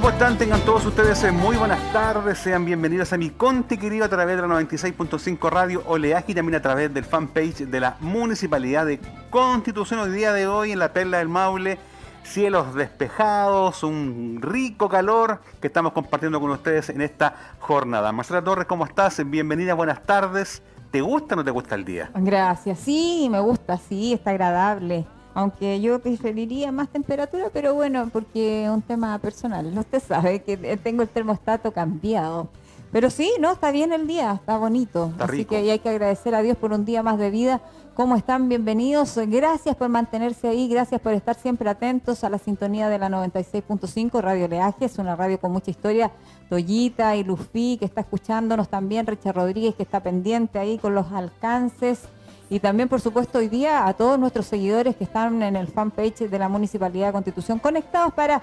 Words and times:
¿Cómo 0.00 0.12
están? 0.12 0.38
Tengan 0.38 0.62
todos 0.62 0.86
ustedes 0.86 1.22
eh, 1.24 1.30
muy 1.30 1.58
buenas 1.58 1.92
tardes. 1.92 2.38
Sean 2.38 2.64
bienvenidos 2.64 3.12
a 3.12 3.18
mi 3.18 3.28
Conti 3.28 3.76
querido 3.76 4.06
a 4.06 4.08
través 4.08 4.34
de 4.34 4.40
la 4.40 4.48
96.5 4.48 5.50
Radio 5.50 5.82
Oleaje 5.84 6.32
y 6.32 6.34
también 6.34 6.54
a 6.54 6.62
través 6.62 6.94
del 6.94 7.04
fanpage 7.04 7.66
de 7.66 7.80
la 7.80 7.98
Municipalidad 8.00 8.86
de 8.86 8.98
Constitución. 9.28 10.00
Hoy 10.00 10.12
día 10.12 10.32
de 10.32 10.46
hoy 10.46 10.72
en 10.72 10.78
la 10.78 10.94
Perla 10.94 11.18
del 11.18 11.28
Maule, 11.28 11.78
cielos 12.22 12.74
despejados, 12.74 13.82
un 13.82 14.38
rico 14.40 14.88
calor 14.88 15.42
que 15.60 15.66
estamos 15.66 15.92
compartiendo 15.92 16.40
con 16.40 16.48
ustedes 16.48 16.88
en 16.88 17.02
esta 17.02 17.34
jornada. 17.58 18.10
Marcela 18.10 18.42
Torres, 18.42 18.64
¿cómo 18.64 18.86
estás? 18.86 19.22
Bienvenida, 19.28 19.74
buenas 19.74 20.02
tardes. 20.04 20.62
¿Te 20.90 21.02
gusta 21.02 21.34
o 21.34 21.36
no 21.36 21.44
te 21.44 21.50
gusta 21.50 21.74
el 21.74 21.84
día? 21.84 22.10
Gracias, 22.14 22.78
sí, 22.78 23.28
me 23.30 23.40
gusta, 23.40 23.76
sí, 23.76 24.14
está 24.14 24.30
agradable. 24.30 25.04
Aunque 25.34 25.80
yo 25.80 26.00
preferiría 26.00 26.72
más 26.72 26.88
temperatura, 26.88 27.50
pero 27.52 27.74
bueno, 27.74 28.08
porque 28.12 28.64
es 28.64 28.70
un 28.70 28.82
tema 28.82 29.18
personal. 29.18 29.72
Usted 29.78 30.02
sabe 30.02 30.42
que 30.42 30.56
tengo 30.82 31.02
el 31.02 31.08
termostato 31.08 31.72
cambiado. 31.72 32.48
Pero 32.92 33.08
sí, 33.08 33.30
no, 33.38 33.52
está 33.52 33.70
bien 33.70 33.92
el 33.92 34.08
día, 34.08 34.32
está 34.40 34.58
bonito. 34.58 35.12
Así 35.20 35.44
que 35.44 35.58
hay 35.58 35.78
que 35.78 35.88
agradecer 35.88 36.34
a 36.34 36.42
Dios 36.42 36.56
por 36.56 36.72
un 36.72 36.84
día 36.84 37.04
más 37.04 37.18
de 37.18 37.30
vida. 37.30 37.60
¿Cómo 37.94 38.16
están? 38.16 38.48
Bienvenidos. 38.48 39.16
Gracias 39.26 39.76
por 39.76 39.88
mantenerse 39.88 40.48
ahí, 40.48 40.68
gracias 40.68 41.00
por 41.00 41.12
estar 41.12 41.36
siempre 41.36 41.70
atentos 41.70 42.24
a 42.24 42.30
la 42.30 42.38
sintonía 42.38 42.88
de 42.88 42.98
la 42.98 43.08
96.5 43.08 44.20
Radio 44.20 44.48
Leaje. 44.48 44.86
Es 44.86 44.98
una 44.98 45.14
radio 45.14 45.38
con 45.38 45.52
mucha 45.52 45.70
historia. 45.70 46.10
Toyita 46.48 47.14
y 47.14 47.22
Lufi, 47.22 47.76
que 47.78 47.84
está 47.84 48.00
escuchándonos 48.00 48.68
también. 48.68 49.06
Richard 49.06 49.36
Rodríguez, 49.36 49.76
que 49.76 49.84
está 49.84 50.00
pendiente 50.00 50.58
ahí 50.58 50.78
con 50.78 50.94
los 50.94 51.12
alcances. 51.12 52.08
Y 52.50 52.58
también, 52.58 52.88
por 52.88 53.00
supuesto, 53.00 53.38
hoy 53.38 53.48
día 53.48 53.86
a 53.86 53.94
todos 53.94 54.18
nuestros 54.18 54.46
seguidores 54.46 54.96
que 54.96 55.04
están 55.04 55.40
en 55.42 55.54
el 55.54 55.68
fanpage 55.68 56.28
de 56.28 56.38
la 56.38 56.48
Municipalidad 56.48 57.06
de 57.06 57.12
Constitución 57.12 57.60
conectados 57.60 58.12
para 58.12 58.42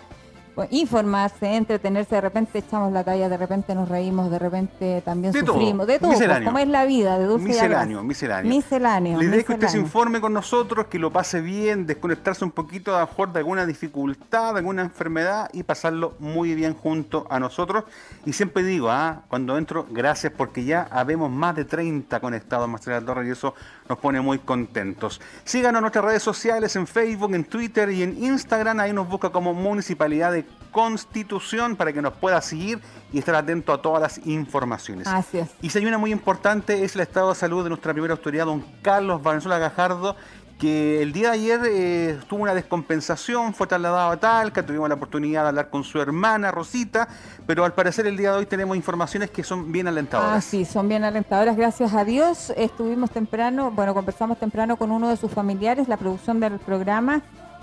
pues, 0.58 0.70
informarse, 0.72 1.56
entretenerse, 1.56 2.16
de 2.16 2.22
repente 2.22 2.58
echamos 2.58 2.92
la 2.92 3.04
talla, 3.04 3.30
de 3.30 3.38
repente 3.38 3.76
nos 3.76 3.88
reímos, 3.88 4.32
de 4.32 4.40
repente 4.40 5.04
también 5.06 5.32
sufrimos, 5.32 5.86
de 5.86 6.00
todo, 6.00 6.12
pues, 6.12 6.44
como 6.44 6.58
es 6.58 6.68
la 6.68 6.84
vida, 6.86 7.20
de 7.20 7.26
dulce 7.26 7.50
Misceláneo, 7.50 8.02
misceláneo. 8.02 8.50
Misceláneo. 8.50 9.18
La 9.20 9.24
idea 9.24 9.40
es 9.42 9.46
que 9.46 9.54
usted 9.54 9.68
se 9.68 9.78
informe 9.78 10.20
con 10.20 10.34
nosotros, 10.34 10.88
que 10.88 10.98
lo 10.98 11.12
pase 11.12 11.42
bien, 11.42 11.86
desconectarse 11.86 12.44
un 12.44 12.50
poquito 12.50 12.98
a 12.98 13.02
mejor 13.02 13.34
de 13.34 13.38
alguna 13.38 13.68
dificultad, 13.68 14.54
de 14.54 14.58
alguna 14.62 14.82
enfermedad 14.82 15.48
y 15.54 15.62
pasarlo 15.62 16.16
muy 16.18 16.56
bien 16.56 16.74
junto 16.74 17.28
a 17.30 17.40
nosotros. 17.40 17.84
Y 18.26 18.34
siempre 18.34 18.64
digo, 18.64 18.90
ah, 18.90 19.26
cuando 19.28 19.60
entro, 19.60 19.86
gracias 19.92 20.34
porque 20.36 20.66
ya 20.66 20.88
habemos 20.90 21.30
más 21.30 21.56
de 21.56 21.66
30 21.66 22.20
conectados, 22.20 22.68
Marcela 22.68 23.00
Torres, 23.00 23.28
y 23.28 23.30
eso 23.30 23.54
nos 23.90 23.98
pone 24.00 24.22
muy 24.22 24.40
contentos. 24.40 25.22
Síganos 25.44 25.80
en 25.80 25.82
nuestras 25.82 26.06
redes 26.06 26.24
sociales, 26.24 26.76
en 26.76 26.88
Facebook, 26.88 27.34
en 27.34 27.44
Twitter 27.44 27.90
y 27.90 28.04
en 28.04 28.24
Instagram. 28.24 28.80
Ahí 28.80 28.94
nos 28.94 29.08
busca 29.08 29.30
como 29.30 29.54
Municipalidad 29.54 30.32
de 30.32 30.46
Constitución 30.72 31.76
para 31.76 31.94
que 31.94 32.02
nos 32.02 32.14
pueda 32.14 32.42
seguir 32.42 32.80
y 33.12 33.20
estar 33.20 33.36
atento 33.36 33.74
a 33.74 33.82
todas 33.82 34.02
las 34.02 34.28
informaciones. 34.28 35.08
Así 35.08 35.40
es. 35.40 35.50
Y 35.62 35.70
si 35.70 35.80
hay 35.80 35.86
una 35.86 35.98
muy 35.98 36.12
importante 36.12 36.84
es 36.84 36.96
el 36.96 37.02
estado 37.02 37.30
de 37.30 37.36
salud 37.36 37.64
de 37.64 37.70
nuestra 37.70 37.94
primera 37.94 38.14
autoridad, 38.14 38.46
don 38.46 38.64
Carlos 38.82 39.24
Valenzuela 39.24 39.58
Gajardo, 39.58 40.16
que 40.58 41.02
el 41.02 41.14
día 41.14 41.30
de 41.30 41.34
ayer 41.34 41.62
eh, 41.66 42.20
tuvo 42.28 42.44
una 42.44 42.56
descompensación, 42.56 43.54
fue 43.54 43.68
trasladado 43.68 44.12
a 44.12 44.18
Talca, 44.18 44.66
tuvimos 44.66 44.90
la 44.90 44.96
oportunidad 44.96 45.44
de 45.44 45.50
hablar 45.50 45.70
con 45.70 45.84
su 45.84 46.02
hermana 46.02 46.52
Rosita, 46.52 47.08
pero 47.46 47.64
al 47.64 47.74
parecer 47.74 48.08
el 48.08 48.18
día 48.18 48.32
de 48.32 48.40
hoy 48.40 48.46
tenemos 48.46 48.76
informaciones 48.76 49.30
que 49.30 49.44
son 49.44 49.72
bien 49.72 49.88
alentadoras. 49.88 50.38
Ah, 50.38 50.42
sí, 50.42 50.66
son 50.66 50.90
bien 50.90 51.04
alentadoras, 51.04 51.56
gracias 51.56 51.94
a 51.94 52.04
Dios. 52.04 52.52
Estuvimos 52.58 53.12
temprano, 53.12 53.72
bueno, 53.72 53.94
conversamos 53.94 54.40
temprano 54.40 54.78
con 54.78 54.92
uno 54.92 55.10
de 55.10 55.18
sus 55.18 55.32
familiares, 55.32 55.88
la 55.88 55.98
producción 55.98 56.40
del 56.40 56.60
programa, 56.60 57.22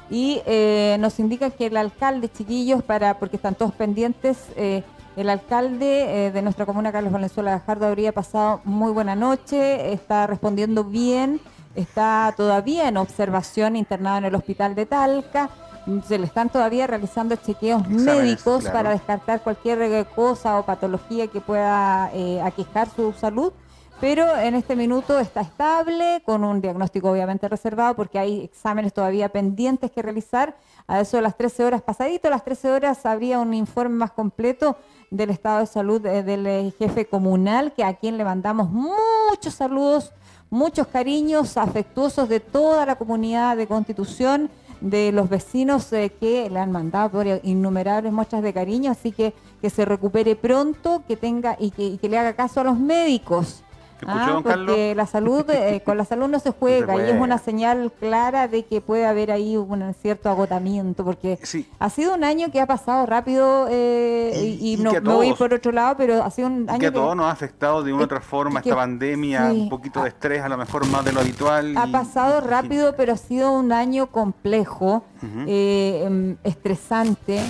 y 0.09 0.41
eh, 0.47 0.97
nos 1.01 1.19
indica 1.19 1.51
que 1.51 1.67
el 1.67 1.77
alcalde, 1.77 2.29
chiquillos, 2.29 2.83
para 2.83 3.19
porque 3.19 3.37
están 3.37 3.57
todos 3.57 3.73
pendientes, 3.73 4.39
eh, 4.57 4.85
el 5.17 5.31
alcalde 5.31 6.33
de 6.35 6.43
nuestra 6.43 6.67
comuna, 6.67 6.91
Carlos 6.91 7.13
Valenzuela 7.13 7.53
Gajardo, 7.53 7.87
habría 7.87 8.11
pasado 8.11 8.61
muy 8.65 8.91
buena 8.91 9.15
noche, 9.15 9.93
está 9.93 10.27
respondiendo 10.27 10.83
bien 10.83 11.41
está 11.75 12.33
todavía 12.37 12.89
en 12.89 12.97
observación 12.97 13.77
internado 13.77 14.19
en 14.19 14.25
el 14.27 14.35
hospital 14.35 14.75
de 14.75 14.87
Talca. 14.87 15.51
Se 16.07 16.19
le 16.19 16.27
están 16.27 16.49
todavía 16.49 16.87
realizando 16.87 17.37
chequeos 17.37 17.87
médicos 17.89 18.65
para 18.65 18.91
descartar 18.91 19.43
cualquier 19.43 20.07
cosa 20.07 20.59
o 20.59 20.65
patología 20.65 21.27
que 21.27 21.41
pueda 21.41 22.11
eh, 22.15 22.41
aquejar 22.41 22.89
su 22.89 23.13
salud. 23.13 23.53
Pero 24.01 24.37
en 24.37 24.55
este 24.55 24.77
minuto 24.77 25.21
está 25.21 25.41
estable, 25.41 26.23
con 26.27 26.43
un 26.43 26.61
diagnóstico 26.61 27.11
obviamente 27.11 27.49
reservado, 27.49 27.95
porque 27.95 28.19
hay 28.19 28.43
exámenes 28.43 28.93
todavía 28.93 29.29
pendientes 29.29 29.91
que 29.91 30.03
realizar. 30.03 30.57
A 30.87 31.01
eso 31.01 31.17
de 31.17 31.23
las 31.23 31.37
13 31.37 31.65
horas 31.65 31.83
pasadito, 31.83 32.29
a 32.29 32.31
las 32.31 32.45
13 32.45 32.71
horas 32.71 33.07
habría 33.07 33.39
un 33.39 33.55
informe 33.55 33.97
más 33.97 34.11
completo 34.11 34.77
del 35.11 35.31
estado 35.31 35.61
de 35.61 35.67
salud 35.67 36.05
eh, 36.05 36.23
del 36.23 36.47
eh, 36.47 36.75
jefe 36.79 37.07
comunal, 37.07 37.73
que 37.73 37.85
a 37.85 37.95
quien 37.95 38.19
le 38.19 38.25
mandamos 38.25 38.69
muchos 38.69 39.55
saludos 39.55 40.13
muchos 40.55 40.87
cariños 40.87 41.57
afectuosos 41.57 42.29
de 42.29 42.39
toda 42.39 42.87
la 42.87 42.95
comunidad 42.95 43.57
de 43.57 43.67
Constitución, 43.67 44.51
de 44.81 45.11
los 45.13 45.29
vecinos 45.29 45.93
eh, 45.93 46.13
que 46.21 46.49
le 46.49 46.59
han 46.61 46.71
mandado 46.71 47.11
por 47.11 47.27
innumerables 47.43 48.13
muestras 48.13 48.43
de 48.43 48.53
cariño, 48.53 48.93
así 48.93 49.11
que 49.11 49.35
que 49.61 49.71
se 49.71 49.85
recupere 49.85 50.37
pronto, 50.37 51.03
que 51.09 51.17
tenga 51.17 51.57
y 51.59 51.71
que, 51.71 51.85
y 51.85 51.99
que 51.99 52.09
le 52.09 52.19
haga 52.19 52.35
caso 52.35 52.61
a 52.61 52.65
los 52.65 52.79
médicos 52.79 53.65
Ah, 54.07 54.41
porque 54.43 54.95
la 54.95 55.07
salud, 55.07 55.49
eh, 55.51 55.83
con 55.85 55.97
la 55.97 56.05
salud 56.05 56.29
no 56.29 56.39
se 56.39 56.51
juega 56.59 56.97
y 56.97 57.11
es 57.11 57.21
una 57.21 57.39
señal 57.39 57.93
clara 57.99 58.49
de 58.49 58.65
que 58.65 58.81
puede 58.81 59.07
haber 59.07 59.31
ahí 59.31 59.57
un 59.57 59.95
cierto 59.95 60.29
agotamiento, 60.29 61.05
porque 61.05 61.39
ha 61.79 61.91
sido 61.91 62.15
un 62.15 62.25
año 62.25 62.51
que 62.51 62.61
ha 62.61 62.67
pasado 62.67 63.07
rápido 63.07 63.67
eh, 63.71 64.59
y, 64.61 64.77
no 64.79 64.93
me 64.93 65.01
voy 65.01 65.35
por 65.35 65.53
otro 65.55 65.73
lado, 65.73 65.97
pero 65.97 66.23
ha 66.23 66.31
sido 66.31 66.49
un 66.49 66.69
año 66.69 66.79
que 66.79 66.87
a 66.87 66.93
todos 66.93 67.17
nos 67.17 67.27
ha 67.27 67.31
afectado 67.31 67.83
de 67.83 67.93
una 67.93 68.03
u 68.03 68.05
otra 68.05 68.21
forma 68.21 68.61
esta 68.61 68.75
pandemia, 68.75 69.51
un 69.51 69.69
poquito 69.69 70.03
de 70.03 70.09
estrés, 70.09 70.43
a 70.43 70.49
lo 70.49 70.57
mejor 70.57 70.87
más 70.89 71.05
de 71.05 71.13
lo 71.13 71.21
habitual. 71.21 71.77
Ha 71.77 71.87
pasado 71.87 72.41
rápido, 72.41 72.95
pero 72.97 73.13
ha 73.13 73.17
sido 73.17 73.53
un 73.53 73.73
año 73.73 74.07
complejo, 74.07 75.05
eh, 75.47 76.03
em, 76.05 76.37
estresante. 76.45 77.41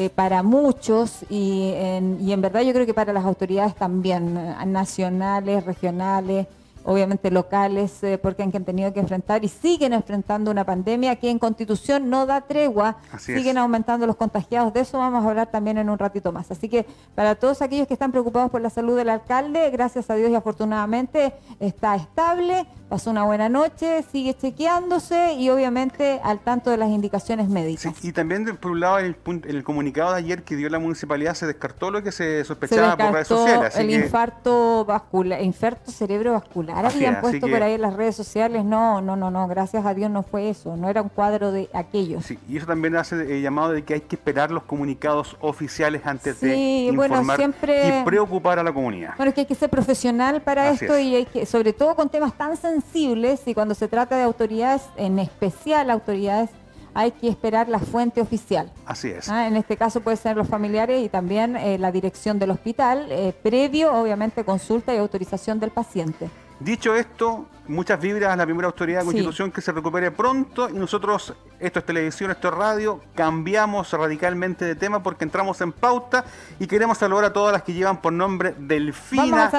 Eh, 0.00 0.10
para 0.10 0.44
muchos 0.44 1.24
y 1.28 1.72
en, 1.74 2.18
y 2.20 2.32
en 2.32 2.40
verdad 2.40 2.60
yo 2.60 2.72
creo 2.72 2.86
que 2.86 2.94
para 2.94 3.12
las 3.12 3.24
autoridades 3.24 3.74
también, 3.74 4.36
eh, 4.36 4.54
nacionales, 4.64 5.64
regionales, 5.66 6.46
obviamente 6.88 7.30
locales, 7.30 8.02
eh, 8.02 8.16
porque 8.16 8.42
han 8.42 8.50
tenido 8.50 8.94
que 8.94 9.00
enfrentar 9.00 9.44
y 9.44 9.48
siguen 9.48 9.92
enfrentando 9.92 10.50
una 10.50 10.64
pandemia 10.64 11.16
que 11.16 11.28
en 11.28 11.38
Constitución 11.38 12.08
no 12.08 12.24
da 12.24 12.40
tregua, 12.40 12.96
siguen 13.18 13.58
aumentando 13.58 14.06
los 14.06 14.16
contagiados, 14.16 14.72
de 14.72 14.80
eso 14.80 14.96
vamos 14.96 15.22
a 15.22 15.28
hablar 15.28 15.50
también 15.50 15.76
en 15.76 15.90
un 15.90 15.98
ratito 15.98 16.32
más. 16.32 16.50
Así 16.50 16.70
que 16.70 16.86
para 17.14 17.34
todos 17.34 17.60
aquellos 17.60 17.86
que 17.86 17.92
están 17.92 18.10
preocupados 18.10 18.50
por 18.50 18.62
la 18.62 18.70
salud 18.70 18.96
del 18.96 19.10
alcalde, 19.10 19.68
gracias 19.68 20.08
a 20.08 20.14
Dios 20.14 20.30
y 20.30 20.34
afortunadamente 20.34 21.34
está 21.60 21.94
estable, 21.94 22.66
pasó 22.88 23.10
una 23.10 23.24
buena 23.24 23.50
noche, 23.50 24.02
sigue 24.10 24.32
chequeándose 24.32 25.34
y 25.34 25.50
obviamente 25.50 26.20
al 26.24 26.40
tanto 26.40 26.70
de 26.70 26.78
las 26.78 26.88
indicaciones 26.88 27.50
médicas. 27.50 28.02
y 28.02 28.12
también 28.12 28.56
por 28.56 28.70
un 28.70 28.80
lado 28.80 29.00
en 29.00 29.14
el, 29.46 29.62
comunicado 29.62 30.12
de 30.12 30.18
ayer 30.20 30.42
que 30.42 30.56
dio 30.56 30.70
la 30.70 30.78
municipalidad 30.78 31.34
se 31.34 31.46
descartó 31.46 31.90
lo 31.90 32.02
que 32.02 32.12
se 32.12 32.44
sospechaba 32.46 32.96
por 32.96 33.12
redes 33.12 33.28
sociales. 33.28 33.76
el 33.76 33.90
infarto 33.90 34.86
vascular, 34.86 35.42
infarto 35.42 35.92
cerebrovascular 35.92 36.77
habían 36.86 37.20
puesto 37.20 37.48
por 37.48 37.62
ahí 37.62 37.74
en 37.74 37.82
las 37.82 37.94
redes 37.94 38.16
sociales. 38.16 38.64
No, 38.64 39.00
no, 39.00 39.16
no, 39.16 39.30
no, 39.30 39.48
gracias 39.48 39.84
a 39.84 39.94
Dios 39.94 40.10
no 40.10 40.22
fue 40.22 40.50
eso, 40.50 40.76
no 40.76 40.88
era 40.88 41.02
un 41.02 41.08
cuadro 41.08 41.52
de 41.52 41.68
aquellos. 41.72 42.24
Sí, 42.24 42.38
y 42.48 42.56
eso 42.56 42.66
también 42.66 42.96
hace 42.96 43.16
el 43.16 43.42
llamado 43.42 43.72
de 43.72 43.82
que 43.82 43.94
hay 43.94 44.00
que 44.00 44.16
esperar 44.16 44.50
los 44.50 44.62
comunicados 44.64 45.36
oficiales 45.40 46.02
antes 46.04 46.40
de 46.40 46.56
informar 46.56 47.40
y 47.40 48.04
preocupar 48.04 48.58
a 48.58 48.62
la 48.62 48.72
comunidad. 48.72 49.14
Bueno, 49.16 49.30
es 49.30 49.34
que 49.34 49.40
hay 49.42 49.46
que 49.46 49.54
ser 49.54 49.70
profesional 49.70 50.40
para 50.42 50.70
esto 50.70 50.98
y 50.98 51.16
hay 51.16 51.24
que, 51.26 51.46
sobre 51.46 51.72
todo 51.72 51.94
con 51.94 52.08
temas 52.08 52.34
tan 52.34 52.56
sensibles 52.56 53.40
y 53.46 53.54
cuando 53.54 53.74
se 53.74 53.88
trata 53.88 54.16
de 54.16 54.22
autoridades, 54.22 54.82
en 54.96 55.18
especial 55.18 55.90
autoridades 55.90 56.50
hay 56.94 57.12
que 57.12 57.28
esperar 57.28 57.68
la 57.68 57.78
fuente 57.78 58.20
oficial. 58.20 58.72
Así 58.84 59.08
es. 59.08 59.28
Ah, 59.28 59.46
en 59.46 59.56
este 59.56 59.76
caso 59.76 60.00
puede 60.00 60.16
ser 60.16 60.36
los 60.36 60.48
familiares 60.48 61.04
y 61.04 61.08
también 61.08 61.56
eh, 61.56 61.78
la 61.78 61.92
dirección 61.92 62.38
del 62.38 62.50
hospital, 62.50 63.06
eh, 63.10 63.32
previo 63.40 63.92
obviamente 63.92 64.44
consulta 64.44 64.92
y 64.92 64.98
autorización 64.98 65.60
del 65.60 65.70
paciente. 65.70 66.28
Dicho 66.60 66.94
esto, 66.94 67.46
muchas 67.68 68.00
vibras 68.00 68.32
a 68.32 68.36
la 68.36 68.44
primera 68.44 68.66
autoridad 68.66 69.00
de 69.00 69.04
Constitución 69.04 69.52
que 69.52 69.60
se 69.60 69.70
recupere 69.70 70.10
pronto 70.10 70.68
y 70.68 70.72
nosotros, 70.72 71.34
esto 71.60 71.78
es 71.78 71.86
televisión, 71.86 72.32
esto 72.32 72.48
es 72.48 72.54
radio, 72.54 73.00
cambiamos 73.14 73.92
radicalmente 73.92 74.64
de 74.64 74.74
tema 74.74 75.02
porque 75.02 75.24
entramos 75.24 75.60
en 75.60 75.70
pauta 75.70 76.24
y 76.58 76.66
queremos 76.66 76.98
saludar 76.98 77.26
a 77.26 77.32
todas 77.32 77.52
las 77.52 77.62
que 77.62 77.74
llevan 77.74 78.00
por 78.00 78.12
nombre 78.12 78.54
Delfina 78.58 79.50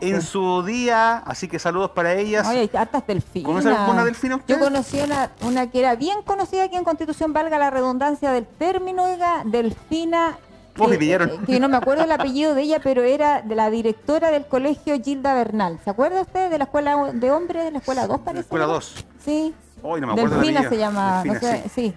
en 0.00 0.20
su 0.22 0.64
día, 0.64 1.18
así 1.18 1.46
que 1.46 1.60
saludos 1.60 1.90
para 1.90 2.14
ellas. 2.14 2.48
Oye, 2.48 2.60
hay 2.60 2.70
hartas 2.74 3.06
Delfinas. 3.06 3.46
¿Conoce 3.46 3.68
alguna 3.68 4.04
Delfina 4.04 4.36
usted? 4.36 4.56
Yo 4.56 4.60
conocí 4.60 5.00
una, 5.00 5.30
una 5.42 5.70
que 5.70 5.78
era 5.78 5.94
bien 5.94 6.22
conocida 6.22 6.64
aquí 6.64 6.76
en 6.76 6.84
Constitución, 6.84 7.32
valga 7.32 7.56
la 7.58 7.70
redundancia 7.70 8.32
del 8.32 8.46
término, 8.46 9.04
oiga, 9.04 9.42
Delfina 9.44 10.38
que 11.46 11.60
no 11.60 11.68
me 11.68 11.76
acuerdo 11.76 12.04
el 12.04 12.12
apellido 12.12 12.54
de 12.54 12.62
ella, 12.62 12.80
pero 12.82 13.02
era 13.02 13.42
de 13.42 13.54
la 13.54 13.70
directora 13.70 14.30
del 14.30 14.46
colegio 14.46 15.00
Gilda 15.02 15.34
Bernal. 15.34 15.78
¿Se 15.84 15.90
acuerda 15.90 16.22
usted 16.22 16.50
de 16.50 16.58
la 16.58 16.64
escuela 16.64 17.12
de 17.12 17.30
hombres 17.30 17.64
de 17.64 17.70
la 17.72 17.78
escuela 17.78 18.06
2 18.06 18.20
parece? 18.20 18.40
escuela 18.42 18.66
2. 18.66 19.04
Sí. 19.18 19.54
Hoy 19.82 20.00
no 20.00 20.08
me 20.08 20.12
acuerdo 20.14 20.36
Delfina 20.36 20.68
se 20.68 20.78
llama, 20.78 21.22
no 21.24 21.34
sé, 21.38 21.64
sí. 21.72 21.94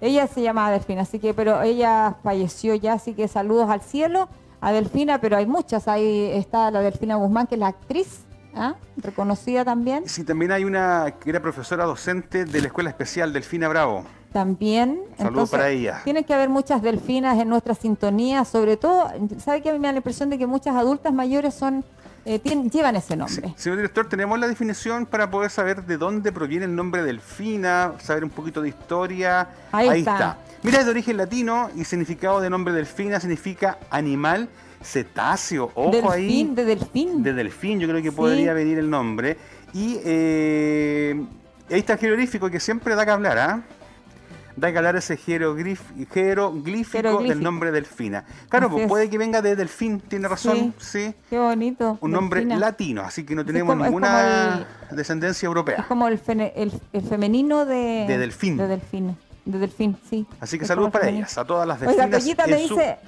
Ella 0.00 0.26
se 0.26 0.42
llamaba 0.42 0.70
Delfina, 0.70 1.02
así 1.02 1.18
que, 1.18 1.32
pero 1.32 1.62
ella 1.62 2.16
falleció 2.22 2.74
ya, 2.74 2.94
así 2.94 3.14
que 3.14 3.28
saludos 3.28 3.70
al 3.70 3.80
cielo 3.80 4.28
a 4.60 4.72
Delfina, 4.72 5.20
pero 5.20 5.36
hay 5.36 5.46
muchas. 5.46 5.88
Ahí 5.88 6.30
está 6.32 6.70
la 6.70 6.80
Delfina 6.80 7.16
Guzmán, 7.16 7.46
que 7.46 7.54
es 7.54 7.60
la 7.60 7.68
actriz, 7.68 8.24
¿ah? 8.54 8.74
reconocida 8.96 9.64
también. 9.64 10.08
Sí, 10.08 10.24
también 10.24 10.52
hay 10.52 10.64
una 10.64 11.14
que 11.20 11.30
era 11.30 11.40
profesora 11.40 11.84
docente 11.84 12.44
de 12.44 12.60
la 12.60 12.66
Escuela 12.68 12.90
Especial, 12.90 13.32
Delfina 13.32 13.68
Bravo. 13.68 14.04
También. 14.32 15.00
Saludos 15.18 15.50
para 15.50 15.68
ella. 15.68 16.00
Tiene 16.04 16.24
que 16.24 16.32
haber 16.32 16.48
muchas 16.48 16.82
delfinas 16.82 17.38
en 17.38 17.48
nuestra 17.48 17.74
sintonía, 17.74 18.44
sobre 18.44 18.76
todo, 18.76 19.10
¿sabe 19.38 19.62
que 19.62 19.70
a 19.70 19.72
mí 19.72 19.78
me 19.78 19.88
da 19.88 19.92
la 19.92 19.98
impresión 19.98 20.30
de 20.30 20.38
que 20.38 20.46
muchas 20.46 20.74
adultas 20.74 21.12
mayores 21.12 21.54
son 21.54 21.84
eh, 22.24 22.40
llevan 22.70 22.94
ese 22.94 23.16
nombre. 23.16 23.52
señor 23.56 23.78
director, 23.78 24.08
tenemos 24.08 24.38
la 24.38 24.46
definición 24.46 25.06
para 25.06 25.28
poder 25.28 25.50
saber 25.50 25.84
de 25.84 25.96
dónde 25.96 26.30
proviene 26.30 26.66
el 26.66 26.74
nombre 26.76 27.02
delfina, 27.02 27.94
saber 27.98 28.22
un 28.22 28.30
poquito 28.30 28.62
de 28.62 28.68
historia. 28.68 29.48
Ahí, 29.72 30.00
está. 30.00 30.38
Mira, 30.62 30.78
es 30.78 30.84
de 30.84 30.92
origen 30.92 31.16
latino 31.16 31.70
y 31.74 31.84
significado 31.84 32.40
de 32.40 32.48
nombre 32.48 32.72
delfina 32.72 33.18
significa 33.18 33.78
animal 33.90 34.48
cetáceo. 34.82 35.70
Ojo 35.74 36.10
ahí. 36.10 36.50
De 36.54 36.64
delfín. 36.64 37.22
De 37.22 37.32
delfín, 37.32 37.80
yo 37.80 37.88
creo 37.88 38.02
que 38.02 38.12
podría 38.12 38.52
venir 38.52 38.78
el 38.78 38.88
nombre. 38.90 39.36
Y 39.72 39.98
eh, 40.04 41.24
ahí 41.70 41.78
está 41.78 41.94
el 41.94 41.98
jeroglífico 41.98 42.50
que 42.50 42.60
siempre 42.60 42.94
da 42.94 43.04
que 43.04 43.10
hablar, 43.10 43.38
¿ah? 43.38 43.62
da 44.56 44.72
que 44.72 44.78
hablar 44.78 44.96
ese 44.96 45.16
jeroglífico, 45.16 46.52
del 47.22 47.42
nombre 47.42 47.70
delfina. 47.70 48.24
Claro, 48.48 48.70
pues 48.70 48.86
puede 48.86 49.08
que 49.08 49.18
venga 49.18 49.42
de 49.42 49.56
delfín, 49.56 50.00
tiene 50.00 50.28
razón, 50.28 50.74
sí. 50.78 51.14
Qué 51.30 51.38
bonito. 51.38 51.98
Un 52.00 52.10
nombre 52.10 52.44
latino, 52.44 53.02
así 53.02 53.24
que 53.24 53.34
no 53.34 53.44
tenemos 53.44 53.76
ninguna 53.76 54.66
descendencia 54.90 55.46
europea. 55.46 55.76
Es 55.78 55.86
como 55.86 56.08
el, 56.08 56.18
femenino 56.18 57.64
de, 57.64 58.04
de 58.06 58.18
delfín. 58.18 58.56
De 58.56 58.66
delfín, 58.66 59.16
de 59.44 59.58
delfín, 59.58 59.96
sí. 60.08 60.26
Así 60.40 60.58
que 60.58 60.64
saludos 60.64 60.90
para 60.90 61.08
ellas, 61.08 61.36
a 61.38 61.44
todas 61.44 61.66
las 61.66 61.80
delfinas. 61.80 62.24
Oiga, 62.24 62.46
me 62.46 62.56
dice, 62.56 62.98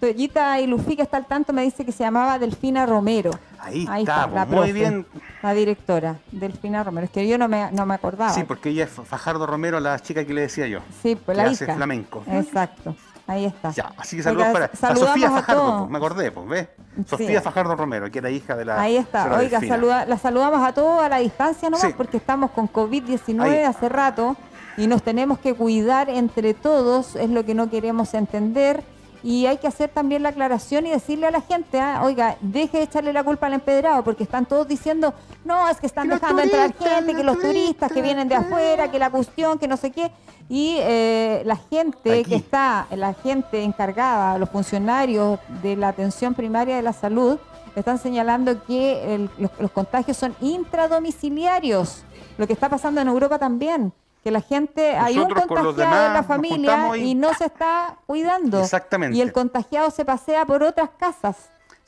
Toyita 0.00 0.58
y 0.60 0.66
Lufi, 0.66 0.96
que 0.96 1.02
está 1.02 1.18
al 1.18 1.26
tanto, 1.26 1.52
me 1.52 1.62
dice 1.62 1.84
que 1.84 1.92
se 1.92 2.02
llamaba 2.02 2.38
Delfina 2.38 2.86
Romero. 2.86 3.30
Ahí, 3.58 3.86
está, 3.98 4.26
la 4.26 4.46
muy 4.46 4.72
bien. 4.72 5.06
La 5.42 5.52
directora, 5.52 6.16
Delfina 6.32 6.82
Romero. 6.82 7.04
Es 7.04 7.10
que 7.10 7.28
yo 7.28 7.36
no 7.36 7.48
me, 7.48 7.70
no 7.72 7.84
me 7.84 7.94
acordaba. 7.94 8.32
Sí, 8.32 8.44
porque 8.44 8.70
ella 8.70 8.84
es 8.84 8.90
Fajardo 8.90 9.46
Romero, 9.46 9.78
la 9.78 9.98
chica 10.00 10.24
que 10.24 10.32
le 10.32 10.40
decía 10.42 10.66
yo. 10.66 10.80
Sí, 11.02 11.16
pues 11.16 11.36
la 11.36 11.44
hace 11.44 11.66
flamenco. 11.66 12.24
Exacto. 12.26 12.96
Ahí 13.26 13.44
está. 13.44 13.70
Ya, 13.70 13.92
así 13.96 14.16
que 14.16 14.22
saludos 14.24 14.48
para 14.48 14.96
Sofía 14.96 15.30
Fajardo, 15.30 15.78
pues, 15.80 15.90
me 15.90 15.98
acordé, 15.98 16.32
pues, 16.32 16.48
¿ves? 16.48 16.68
Sofía 17.06 17.40
Fajardo 17.40 17.76
Romero, 17.76 18.10
que 18.10 18.18
era 18.18 18.30
hija 18.30 18.56
de 18.56 18.64
la. 18.64 18.80
Ahí 18.80 18.96
está. 18.96 19.38
Oiga, 19.38 19.60
saluda, 19.60 20.06
la 20.06 20.18
saludamos 20.18 20.66
a 20.66 20.72
todos 20.72 21.00
a 21.00 21.08
la 21.08 21.18
distancia 21.18 21.68
nomás, 21.68 21.92
porque 21.92 22.16
estamos 22.16 22.50
con 22.50 22.72
COVID-19 22.72 23.66
hace 23.66 23.88
rato 23.88 24.36
y 24.76 24.86
nos 24.86 25.02
tenemos 25.02 25.38
que 25.38 25.54
cuidar 25.54 26.08
entre 26.08 26.54
todos, 26.54 27.14
es 27.16 27.28
lo 27.28 27.44
que 27.44 27.54
no 27.54 27.68
queremos 27.70 28.14
entender 28.14 28.82
y 29.22 29.46
hay 29.46 29.58
que 29.58 29.66
hacer 29.66 29.90
también 29.90 30.22
la 30.22 30.30
aclaración 30.30 30.86
y 30.86 30.90
decirle 30.90 31.26
a 31.26 31.30
la 31.30 31.40
gente, 31.40 31.78
ah, 31.78 32.02
oiga, 32.04 32.36
deje 32.40 32.78
de 32.78 32.84
echarle 32.84 33.12
la 33.12 33.22
culpa 33.22 33.46
al 33.46 33.54
empedrado, 33.54 34.02
porque 34.02 34.22
están 34.22 34.46
todos 34.46 34.66
diciendo, 34.66 35.14
no, 35.44 35.68
es 35.68 35.78
que 35.78 35.86
están 35.86 36.08
dejando 36.08 36.42
entrar 36.42 36.74
gente, 36.74 37.14
que 37.14 37.22
los 37.22 37.38
turistas, 37.38 37.92
que 37.92 38.02
vienen 38.02 38.28
de 38.28 38.36
afuera, 38.36 38.90
que 38.90 38.98
la 38.98 39.10
cuestión, 39.10 39.58
que 39.58 39.68
no 39.68 39.76
sé 39.76 39.90
qué. 39.90 40.10
Y 40.48 40.76
eh, 40.80 41.42
la 41.44 41.56
gente 41.56 42.24
que 42.24 42.34
está, 42.34 42.86
la 42.96 43.14
gente 43.14 43.62
encargada, 43.62 44.38
los 44.38 44.48
funcionarios 44.48 45.38
de 45.62 45.76
la 45.76 45.88
atención 45.88 46.34
primaria 46.34 46.76
de 46.76 46.82
la 46.82 46.92
salud, 46.92 47.38
están 47.76 47.98
señalando 47.98 48.64
que 48.64 49.28
los 49.38 49.70
contagios 49.70 50.16
son 50.16 50.34
intradomiciliarios, 50.40 52.02
lo 52.36 52.46
que 52.46 52.52
está 52.52 52.68
pasando 52.68 53.00
en 53.00 53.08
Europa 53.08 53.38
también 53.38 53.92
que 54.22 54.30
la 54.30 54.40
gente, 54.40 54.96
hay 54.96 55.18
un 55.18 55.30
contagiado 55.30 56.06
en 56.06 56.14
la 56.14 56.22
familia 56.22 56.96
y... 56.96 57.14
no 57.14 57.32
se 57.34 57.46
está 57.46 57.96
cuidando. 58.06 58.60
Exactamente. 58.60 59.16
Y 59.16 59.20
el 59.20 59.32
contagiado 59.32 59.90
se 59.90 60.04
pasea 60.04 60.44
por 60.44 60.62
otras 60.62 60.90
casas. 60.98 61.36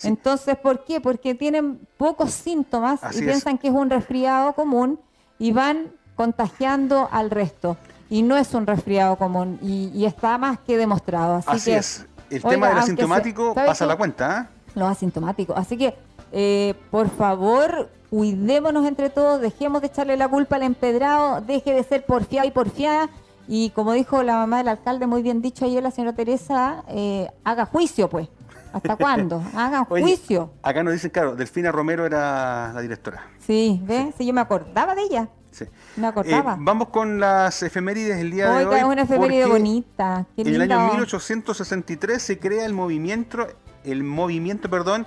Entonces, 0.02 0.56
¿por 0.56 0.84
qué? 0.84 1.00
Porque 1.00 1.34
tienen 1.34 1.86
pocos 1.96 2.32
síntomas 2.32 3.00
y 3.14 3.20
piensan 3.20 3.58
que 3.58 3.68
es 3.68 3.74
un 3.74 3.88
resfriado 3.88 4.52
común 4.54 4.98
y 5.38 5.52
van 5.52 5.92
contagiando 6.16 7.08
al 7.12 7.30
resto. 7.30 7.76
Y 8.10 8.22
no 8.22 8.36
es 8.36 8.52
un 8.54 8.66
resfriado 8.66 9.16
común 9.16 9.58
y, 9.62 10.04
está 10.04 10.38
más 10.38 10.58
que 10.58 10.76
demostrado. 10.76 11.42
Así, 11.46 11.70
que, 11.70 11.76
es. 11.76 12.06
El 12.30 12.42
tema 12.42 12.68
del 12.68 12.78
asintomático 12.78 13.54
pasa 13.54 13.86
la 13.86 13.96
cuenta. 13.96 14.48
¿eh? 14.50 14.70
Los 14.74 14.90
asintomáticos. 14.90 15.56
Así 15.56 15.76
que, 15.76 15.94
eh, 16.32 16.74
por 16.90 17.08
favor, 17.10 17.90
cuidémonos 18.12 18.86
entre 18.86 19.08
todos, 19.08 19.40
dejemos 19.40 19.80
de 19.80 19.86
echarle 19.86 20.18
la 20.18 20.28
culpa 20.28 20.56
al 20.56 20.64
empedrado, 20.64 21.40
deje 21.40 21.72
de 21.72 21.82
ser 21.82 22.04
porfiado 22.04 22.46
y 22.46 22.50
porfiada. 22.50 23.08
Y 23.48 23.70
como 23.70 23.94
dijo 23.94 24.22
la 24.22 24.34
mamá 24.34 24.58
del 24.58 24.68
alcalde, 24.68 25.06
muy 25.06 25.22
bien 25.22 25.40
dicho 25.40 25.64
ayer 25.64 25.82
la 25.82 25.90
señora 25.90 26.14
Teresa, 26.14 26.84
eh, 26.88 27.30
haga 27.42 27.64
juicio, 27.64 28.10
pues. 28.10 28.28
¿Hasta 28.70 28.96
cuándo? 28.96 29.42
Hagan 29.56 29.86
juicio. 29.86 30.50
Acá 30.62 30.82
nos 30.82 30.92
dicen, 30.92 31.08
claro, 31.10 31.36
Delfina 31.36 31.72
Romero 31.72 32.04
era 32.04 32.74
la 32.74 32.82
directora. 32.82 33.30
Sí, 33.38 33.80
¿ves? 33.82 34.14
Sí. 34.18 34.26
yo 34.26 34.34
me 34.34 34.42
acordaba 34.42 34.94
de 34.94 35.04
ella. 35.04 35.28
Sí. 35.50 35.64
Me 35.96 36.06
acordaba. 36.06 36.52
Eh, 36.52 36.56
vamos 36.58 36.88
con 36.88 37.18
las 37.18 37.62
efemérides 37.62 38.18
del 38.18 38.30
día 38.30 38.50
de 38.50 38.66
hoy. 38.66 38.76
es 38.76 38.84
una 38.84 39.02
efeméride 39.02 39.46
bonita. 39.46 40.26
en 40.36 40.48
el 40.48 40.60
año 40.60 40.86
1863 40.90 42.22
se 42.22 42.38
crea 42.38 42.66
el 42.66 42.74
movimiento, 42.74 43.46
el 43.84 44.04
movimiento, 44.04 44.68
perdón, 44.68 45.06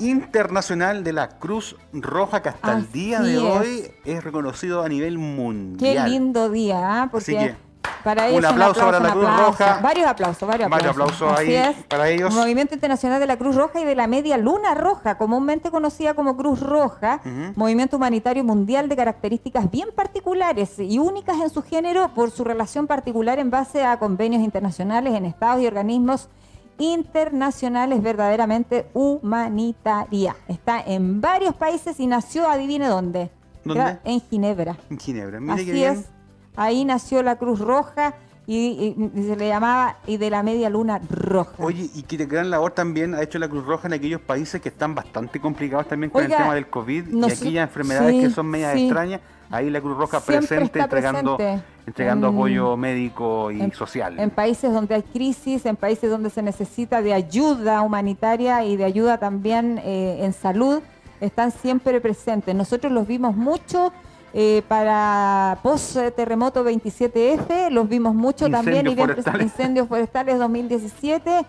internacional 0.00 1.04
de 1.04 1.12
la 1.12 1.28
Cruz 1.28 1.76
Roja 1.92 2.42
que 2.42 2.48
hasta 2.48 2.72
el 2.76 2.90
día 2.90 3.20
de 3.20 3.38
hoy 3.38 3.90
es 4.04 4.24
reconocido 4.24 4.82
a 4.82 4.88
nivel 4.88 5.18
mundial. 5.18 6.04
Qué 6.04 6.10
lindo 6.10 6.50
día, 6.50 7.02
¿ah? 7.02 7.08
porque 7.10 7.56
para 8.02 8.28
ellos 8.28 8.38
un 8.38 8.44
aplauso, 8.46 8.80
para 8.80 9.00
la 9.00 9.12
Cruz 9.12 9.36
Roja. 9.36 9.80
Varios 9.82 10.06
aplausos, 10.06 10.48
varios 10.48 10.66
aplausos. 10.66 10.96
Varios 10.96 11.20
aplausos 11.20 11.38
ahí 11.38 11.84
para 11.88 12.08
ellos. 12.08 12.34
Movimiento 12.34 12.74
Internacional 12.74 13.20
de 13.20 13.26
la 13.26 13.36
Cruz 13.36 13.56
Roja 13.56 13.80
y 13.80 13.84
de 13.84 13.94
la 13.94 14.06
Media 14.06 14.36
Luna 14.36 14.74
Roja, 14.74 15.18
comúnmente 15.18 15.70
conocida 15.70 16.14
como 16.14 16.36
Cruz 16.36 16.60
Roja, 16.60 17.20
movimiento 17.56 17.96
humanitario 17.96 18.44
mundial 18.44 18.88
de 18.88 18.96
características 18.96 19.70
bien 19.70 19.88
particulares 19.94 20.78
y 20.78 20.98
únicas 20.98 21.38
en 21.40 21.50
su 21.50 21.62
género 21.62 22.14
por 22.14 22.30
su 22.30 22.44
relación 22.44 22.86
particular 22.86 23.38
en 23.38 23.50
base 23.50 23.84
a 23.84 23.98
convenios 23.98 24.42
internacionales 24.42 25.14
en 25.14 25.26
estados 25.26 25.62
y 25.62 25.66
organismos 25.66 26.28
internacional 26.80 27.92
es 27.92 28.02
verdaderamente 28.02 28.88
humanitaria. 28.94 30.34
Está 30.48 30.80
en 30.80 31.20
varios 31.20 31.54
países 31.54 32.00
y 32.00 32.06
nació, 32.06 32.48
adivine 32.48 32.88
dónde. 32.88 33.30
¿Dónde? 33.64 33.98
En 34.04 34.20
Ginebra. 34.20 34.76
En 34.88 34.98
Ginebra, 34.98 35.38
mire 35.38 35.62
Así 35.62 35.84
es. 35.84 36.06
Ahí 36.56 36.84
nació 36.84 37.22
la 37.22 37.36
Cruz 37.36 37.60
Roja 37.60 38.14
y, 38.46 38.96
se 39.14 39.36
le 39.36 39.48
llamaba 39.48 39.98
y 40.06 40.16
de 40.16 40.30
la 40.30 40.42
media 40.42 40.68
luna 40.70 41.00
roja. 41.08 41.54
Oye, 41.58 41.88
y 41.94 42.02
que 42.02 42.16
gran 42.26 42.50
labor 42.50 42.72
también 42.72 43.14
ha 43.14 43.22
hecho 43.22 43.38
la 43.38 43.48
Cruz 43.48 43.64
Roja 43.64 43.86
en 43.86 43.94
aquellos 43.94 44.20
países 44.20 44.60
que 44.60 44.70
están 44.70 44.94
bastante 44.94 45.40
complicados 45.40 45.86
también 45.86 46.10
con 46.10 46.24
el 46.24 46.30
tema 46.30 46.54
del 46.54 46.68
COVID 46.68 47.08
y 47.08 47.24
aquellas 47.24 47.68
enfermedades 47.68 48.20
que 48.20 48.30
son 48.30 48.46
medias 48.46 48.76
extrañas 48.76 49.20
ahí 49.50 49.68
la 49.70 49.80
Cruz 49.80 49.96
Roja 49.96 50.20
presente 50.20 50.78
entregando, 50.78 51.36
entregando 51.86 52.28
apoyo 52.28 52.76
médico 52.76 53.50
y 53.50 53.70
social. 53.72 54.18
En 54.18 54.30
países 54.30 54.72
donde 54.72 54.94
hay 54.94 55.02
crisis, 55.02 55.66
en 55.66 55.76
países 55.76 56.10
donde 56.10 56.30
se 56.30 56.42
necesita 56.42 57.02
de 57.02 57.12
ayuda 57.12 57.82
humanitaria 57.82 58.64
y 58.64 58.76
de 58.76 58.84
ayuda 58.84 59.18
también 59.18 59.80
eh, 59.84 60.20
en 60.22 60.32
salud, 60.32 60.80
están 61.20 61.50
siempre 61.50 62.00
presentes. 62.00 62.54
Nosotros 62.54 62.92
los 62.92 63.06
vimos 63.06 63.36
mucho. 63.36 63.92
Eh, 64.32 64.62
para 64.68 65.58
post 65.60 65.96
terremoto 66.14 66.64
27F, 66.64 67.68
los 67.70 67.88
vimos 67.88 68.14
mucho 68.14 68.48
también, 68.48 68.86
y 68.86 68.96
incendios 69.42 69.88
forestales 69.88 70.38
2017, 70.38 71.44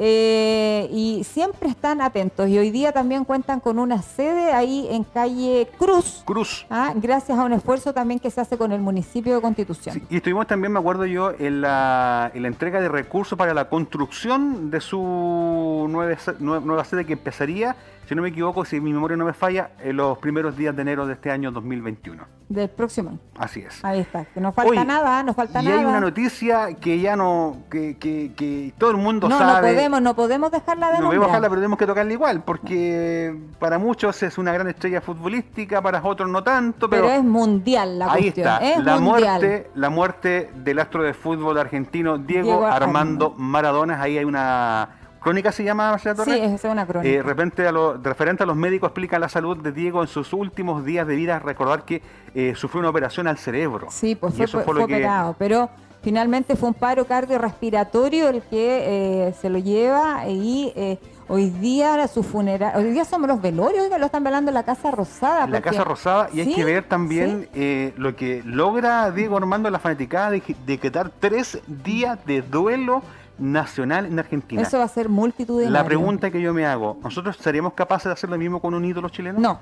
eh, 0.00 0.88
y 0.92 1.24
siempre 1.24 1.68
están 1.68 2.00
atentos. 2.00 2.48
Y 2.48 2.56
hoy 2.56 2.70
día 2.70 2.92
también 2.92 3.24
cuentan 3.24 3.58
con 3.58 3.80
una 3.80 4.00
sede 4.00 4.52
ahí 4.52 4.86
en 4.90 5.02
calle 5.02 5.68
Cruz. 5.76 6.22
Cruz. 6.24 6.66
¿ah? 6.70 6.92
gracias 6.94 7.36
a 7.36 7.44
un 7.44 7.52
esfuerzo 7.52 7.92
también 7.92 8.20
que 8.20 8.30
se 8.30 8.40
hace 8.40 8.56
con 8.56 8.70
el 8.70 8.80
municipio 8.80 9.34
de 9.34 9.40
Constitución. 9.40 10.00
y 10.08 10.16
estuvimos 10.16 10.46
también, 10.46 10.72
me 10.72 10.78
acuerdo 10.78 11.04
yo, 11.04 11.32
en 11.36 11.62
la, 11.62 12.30
en 12.32 12.42
la 12.42 12.48
entrega 12.48 12.80
de 12.80 12.88
recursos 12.88 13.36
para 13.36 13.54
la 13.54 13.68
construcción 13.68 14.70
de 14.70 14.80
su 14.80 15.86
nueva, 15.90 16.16
nueva 16.38 16.84
sede 16.84 17.04
que 17.04 17.14
empezaría 17.14 17.74
si 18.08 18.14
no 18.14 18.22
me 18.22 18.28
equivoco, 18.28 18.64
si 18.64 18.80
mi 18.80 18.90
memoria 18.90 19.18
no 19.18 19.26
me 19.26 19.34
falla, 19.34 19.72
en 19.80 19.98
los 19.98 20.16
primeros 20.16 20.56
días 20.56 20.74
de 20.74 20.80
enero 20.80 21.06
de 21.06 21.12
este 21.12 21.30
año 21.30 21.50
2021. 21.50 22.24
Del 22.48 22.70
próximo 22.70 23.18
Así 23.38 23.60
es. 23.60 23.84
Ahí 23.84 24.00
está, 24.00 24.24
que 24.24 24.40
no 24.40 24.50
falta 24.50 24.82
nada, 24.82 25.22
no 25.22 25.34
falta 25.34 25.60
nada. 25.60 25.76
Y 25.76 25.78
hay 25.78 25.84
una 25.84 26.00
noticia 26.00 26.72
que 26.80 26.98
ya 27.00 27.16
no, 27.16 27.64
que, 27.70 27.98
que, 27.98 28.32
que 28.34 28.72
todo 28.78 28.92
el 28.92 28.96
mundo 28.96 29.28
no, 29.28 29.36
sabe. 29.38 29.68
No 29.68 29.74
podemos, 29.74 30.00
no 30.00 30.16
podemos 30.16 30.50
dejarla 30.50 30.92
de 30.92 30.98
No 31.00 31.04
podemos 31.04 31.26
dejarla, 31.26 31.48
pero 31.50 31.60
tenemos 31.60 31.78
que 31.78 31.86
tocarla 31.86 32.12
igual, 32.14 32.42
porque 32.44 33.38
para 33.58 33.78
muchos 33.78 34.22
es 34.22 34.38
una 34.38 34.54
gran 34.54 34.68
estrella 34.68 35.02
futbolística, 35.02 35.82
para 35.82 36.02
otros 36.02 36.30
no 36.30 36.42
tanto, 36.42 36.88
pero... 36.88 37.02
Pero 37.02 37.14
es 37.14 37.22
mundial 37.22 37.98
la 37.98 38.10
ahí 38.10 38.22
cuestión. 38.22 38.48
Ahí 38.48 38.68
está, 38.70 38.82
la 38.82 38.98
muerte, 38.98 39.70
la 39.74 39.90
muerte 39.90 40.50
del 40.54 40.78
astro 40.78 41.02
de 41.02 41.12
fútbol 41.12 41.58
argentino 41.58 42.16
Diego, 42.16 42.64
Armando 42.64 43.34
Maradona, 43.36 44.00
ahí 44.00 44.16
hay 44.16 44.24
una 44.24 44.97
¿Crónica 45.20 45.52
se 45.52 45.64
llama 45.64 45.90
Marcela 45.90 46.14
Torres? 46.14 46.34
Sí, 46.34 46.40
es 46.42 46.64
una 46.64 46.86
crónica. 46.86 47.08
Eh, 47.08 47.22
repente 47.22 47.66
a 47.66 47.72
lo, 47.72 47.96
referente 47.96 48.42
a 48.42 48.46
los 48.46 48.56
médicos 48.56 48.88
explica 48.88 49.18
la 49.18 49.28
salud 49.28 49.56
de 49.56 49.72
Diego 49.72 50.02
en 50.02 50.08
sus 50.08 50.32
últimos 50.32 50.84
días 50.84 51.06
de 51.06 51.16
vida. 51.16 51.38
Recordar 51.38 51.84
que 51.84 52.02
eh, 52.34 52.54
sufrió 52.56 52.80
una 52.80 52.90
operación 52.90 53.26
al 53.26 53.38
cerebro. 53.38 53.88
Sí, 53.90 54.14
pues 54.14 54.34
fue, 54.34 54.82
operado. 54.82 55.34
Pero 55.38 55.70
finalmente 56.02 56.56
fue 56.56 56.68
un 56.68 56.74
paro 56.74 57.04
cardiorrespiratorio 57.04 58.28
el 58.28 58.42
que 58.42 59.28
eh, 59.28 59.34
se 59.40 59.50
lo 59.50 59.58
lleva 59.58 60.28
y 60.28 60.72
eh, 60.76 60.98
hoy 61.28 61.50
día 61.50 62.06
su 62.08 62.22
funeral, 62.22 62.72
hoy 62.76 62.90
día 62.90 63.04
somos 63.04 63.28
los 63.28 63.40
velorios, 63.40 63.88
que 63.88 63.98
lo 63.98 64.06
están 64.06 64.24
velando 64.24 64.50
en 64.50 64.54
la 64.54 64.62
Casa 64.62 64.90
Rosada. 64.90 65.46
La 65.46 65.60
Casa 65.60 65.84
Rosada, 65.84 66.30
y 66.32 66.40
hay 66.40 66.54
que 66.54 66.64
ver 66.64 66.84
también 66.84 67.48
eh, 67.54 67.92
lo 67.96 68.16
que 68.16 68.42
logra 68.44 69.10
Diego 69.10 69.36
Armando 69.36 69.70
la 69.70 69.78
fanaticada 69.78 70.30
de 70.30 70.42
decretar 70.66 71.10
tres 71.18 71.60
días 71.66 72.18
de 72.24 72.42
duelo 72.42 73.02
nacional 73.38 74.06
en 74.06 74.18
Argentina. 74.18 74.62
Eso 74.62 74.78
va 74.78 74.84
a 74.84 74.88
ser 74.88 75.08
multitudinario. 75.08 75.72
La 75.72 75.84
pregunta 75.84 76.30
que 76.30 76.40
yo 76.40 76.52
me 76.52 76.66
hago, 76.66 76.98
¿nosotros 77.02 77.36
seríamos 77.36 77.72
capaces 77.72 78.06
de 78.06 78.12
hacer 78.12 78.30
lo 78.30 78.38
mismo 78.38 78.60
con 78.60 78.74
un 78.74 78.84
ídolo 78.84 79.08
chileno? 79.08 79.38
No, 79.38 79.60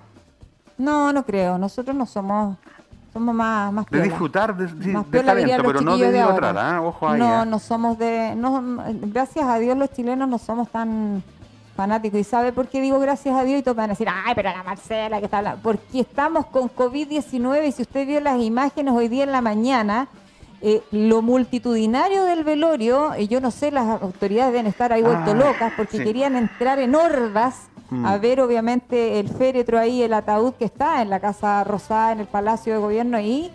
no, 0.78 1.12
no 1.12 1.25
creo. 1.25 1.59
Nosotros 1.59 1.95
no 1.95 2.06
somos 2.06 2.56
somos 3.16 3.35
más, 3.35 3.73
más 3.73 3.87
De 3.87 4.02
disfrutar 4.02 4.54
de, 4.54 4.66
talento, 5.23 5.62
pero 5.64 5.80
no 5.80 5.97
de 5.97 6.09
idolatar, 6.09 6.59
¿ah? 6.59 6.83
ojo 6.83 7.09
ahí. 7.09 7.18
No, 7.18 7.42
¿eh? 7.42 7.47
no 7.47 7.59
somos 7.59 7.97
de... 7.97 8.35
No, 8.37 8.62
gracias 9.04 9.47
a 9.47 9.59
Dios 9.59 9.75
los 9.78 9.90
chilenos 9.90 10.28
no 10.28 10.37
somos 10.37 10.68
tan 10.68 11.23
fanáticos. 11.75 12.21
¿Y 12.21 12.25
sabe 12.25 12.52
por 12.52 12.68
qué 12.68 12.83
digo 12.83 12.99
gracias 12.99 13.35
a 13.35 13.42
Dios? 13.45 13.61
Y 13.61 13.62
todos 13.62 13.76
van 13.76 13.87
a 13.87 13.92
decir, 13.95 14.09
ay, 14.11 14.35
pero 14.35 14.50
la 14.50 14.62
Marcela 14.62 15.18
que 15.18 15.25
está 15.25 15.38
hablando. 15.38 15.62
Porque 15.62 16.00
estamos 16.00 16.45
con 16.47 16.68
COVID-19 16.68 17.68
y 17.68 17.73
si 17.73 17.83
usted 17.83 18.06
vio 18.06 18.21
las 18.21 18.38
imágenes 18.38 18.92
hoy 18.92 19.09
día 19.09 19.25
en 19.25 19.33
la 19.33 19.40
mañana, 19.40 20.09
eh, 20.62 20.82
lo 20.90 21.22
multitudinario 21.22 22.25
del 22.25 22.44
velorio, 22.44 23.12
y 23.18 23.28
yo 23.28 23.40
no 23.40 23.50
sé, 23.50 23.70
las 23.70 24.02
autoridades 24.02 24.52
deben 24.52 24.66
estar 24.66 24.92
ahí 24.92 25.02
vuelto 25.02 25.32
ah, 25.32 25.34
locas 25.34 25.72
porque 25.76 26.02
querían 26.02 26.34
entrar 26.36 26.78
en 26.78 26.94
hordas 26.94 27.68
a 27.90 28.16
mm. 28.16 28.20
ver 28.20 28.40
obviamente 28.40 29.20
el 29.20 29.28
féretro 29.28 29.78
ahí, 29.78 30.02
el 30.02 30.12
ataúd 30.12 30.54
que 30.54 30.64
está 30.64 31.02
en 31.02 31.10
la 31.10 31.20
Casa 31.20 31.62
Rosada, 31.62 32.12
en 32.12 32.20
el 32.20 32.26
Palacio 32.26 32.72
de 32.72 32.80
Gobierno 32.80 33.16
ahí. 33.16 33.50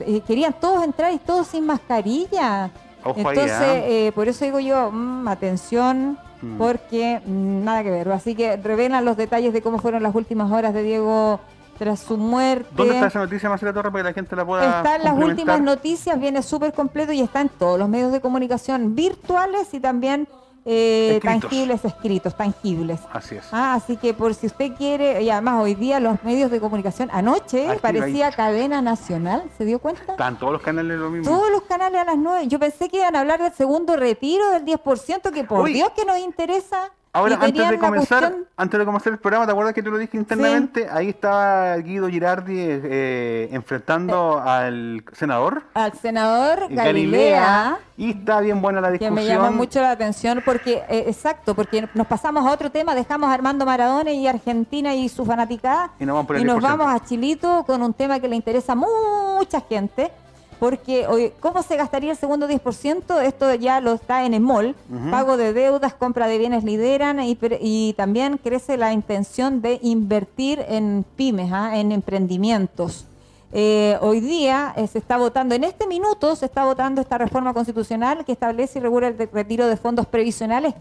Eh, 0.00 0.22
querían 0.26 0.54
todos 0.54 0.82
entrar 0.82 1.12
y 1.12 1.18
todos 1.18 1.48
sin 1.48 1.66
mascarilla. 1.66 2.70
Entonces, 3.04 3.52
¿ah? 3.52 3.76
eh, 3.76 4.12
por 4.14 4.28
eso 4.28 4.44
digo 4.44 4.60
yo, 4.60 4.90
mm, 4.90 5.28
atención, 5.28 6.18
mm. 6.42 6.58
porque 6.58 7.20
nada 7.26 7.84
que 7.84 7.90
ver. 7.90 8.10
Así 8.10 8.34
que 8.34 8.56
revelan 8.56 9.04
los 9.04 9.16
detalles 9.16 9.52
de 9.52 9.62
cómo 9.62 9.78
fueron 9.78 10.02
las 10.02 10.14
últimas 10.14 10.50
horas 10.50 10.74
de 10.74 10.82
Diego 10.82 11.38
tras 11.80 12.00
su 12.00 12.18
muerte. 12.18 12.68
¿Dónde 12.72 12.92
está 12.92 13.06
esa 13.06 13.20
noticia, 13.20 13.48
Marcela 13.48 13.72
Torre, 13.72 13.90
para 13.90 14.02
que 14.04 14.10
la 14.10 14.12
gente 14.12 14.36
la 14.36 14.44
pueda 14.44 14.76
Está 14.76 14.96
en 14.96 15.04
las 15.04 15.16
últimas 15.16 15.62
noticias, 15.62 16.20
viene 16.20 16.42
súper 16.42 16.74
completo 16.74 17.10
y 17.10 17.22
está 17.22 17.40
en 17.40 17.48
todos 17.48 17.78
los 17.78 17.88
medios 17.88 18.12
de 18.12 18.20
comunicación 18.20 18.94
virtuales 18.94 19.72
y 19.72 19.80
también 19.80 20.28
eh, 20.66 21.18
tangibles 21.22 21.82
escritos, 21.86 22.36
tangibles. 22.36 23.00
Así 23.10 23.36
es. 23.36 23.46
Ah, 23.50 23.72
así 23.72 23.96
que 23.96 24.12
por 24.12 24.34
si 24.34 24.48
usted 24.48 24.74
quiere, 24.76 25.22
y 25.22 25.30
además 25.30 25.62
hoy 25.62 25.74
día 25.74 26.00
los 26.00 26.22
medios 26.22 26.50
de 26.50 26.60
comunicación, 26.60 27.08
anoche 27.14 27.66
parecía 27.80 28.30
cadena 28.30 28.82
nacional, 28.82 29.44
¿se 29.56 29.64
dio 29.64 29.78
cuenta? 29.78 30.12
Están 30.12 30.38
todos 30.38 30.52
los 30.52 30.60
canales 30.60 30.98
lo 30.98 31.08
mismo. 31.08 31.34
Todos 31.34 31.50
los 31.50 31.62
canales 31.62 31.98
a 31.98 32.04
las 32.04 32.18
9. 32.18 32.46
Yo 32.48 32.58
pensé 32.58 32.90
que 32.90 32.98
iban 32.98 33.16
a 33.16 33.20
hablar 33.20 33.42
del 33.42 33.54
segundo 33.54 33.96
retiro 33.96 34.50
del 34.50 34.66
10%, 34.66 35.30
que 35.32 35.44
por 35.44 35.66
Dios 35.66 35.92
que 35.96 36.04
nos 36.04 36.18
interesa. 36.18 36.90
Ahora, 37.12 37.38
antes 37.40 37.68
de 37.68 37.78
comenzar, 37.78 38.34
antes 38.56 38.78
de 38.78 38.86
comenzar 38.86 39.12
el 39.12 39.18
programa, 39.18 39.44
¿te 39.44 39.50
acuerdas 39.50 39.74
que 39.74 39.82
tú 39.82 39.90
lo 39.90 39.98
dije 39.98 40.16
internamente? 40.16 40.88
Ahí 40.88 41.08
estaba 41.08 41.76
Guido 41.78 42.08
Girardi 42.08 42.54
eh, 42.56 43.48
enfrentando 43.50 44.38
eh. 44.38 44.48
al 44.48 45.04
senador. 45.12 45.64
Al 45.74 45.92
senador 45.94 46.68
Galilea, 46.70 47.78
Y 47.96 48.10
está 48.10 48.40
bien 48.40 48.62
buena 48.62 48.80
la 48.80 48.92
discusión. 48.92 49.16
Que 49.16 49.22
me 49.22 49.26
llama 49.26 49.50
mucho 49.50 49.80
la 49.80 49.90
atención 49.90 50.40
porque, 50.44 50.84
eh, 50.88 51.04
exacto, 51.08 51.56
porque 51.56 51.88
nos 51.94 52.06
pasamos 52.06 52.46
a 52.46 52.52
otro 52.52 52.70
tema, 52.70 52.94
dejamos 52.94 53.28
a 53.28 53.34
Armando 53.34 53.66
Maradona 53.66 54.12
y 54.12 54.28
Argentina 54.28 54.94
y 54.94 55.08
su 55.08 55.24
fanaticada. 55.24 55.90
Y 55.98 56.06
nos 56.06 56.14
vamos, 56.14 56.40
y 56.40 56.44
nos 56.44 56.62
vamos 56.62 56.86
a 56.94 57.04
Chilito 57.04 57.64
con 57.66 57.82
un 57.82 57.92
tema 57.92 58.20
que 58.20 58.28
le 58.28 58.36
interesa 58.36 58.74
a 58.74 58.76
mucha 58.76 59.60
gente 59.62 60.12
porque 60.60 61.06
hoy, 61.06 61.32
¿cómo 61.40 61.62
se 61.62 61.76
gastaría 61.76 62.12
el 62.12 62.18
segundo 62.18 62.46
10%? 62.46 63.22
Esto 63.22 63.54
ya 63.54 63.80
lo 63.80 63.94
está 63.94 64.26
en 64.26 64.34
EMOL, 64.34 64.76
pago 65.10 65.38
de 65.38 65.54
deudas, 65.54 65.94
compra 65.94 66.28
de 66.28 66.36
bienes 66.36 66.62
lideran 66.64 67.18
y, 67.20 67.94
también 67.96 68.36
crece 68.36 68.76
la 68.76 68.92
intención 68.92 69.62
de 69.62 69.80
invertir 69.82 70.62
en 70.68 71.04
pymes, 71.16 71.50
¿ah? 71.52 71.78
en 71.78 71.92
emprendimientos. 71.92 73.06
Eh, 73.52 73.98
hoy 74.00 74.20
día 74.20 74.74
eh, 74.76 74.86
se 74.86 74.98
está 74.98 75.16
votando, 75.16 75.56
en 75.56 75.64
este 75.64 75.86
minuto 75.86 76.36
se 76.36 76.46
está 76.46 76.64
votando 76.64 77.00
esta 77.00 77.18
reforma 77.18 77.52
constitucional 77.52 78.24
que 78.24 78.30
establece 78.30 78.78
y 78.78 78.82
regula 78.82 79.08
el 79.08 79.16
retiro 79.32 79.66
de 79.66 79.76
fondos 79.76 80.06
previsionales 80.06 80.74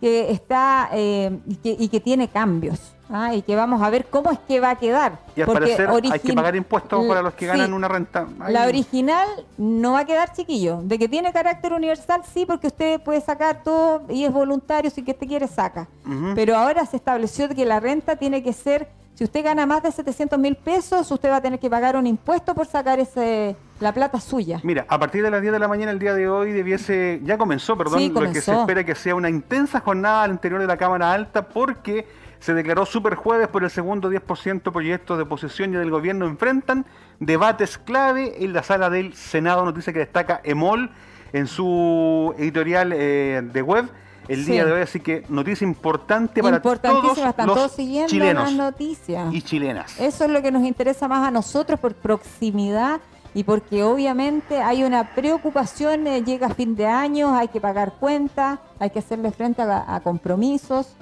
que 0.00 0.30
está 0.30 0.88
eh, 0.92 1.38
y, 1.46 1.88
que, 1.88 2.00
tiene 2.00 2.28
cambios. 2.28 2.95
¿Ah? 3.10 3.34
Y 3.34 3.42
que 3.42 3.56
vamos 3.56 3.82
a 3.82 3.90
ver 3.90 4.06
cómo 4.06 4.30
es 4.30 4.38
que 4.40 4.60
va 4.60 4.70
a 4.70 4.76
quedar. 4.76 5.18
Y 5.34 5.42
al 5.42 5.46
parecer 5.48 5.88
hay 5.90 6.20
que 6.20 6.32
pagar 6.32 6.56
impuestos 6.56 7.04
para 7.06 7.22
los 7.22 7.34
que 7.34 7.46
ganan 7.46 7.72
una 7.72 7.88
renta. 7.88 8.26
La 8.48 8.66
original 8.66 9.28
no 9.58 9.92
va 9.92 10.00
a 10.00 10.04
quedar 10.04 10.32
chiquillo. 10.32 10.80
De 10.82 10.98
que 10.98 11.08
tiene 11.08 11.32
carácter 11.32 11.72
universal, 11.72 12.22
sí, 12.32 12.46
porque 12.46 12.68
usted 12.68 13.00
puede 13.00 13.20
sacar 13.20 13.62
todo 13.62 14.02
y 14.08 14.24
es 14.24 14.32
voluntario, 14.32 14.90
si 14.90 15.02
que 15.02 15.12
usted 15.12 15.26
quiere 15.26 15.48
saca. 15.48 15.88
Pero 16.34 16.56
ahora 16.56 16.86
se 16.86 16.96
estableció 16.96 17.48
que 17.48 17.64
la 17.64 17.80
renta 17.80 18.16
tiene 18.16 18.42
que 18.42 18.52
ser, 18.52 18.88
si 19.14 19.24
usted 19.24 19.44
gana 19.44 19.66
más 19.66 19.82
de 19.82 19.92
700 19.92 20.38
mil 20.38 20.56
pesos, 20.56 21.10
usted 21.10 21.30
va 21.30 21.36
a 21.36 21.40
tener 21.40 21.58
que 21.58 21.70
pagar 21.70 21.96
un 21.96 22.06
impuesto 22.06 22.54
por 22.54 22.66
sacar 22.66 22.98
ese 22.98 23.56
la 23.80 23.92
plata 23.92 24.20
suya. 24.20 24.60
Mira, 24.62 24.86
a 24.88 24.98
partir 24.98 25.22
de 25.22 25.30
las 25.30 25.40
10 25.42 25.52
de 25.52 25.58
la 25.58 25.68
mañana 25.68 25.90
el 25.90 25.98
día 25.98 26.14
de 26.14 26.28
hoy 26.28 26.52
debiese, 26.52 27.20
ya 27.24 27.36
comenzó, 27.36 27.76
perdón, 27.76 28.12
lo 28.12 28.32
que 28.32 28.40
se 28.40 28.54
espera 28.54 28.84
que 28.84 28.94
sea 28.94 29.14
una 29.14 29.28
intensa 29.28 29.80
jornada 29.80 30.22
al 30.22 30.30
interior 30.32 30.60
de 30.60 30.66
la 30.66 30.76
Cámara 30.76 31.12
Alta 31.12 31.46
porque 31.46 32.06
se 32.38 32.54
declaró 32.54 32.86
super 32.86 33.14
jueves 33.14 33.48
por 33.48 33.64
el 33.64 33.70
segundo 33.70 34.10
10% 34.10 34.72
proyectos 34.72 35.16
de 35.16 35.24
oposición 35.24 35.74
y 35.74 35.76
del 35.76 35.90
gobierno 35.90 36.26
enfrentan 36.26 36.86
debates 37.18 37.78
clave 37.78 38.44
en 38.44 38.52
la 38.52 38.62
sala 38.62 38.90
del 38.90 39.14
Senado, 39.14 39.64
noticia 39.64 39.92
que 39.92 40.00
destaca 40.00 40.40
EMOL 40.44 40.90
en 41.32 41.46
su 41.46 42.34
editorial 42.38 42.92
eh, 42.92 43.42
de 43.42 43.62
web 43.62 43.90
el 44.28 44.44
día 44.44 44.64
de 44.64 44.72
hoy, 44.72 44.80
así 44.80 45.00
que 45.00 45.24
noticia 45.28 45.64
importante 45.64 46.42
para 46.42 46.60
todos 46.60 47.18
están 47.18 47.46
los 47.46 47.72
siguiendo 47.72 48.08
chilenos 48.08 48.44
las 48.44 48.52
noticias. 48.54 49.32
y 49.32 49.42
chilenas. 49.42 50.00
Eso 50.00 50.24
es 50.24 50.30
lo 50.30 50.42
que 50.42 50.50
nos 50.50 50.64
interesa 50.64 51.06
más 51.06 51.26
a 51.26 51.30
nosotros 51.30 51.78
por 51.78 51.94
proximidad 51.94 53.00
y 53.34 53.44
porque 53.44 53.84
obviamente 53.84 54.62
hay 54.62 54.82
una 54.82 55.14
preocupación, 55.14 56.06
eh, 56.06 56.24
llega 56.24 56.48
fin 56.50 56.74
de 56.74 56.86
año, 56.86 57.36
hay 57.36 57.48
que 57.48 57.60
pagar 57.60 57.94
cuentas, 58.00 58.58
hay 58.78 58.90
que 58.90 59.00
hacerle 59.00 59.30
frente 59.30 59.62
a, 59.62 60.00
compromisos. 60.02 60.96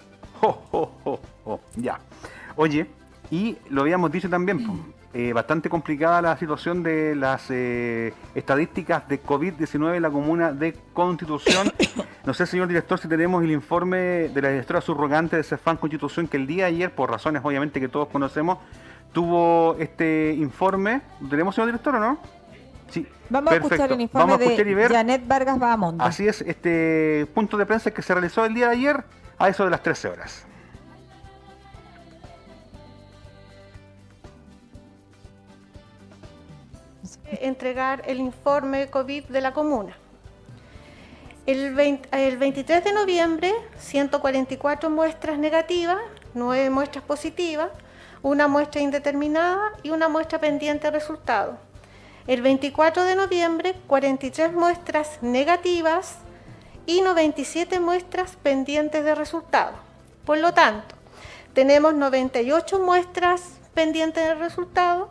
ya. 1.77 1.99
Oye, 2.57 2.87
y 3.31 3.57
lo 3.71 3.83
habíamos 3.83 4.13
dicho 4.13 4.29
también, 4.29 4.65
eh, 5.13 5.33
bastante 5.33 5.69
complicada 5.69 6.21
la 6.21 6.37
situación 6.37 6.83
de 6.83 7.15
las 7.15 7.47
eh, 7.51 8.13
estadísticas 8.35 9.09
de 9.09 9.23
COVID-19 9.23 9.97
en 9.97 10.03
la 10.03 10.11
comuna 10.11 10.53
de 10.53 10.77
Constitución. 10.93 11.73
No 12.25 12.33
sé, 12.33 12.47
señor 12.47 12.69
director, 12.69 12.99
si 12.99 13.07
tenemos 13.07 13.45
el 13.45 13.51
informe 13.51 13.99
de 13.99 14.41
la 14.41 14.49
directora 14.49 14.81
subrogante 14.81 15.37
de 15.37 15.43
CEFAN 15.43 15.77
Constitución, 15.77 16.27
que 16.27 16.39
el 16.39 16.47
día 16.47 16.65
de 16.65 16.71
ayer, 16.71 16.95
por 16.95 17.11
razones 17.11 17.43
obviamente 17.45 17.81
que 17.81 17.89
todos 17.89 18.09
conocemos, 18.09 18.57
tuvo 19.13 19.77
este 19.79 20.33
informe. 20.33 21.03
¿Tenemos, 21.29 21.55
señor 21.55 21.69
director, 21.69 21.95
o 21.97 22.01
no? 22.01 22.19
Sí. 22.89 23.07
Vamos 23.29 23.53
a 23.53 23.57
escuchar 23.57 23.93
el 23.93 24.01
informe 24.01 24.39
de 24.39 24.89
Janet 24.89 25.29
Vargas 25.29 25.59
Bahamonde. 25.59 26.03
Así 26.03 26.27
es, 26.27 26.41
este 26.41 27.27
punto 27.35 27.59
de 27.59 27.67
prensa 27.67 27.91
que 27.91 28.01
se 28.01 28.15
realizó 28.15 28.43
el 28.47 28.55
día 28.55 28.69
de 28.69 28.73
ayer 28.73 29.05
a 29.45 29.49
eso 29.51 29.65
de 29.65 29.71
las 29.71 29.83
13 29.83 30.09
horas. 30.09 30.47
Entregar 37.41 38.03
el 38.07 38.21
informe 38.21 38.89
COVID 38.89 39.25
de 39.25 39.41
la 39.41 39.53
comuna. 39.53 39.97
El, 41.47 41.79
el 42.13 42.39
23 42.39 42.85
de 42.85 42.93
noviembre, 42.95 43.53
144 43.79 44.89
muestras 44.89 45.39
negativas, 45.39 45.99
9 46.33 46.71
muestras 46.71 47.05
positivas, 47.05 47.71
una 48.23 48.49
muestra 48.49 48.81
indeterminada 48.81 49.73
y 49.83 49.91
una 49.91 50.09
muestra 50.09 50.39
pendiente 50.39 50.87
de 50.87 50.93
resultado. 50.93 51.59
El 52.27 52.41
24 52.41 53.05
de 53.05 53.15
noviembre, 53.15 53.75
43 53.87 54.55
muestras 54.55 55.23
negativas 55.23 56.24
y 56.87 57.01
97 57.01 57.81
muestras 57.81 58.37
pendientes 58.43 59.05
de 59.05 59.15
resultado. 59.15 59.73
Por 60.25 60.39
lo 60.39 60.53
tanto, 60.55 60.95
tenemos 61.53 61.95
98 61.95 62.81
muestras 62.81 63.43
pendientes 63.75 64.25
de 64.25 64.35
resultado. 64.35 65.09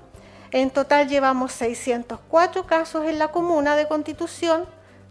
En 0.52 0.70
total 0.70 1.08
llevamos 1.08 1.52
604 1.54 2.66
casos 2.66 3.06
en 3.06 3.20
la 3.20 3.30
comuna 3.30 3.76
de 3.76 3.88
Constitución, 3.88 4.66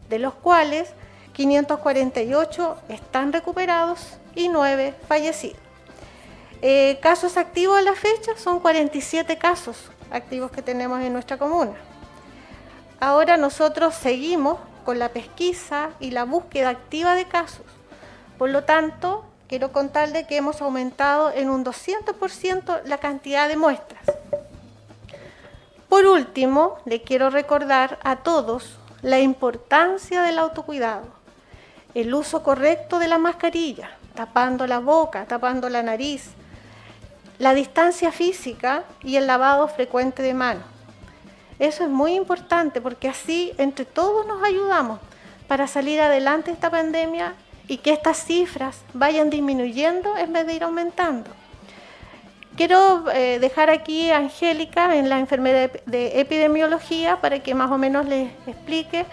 de 0.09 0.19
los 0.19 0.35
cuales 0.35 0.91
548 1.33 2.77
están 2.89 3.33
recuperados 3.33 4.19
y 4.35 4.49
9 4.49 4.95
fallecidos. 5.09 5.59
Eh, 6.61 6.99
casos 7.03 7.37
activos 7.37 7.79
a 7.79 7.83
la 7.83 7.95
fecha 7.95 8.37
son 8.37 8.61
47 8.61 9.37
casos 9.37 9.91
activos 10.13 10.51
que 10.53 10.63
tenemos 10.63 11.01
en 11.01 11.13
nuestra 11.13 11.37
comuna. 11.37 11.73
Ahora 13.01 13.37
nosotros 13.37 13.95
seguimos 13.95 14.59
con 14.85 14.99
la 14.99 15.11
pesquisa 15.11 15.91
y 16.01 16.11
la 16.11 16.25
búsqueda 16.25 16.71
activa 16.71 17.15
de 17.15 17.27
casos. 17.27 17.67
Por 18.39 18.51
lo 18.51 18.65
tanto, 18.65 19.25
quiero 19.49 19.73
contarle 19.73 20.27
que 20.27 20.37
hemos 20.37 20.63
aumentado 20.63 21.31
en 21.31 21.51
un 21.51 21.65
200% 21.65 22.83
la 22.85 22.99
cantidad 22.99 23.49
de 23.49 23.57
muestras. 23.57 24.03
Por 25.89 26.07
último, 26.07 26.79
le 26.87 27.03
quiero 27.03 27.29
recordar 27.29 27.99
a 28.03 28.17
todos 28.17 28.79
la 29.03 29.21
importancia 29.21 30.23
del 30.23 30.39
autocuidado, 30.39 31.07
el 31.95 32.15
uso 32.15 32.43
correcto 32.43 32.99
de 32.99 33.09
la 33.09 33.19
mascarilla, 33.19 33.91
tapando 34.15 34.67
la 34.67 34.79
boca, 34.79 35.27
tapando 35.27 35.69
la 35.69 35.83
nariz, 35.83 36.31
la 37.39 37.53
distancia 37.53 38.13
física 38.13 38.85
y 39.03 39.17
el 39.17 39.27
lavado 39.27 39.69
frecuente 39.69 40.23
de 40.23 40.33
manos. 40.33 40.65
Eso 41.63 41.85
es 41.85 41.91
muy 41.91 42.15
importante 42.15 42.81
porque 42.81 43.07
así 43.09 43.53
entre 43.57 43.85
todos 43.85 44.27
nos 44.27 44.43
ayudamos 44.43 44.99
para 45.47 45.69
salir 45.69 46.01
adelante 46.01 46.51
de 46.51 46.55
esta 46.55 46.71
pandemia 46.71 47.35
y 47.69 47.77
que 47.77 47.93
estas 47.93 48.17
cifras 48.25 48.81
vayan 48.95 49.31
disminuyendo 49.31 50.19
en 50.19 50.33
vez 50.33 50.45
de 50.45 50.55
ir 50.55 50.65
aumentando. 50.65 51.31
Quiero 52.57 53.05
eh, 53.13 53.39
dejar 53.39 53.71
aquí 53.71 54.11
a 54.11 54.17
Angélica 54.17 54.97
en 54.97 55.09
la 55.09 55.21
enfermedad 55.21 55.71
de 55.87 56.19
epidemiología 56.19 57.21
para 57.21 57.39
que 57.45 57.55
más 57.55 57.71
o 57.71 57.79
menos 57.79 58.07
les 58.07 58.33
explique 58.49 59.07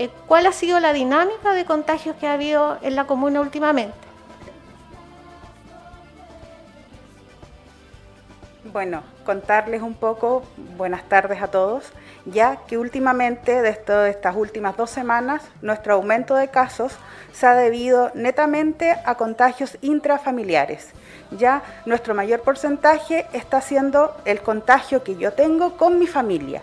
eh, 0.00 0.10
cuál 0.26 0.46
ha 0.46 0.52
sido 0.52 0.80
la 0.80 0.92
dinámica 0.92 1.52
de 1.52 1.64
contagios 1.64 2.16
que 2.16 2.26
ha 2.26 2.32
habido 2.32 2.78
en 2.82 2.96
la 2.96 3.06
comuna 3.06 3.40
últimamente. 3.40 4.11
Bueno, 8.72 9.02
contarles 9.26 9.82
un 9.82 9.92
poco, 9.92 10.44
buenas 10.78 11.06
tardes 11.06 11.42
a 11.42 11.48
todos, 11.48 11.92
ya 12.24 12.56
que 12.66 12.78
últimamente, 12.78 13.60
de, 13.60 13.68
estas 13.68 14.34
últimas 14.34 14.78
dos 14.78 14.88
semanas, 14.88 15.42
nuestro 15.60 15.92
aumento 15.92 16.34
de 16.36 16.48
casos 16.48 16.94
se 17.34 17.46
ha 17.46 17.54
debido 17.54 18.10
netamente 18.14 18.96
a 19.04 19.16
contagios 19.16 19.76
intrafamiliares. 19.82 20.88
Ya 21.32 21.62
nuestro 21.84 22.14
mayor 22.14 22.40
porcentaje 22.40 23.26
está 23.34 23.60
siendo 23.60 24.16
el 24.24 24.40
contagio 24.40 25.04
que 25.04 25.16
yo 25.16 25.34
tengo 25.34 25.76
con 25.76 25.98
mi 25.98 26.06
familia. 26.06 26.62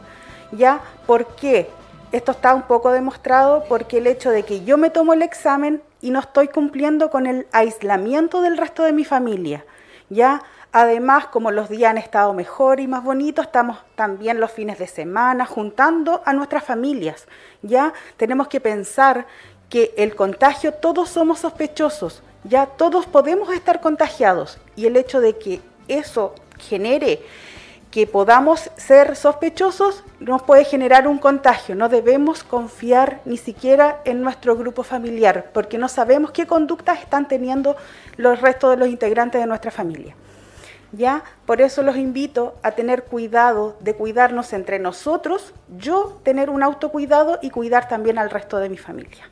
¿Ya? 0.52 0.82
¿Por 1.06 1.36
qué? 1.36 1.70
Esto 2.12 2.32
está 2.32 2.56
un 2.56 2.64
poco 2.64 2.92
demostrado 2.92 3.66
porque 3.70 4.00
el 4.00 4.08
hecho 4.08 4.32
de 4.32 4.42
que 4.42 4.64
yo 4.64 4.80
me 4.80 4.90
tomo 4.90 5.14
el 5.14 5.22
examen 5.22 5.84
y 6.02 6.10
no 6.10 6.22
estoy 6.22 6.48
cumpliendo 6.48 7.12
con 7.12 7.28
el 7.28 7.46
aislamiento 7.52 8.42
del 8.42 8.58
resto 8.58 8.82
de 8.82 8.94
mi 8.94 9.06
familia. 9.06 9.64
¿Ya? 10.10 10.42
Además, 10.72 11.26
como 11.28 11.50
los 11.50 11.68
días 11.68 11.90
han 11.90 11.98
estado 11.98 12.32
mejor 12.34 12.80
y 12.80 12.88
más 12.88 13.04
bonitos, 13.04 13.46
estamos 13.46 13.80
también 13.96 14.40
los 14.40 14.52
fines 14.52 14.78
de 14.78 14.86
semana 14.86 15.48
juntando 15.48 16.22
a 16.26 16.34
nuestras 16.34 16.64
familias. 16.64 17.28
Ya 17.64 17.92
tenemos 18.18 18.48
que 18.48 18.60
pensar 18.60 19.26
que 19.68 19.94
el 19.98 20.16
contagio 20.16 20.74
todos 20.74 21.10
somos 21.10 21.40
sospechosos, 21.40 22.22
ya 22.44 22.68
todos 22.68 23.08
podemos 23.08 23.52
estar 23.52 23.82
contagiados 23.82 24.60
y 24.76 24.86
el 24.86 24.96
hecho 24.96 25.22
de 25.22 25.38
que 25.38 25.60
eso 25.88 26.36
genere 26.60 27.22
que 27.90 28.06
podamos 28.06 28.70
ser 28.78 29.16
sospechosos 29.16 30.04
nos 30.20 30.44
puede 30.44 30.64
generar 30.64 31.08
un 31.08 31.18
contagio. 31.18 31.74
No 31.74 31.90
debemos 31.90 32.44
confiar 32.44 33.22
ni 33.26 33.38
siquiera 33.38 34.02
en 34.06 34.22
nuestro 34.22 34.56
grupo 34.56 34.84
familiar 34.84 35.50
porque 35.52 35.80
no 35.80 35.90
sabemos 35.90 36.30
qué 36.30 36.46
conductas 36.46 37.00
están 37.00 37.28
teniendo 37.28 37.76
los 38.18 38.40
restos 38.42 38.70
de 38.70 38.78
los 38.78 38.90
integrantes 38.90 39.42
de 39.42 39.48
nuestra 39.48 39.72
familia. 39.72 40.16
¿Ya? 40.92 41.24
Por 41.46 41.62
eso 41.62 41.84
los 41.84 41.98
invito 41.98 42.56
a 42.64 42.72
tener 42.72 43.04
cuidado 43.04 43.76
de 43.80 43.94
cuidarnos 43.96 44.54
entre 44.54 44.80
nosotros, 44.80 45.54
yo 45.78 46.20
tener 46.24 46.50
un 46.50 46.64
autocuidado 46.64 47.40
y 47.42 47.50
cuidar 47.50 47.88
también 47.88 48.18
al 48.18 48.30
resto 48.30 48.58
de 48.58 48.70
mi 48.70 48.78
familia. 48.78 49.30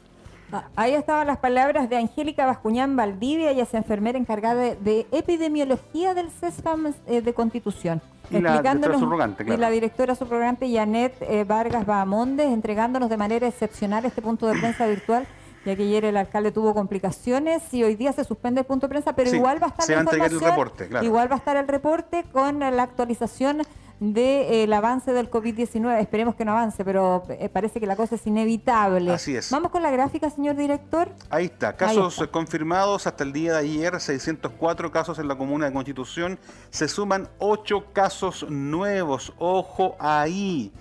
Ah, 0.52 0.64
ahí 0.78 0.94
estaban 0.94 1.28
las 1.28 1.38
palabras 1.38 1.90
de 1.90 1.98
Angélica 1.98 2.46
Bascuñán 2.46 2.96
Valdivia, 2.96 3.52
ella 3.52 3.64
es 3.64 3.74
enfermera 3.74 4.18
encargada 4.18 4.76
de, 4.76 5.06
epidemiología 5.12 6.14
del 6.14 6.30
CESFAM 6.30 6.94
eh, 7.06 7.22
de 7.22 7.34
Constitución. 7.34 8.02
Y 8.30 8.40
la 8.40 8.62
directora 8.62 9.00
subrogante, 9.00 9.46
Y 9.46 9.58
la 9.58 9.70
directora 9.70 10.16
subrogante 10.16 10.72
Janet 10.72 11.16
eh, 11.22 11.44
Vargas 11.46 11.86
Bahamondes, 11.86 12.48
entregándonos 12.52 13.10
de 13.10 13.18
manera 13.18 13.48
excepcional 13.48 14.06
este 14.06 14.22
punto 14.22 14.48
de 14.48 14.60
prensa 14.60 14.86
virtual 14.86 15.28
ya 15.68 15.76
que 15.76 15.84
ayer 15.84 16.06
el 16.06 16.16
alcalde 16.16 16.52
tuvo 16.52 16.74
complicaciones 16.74 17.62
y 17.74 17.84
hoy 17.84 17.96
día 17.96 18.14
se 18.14 18.24
suspende 18.24 18.62
el 18.62 18.66
punto 18.66 18.88
de 18.88 18.92
prensa, 18.92 19.14
pero 19.14 19.36
igual 19.36 19.62
va 19.62 19.68
a 19.68 19.70
estar 19.72 19.86
se 19.86 19.96
va 19.96 20.02
a 20.02 20.26
el 20.26 20.40
reporte, 20.40 20.90
igual 21.02 21.30
va 21.30 21.36
a 21.36 21.38
estar 21.40 21.58
el 21.58 21.68
reporte 21.68 22.24
con 22.32 22.60
la 22.60 22.84
actualización 22.84 23.64
del 24.00 24.14
de, 24.14 24.64
eh, 24.64 24.76
avance 24.76 25.12
del 25.12 25.30
COVID-19. 25.30 26.00
Esperemos 26.00 26.36
que 26.36 26.46
no 26.46 26.54
avance, 26.54 26.86
pero 26.86 27.26
eh, 27.30 27.50
parece 27.50 27.82
que 27.82 27.86
la 27.86 27.98
cosa 27.98 28.16
es 28.16 28.26
inevitable. 28.26 29.12
Así 29.12 29.36
es. 29.36 29.52
Vamos 29.52 29.72
con 29.72 29.84
la 29.84 29.92
gráfica, 29.92 30.30
señor 30.30 30.56
director. 30.56 31.10
Ahí 31.30 31.46
está. 31.46 31.76
Casos 31.76 32.24
confirmados 32.32 33.06
hasta 33.06 33.26
el 33.26 33.34
día 33.34 33.54
de 33.54 33.60
ayer, 33.60 34.00
604 34.00 34.92
casos 34.92 35.20
en 35.20 35.28
la 35.28 35.36
comuna 35.36 35.66
de 35.66 35.74
Constitución. 35.74 36.40
Se 36.70 36.88
suman 36.88 37.28
8 37.40 37.88
casos 37.92 38.46
nuevos. 38.50 39.34
Ojo 39.38 39.98
ahí. 40.00 40.72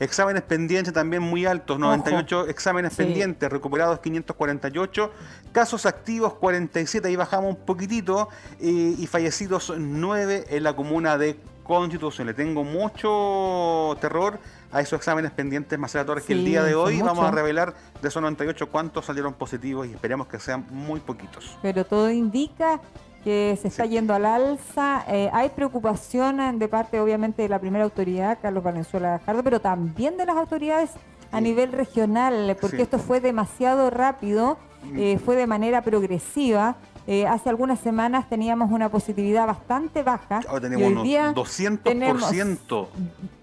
Exámenes 0.00 0.42
pendientes 0.42 0.94
también 0.94 1.22
muy 1.22 1.44
altos, 1.44 1.78
98 1.78 2.48
exámenes 2.48 2.96
pendientes, 2.96 3.50
recuperados 3.50 4.00
548, 4.00 5.12
casos 5.52 5.84
activos 5.84 6.34
47, 6.34 7.06
ahí 7.06 7.16
bajamos 7.16 7.50
un 7.50 7.66
poquitito, 7.66 8.30
y 8.58 9.06
fallecidos 9.06 9.72
9 9.76 10.46
en 10.48 10.62
la 10.62 10.74
comuna 10.74 11.18
de 11.18 11.38
Constitución. 11.64 12.26
Le 12.26 12.34
tengo 12.34 12.64
mucho 12.64 13.94
terror 14.00 14.38
a 14.72 14.80
esos 14.80 14.98
exámenes 14.98 15.32
pendientes 15.32 15.78
maceratorios 15.78 16.26
que 16.26 16.32
el 16.32 16.46
día 16.46 16.62
de 16.64 16.74
hoy 16.74 17.02
vamos 17.02 17.26
a 17.26 17.30
revelar 17.30 17.74
de 18.00 18.08
esos 18.08 18.22
98 18.22 18.70
cuántos 18.70 19.04
salieron 19.04 19.34
positivos 19.34 19.86
y 19.86 19.92
esperemos 19.92 20.28
que 20.28 20.40
sean 20.40 20.64
muy 20.70 21.00
poquitos. 21.00 21.58
Pero 21.60 21.84
todo 21.84 22.10
indica 22.10 22.80
que 23.24 23.58
se 23.60 23.68
está 23.68 23.86
yendo 23.86 24.14
al 24.14 24.26
alza. 24.26 25.04
Eh, 25.08 25.30
hay 25.32 25.50
preocupación 25.50 26.58
de 26.58 26.68
parte, 26.68 27.00
obviamente, 27.00 27.42
de 27.42 27.48
la 27.48 27.58
primera 27.58 27.84
autoridad, 27.84 28.38
Carlos 28.40 28.64
Valenzuela 28.64 29.20
Jardo, 29.24 29.42
pero 29.42 29.60
también 29.60 30.16
de 30.16 30.26
las 30.26 30.36
autoridades 30.36 30.90
a 31.32 31.40
nivel 31.40 31.72
regional, 31.72 32.56
porque 32.60 32.82
esto 32.82 32.98
fue 32.98 33.20
demasiado 33.20 33.90
rápido, 33.90 34.58
mm. 34.84 34.98
eh, 34.98 35.20
fue 35.24 35.36
de 35.36 35.46
manera 35.46 35.82
progresiva. 35.82 36.76
Eh, 37.06 37.26
hace 37.26 37.48
algunas 37.48 37.80
semanas 37.80 38.28
teníamos 38.28 38.70
una 38.70 38.88
positividad 38.88 39.46
bastante 39.46 40.02
baja. 40.02 40.40
Ahora 40.48 40.60
tenemos 40.60 40.86
unos 40.88 41.06
200%, 41.06 42.86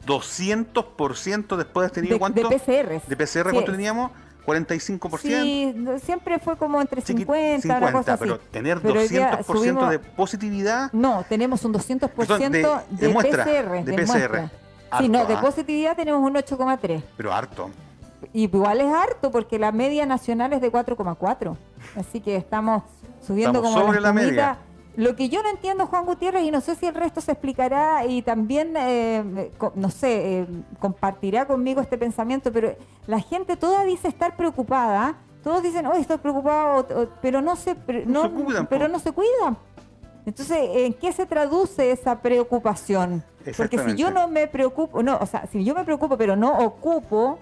200% 0.05 1.55
después 1.57 1.89
de 1.89 1.93
tenido 1.93 2.19
cuánto? 2.19 2.47
De 2.47 2.59
PCR. 2.59 3.01
De 3.07 3.17
PCR, 3.17 3.51
¿cuánto 3.51 3.71
teníamos? 3.71 4.11
45%. 4.47 5.19
Sí, 5.19 5.75
siempre 6.01 6.39
fue 6.39 6.55
como 6.55 6.79
entre 6.79 7.01
50, 7.01 7.61
50 7.61 8.17
pero 8.17 8.39
tener 8.39 8.81
200% 8.81 9.89
de 9.89 9.99
positividad. 9.99 10.89
No, 10.93 11.25
tenemos 11.27 11.65
un 11.65 11.73
200% 11.73 12.49
de, 12.49 13.07
de, 13.07 13.13
PCR. 13.13 13.83
De, 13.83 13.93
PCR. 13.93 14.49
sí, 14.99 15.09
no, 15.09 15.25
de 15.25 15.33
¿ah? 15.33 15.41
positividad 15.41 15.97
tenemos 15.97 16.21
un 16.21 16.35
8,3. 16.35 17.03
Pero 17.17 17.33
harto. 17.33 17.69
Igual 18.33 18.79
es 18.79 18.93
harto 18.93 19.31
porque 19.31 19.59
la 19.59 19.73
media 19.73 20.05
nacional 20.05 20.53
es 20.53 20.61
de 20.61 20.71
4,4. 20.71 21.57
Así 21.97 22.21
que 22.21 22.37
estamos 22.37 22.83
subiendo 23.25 23.61
como 23.61 23.77
sobre 23.77 23.99
la 23.99 24.13
media. 24.13 24.57
Lo 24.97 25.15
que 25.15 25.29
yo 25.29 25.43
no 25.43 25.49
entiendo, 25.49 25.85
Juan 25.85 26.07
Gutiérrez, 26.07 26.43
y 26.43 26.49
no 26.49 26.59
sé 26.59 26.73
si 26.73 26.87
el 26.87 26.95
resto 26.95 27.21
se 27.21 27.31
explicará 27.31 28.03
y 28.07 28.23
también, 28.23 28.73
eh, 28.75 29.51
no 29.75 29.91
sé, 29.91 30.39
eh, 30.39 30.47
compartirá 30.79 31.45
conmigo 31.45 31.81
este 31.81 31.99
pensamiento, 31.99 32.51
pero 32.51 32.75
la 33.05 33.19
gente 33.19 33.55
toda 33.57 33.83
dice 33.83 34.07
estar 34.07 34.35
preocupada, 34.35 35.15
todos 35.43 35.61
dicen, 35.61 35.85
oh, 35.85 35.93
estoy 35.93 36.17
preocupado, 36.17 37.11
pero 37.21 37.41
no 37.41 37.55
se, 37.55 37.75
no, 38.07 38.33
cuidan, 38.33 38.65
pero 38.65 38.87
no 38.87 38.97
se 38.97 39.11
cuidan. 39.11 39.55
Entonces, 40.25 40.57
¿en 40.73 40.93
qué 40.93 41.13
se 41.13 41.27
traduce 41.27 41.91
esa 41.91 42.19
preocupación? 42.19 43.23
Porque 43.55 43.77
si 43.77 43.95
yo 43.97 44.09
no 44.09 44.27
me 44.27 44.47
preocupo, 44.47 45.03
no, 45.03 45.19
o 45.21 45.27
sea, 45.27 45.45
si 45.45 45.63
yo 45.63 45.75
me 45.75 45.85
preocupo 45.85 46.17
pero 46.17 46.35
no 46.35 46.57
ocupo, 46.57 47.37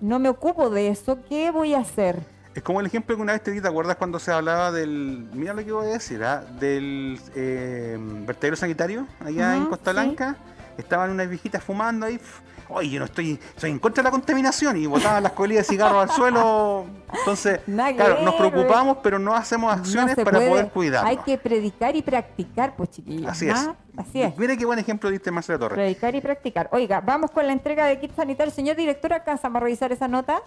no 0.00 0.20
me 0.20 0.28
ocupo 0.28 0.70
de 0.70 0.86
eso, 0.86 1.18
¿qué 1.28 1.50
voy 1.50 1.74
a 1.74 1.80
hacer? 1.80 2.20
Es 2.54 2.62
como 2.62 2.80
el 2.80 2.86
ejemplo 2.86 3.16
que 3.16 3.22
una 3.22 3.32
vez 3.32 3.42
te 3.42 3.50
di, 3.50 3.60
¿te 3.60 3.68
acuerdas 3.68 3.96
cuando 3.96 4.18
se 4.18 4.30
hablaba 4.30 4.70
del, 4.72 5.26
mira 5.32 5.54
lo 5.54 5.64
que 5.64 5.72
voy 5.72 5.86
a 5.86 5.90
decir, 5.90 6.22
¿ah? 6.22 6.44
del 6.60 7.18
eh, 7.34 7.96
vertedero 7.98 8.56
sanitario 8.56 9.06
allá 9.24 9.56
en 9.56 9.66
Costa 9.66 9.92
Blanca? 9.92 10.36
Estaban 10.76 11.10
unas 11.10 11.28
viejitas 11.28 11.62
fumando 11.62 12.06
ahí. 12.06 12.20
Oye, 12.68 12.90
yo 12.90 12.98
no 12.98 13.04
estoy, 13.04 13.38
estoy 13.54 13.70
en 13.70 13.78
contra 13.78 14.02
de 14.02 14.06
la 14.06 14.10
contaminación 14.10 14.76
y 14.76 14.86
botaban 14.86 15.22
las 15.22 15.32
colillas 15.32 15.66
de 15.66 15.74
cigarros 15.74 16.02
al 16.02 16.10
suelo. 16.10 16.86
Entonces, 17.12 17.60
claro, 17.66 18.22
nos 18.22 18.34
preocupamos, 18.34 18.98
pero 19.02 19.18
no 19.18 19.34
hacemos 19.34 19.72
acciones 19.72 20.16
para 20.16 20.38
poder 20.38 20.68
cuidar. 20.70 21.06
Hay 21.06 21.18
que 21.18 21.36
predicar 21.36 21.94
y 21.96 22.02
practicar, 22.02 22.74
pues 22.74 22.90
chiquillos. 22.90 23.30
Así 23.30 23.48
es. 23.48 23.68
Así 23.96 24.22
es. 24.22 24.36
Mire 24.38 24.56
qué 24.56 24.64
buen 24.64 24.78
ejemplo 24.78 25.10
diste, 25.10 25.30
Marcela 25.30 25.58
Torres. 25.58 25.76
Predicar 25.76 26.14
y 26.14 26.20
practicar. 26.22 26.68
Oiga, 26.72 27.00
vamos 27.02 27.30
con 27.30 27.46
la 27.46 27.52
entrega 27.52 27.86
de 27.86 27.98
kit 28.00 28.14
sanitario. 28.14 28.52
Señor 28.52 28.76
director, 28.76 29.12
¿alcanzamos 29.12 29.60
a 29.60 29.64
revisar 29.64 29.92
esa 29.92 30.08
nota? 30.08 30.40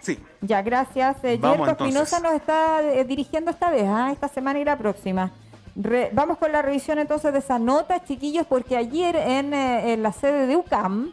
Sí. 0.00 0.18
Ya, 0.40 0.62
gracias. 0.62 1.16
Eh, 1.22 1.38
Yerko 1.38 1.66
Espinosa 1.66 2.20
nos 2.20 2.32
está 2.32 2.82
eh, 2.82 3.04
dirigiendo 3.04 3.50
esta 3.50 3.70
vez, 3.70 3.84
¿ah? 3.86 4.10
esta 4.12 4.28
semana 4.28 4.58
y 4.58 4.64
la 4.64 4.76
próxima. 4.76 5.32
vamos 6.12 6.38
con 6.38 6.52
la 6.52 6.62
revisión 6.62 6.98
entonces 6.98 7.32
de 7.32 7.38
esa 7.38 7.58
nota, 7.58 8.02
chiquillos, 8.04 8.46
porque 8.46 8.76
ayer 8.76 9.16
en, 9.16 9.54
eh, 9.54 9.96
la 9.96 10.12
sede 10.12 10.46
de 10.46 10.56
UCAM, 10.56 11.12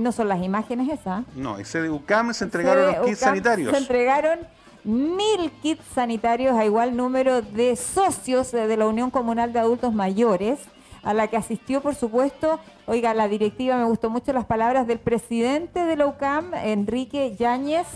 no 0.00 0.10
son 0.10 0.28
las 0.28 0.42
imágenes 0.42 0.88
esas. 0.88 1.24
No, 1.36 1.58
en 1.58 1.64
sede 1.64 1.84
de 1.84 1.90
UCAM 1.90 2.34
se 2.34 2.44
entregaron 2.44 2.86
los 2.86 3.06
kits 3.06 3.18
sanitarios. 3.18 3.70
Se 3.70 3.78
entregaron 3.78 4.40
mil 4.82 5.52
kits 5.62 5.84
sanitarios 5.94 6.56
a 6.56 6.64
igual 6.64 6.96
número 6.96 7.40
de 7.40 7.76
socios 7.76 8.50
de 8.50 8.76
la 8.76 8.86
Unión 8.86 9.10
Comunal 9.10 9.52
de 9.52 9.60
Adultos 9.60 9.94
Mayores 9.94 10.58
a 11.06 11.14
la 11.14 11.28
que 11.28 11.36
asistió, 11.36 11.80
por 11.80 11.94
supuesto, 11.94 12.58
oiga, 12.86 13.14
la 13.14 13.28
directiva, 13.28 13.76
me 13.76 13.84
gustó 13.84 14.10
mucho 14.10 14.32
las 14.32 14.44
palabras 14.44 14.88
del 14.88 14.98
presidente 14.98 15.84
de 15.84 15.94
la 15.94 16.08
UCAM, 16.08 16.52
Enrique 16.54 17.36
Yáñez, 17.36 17.86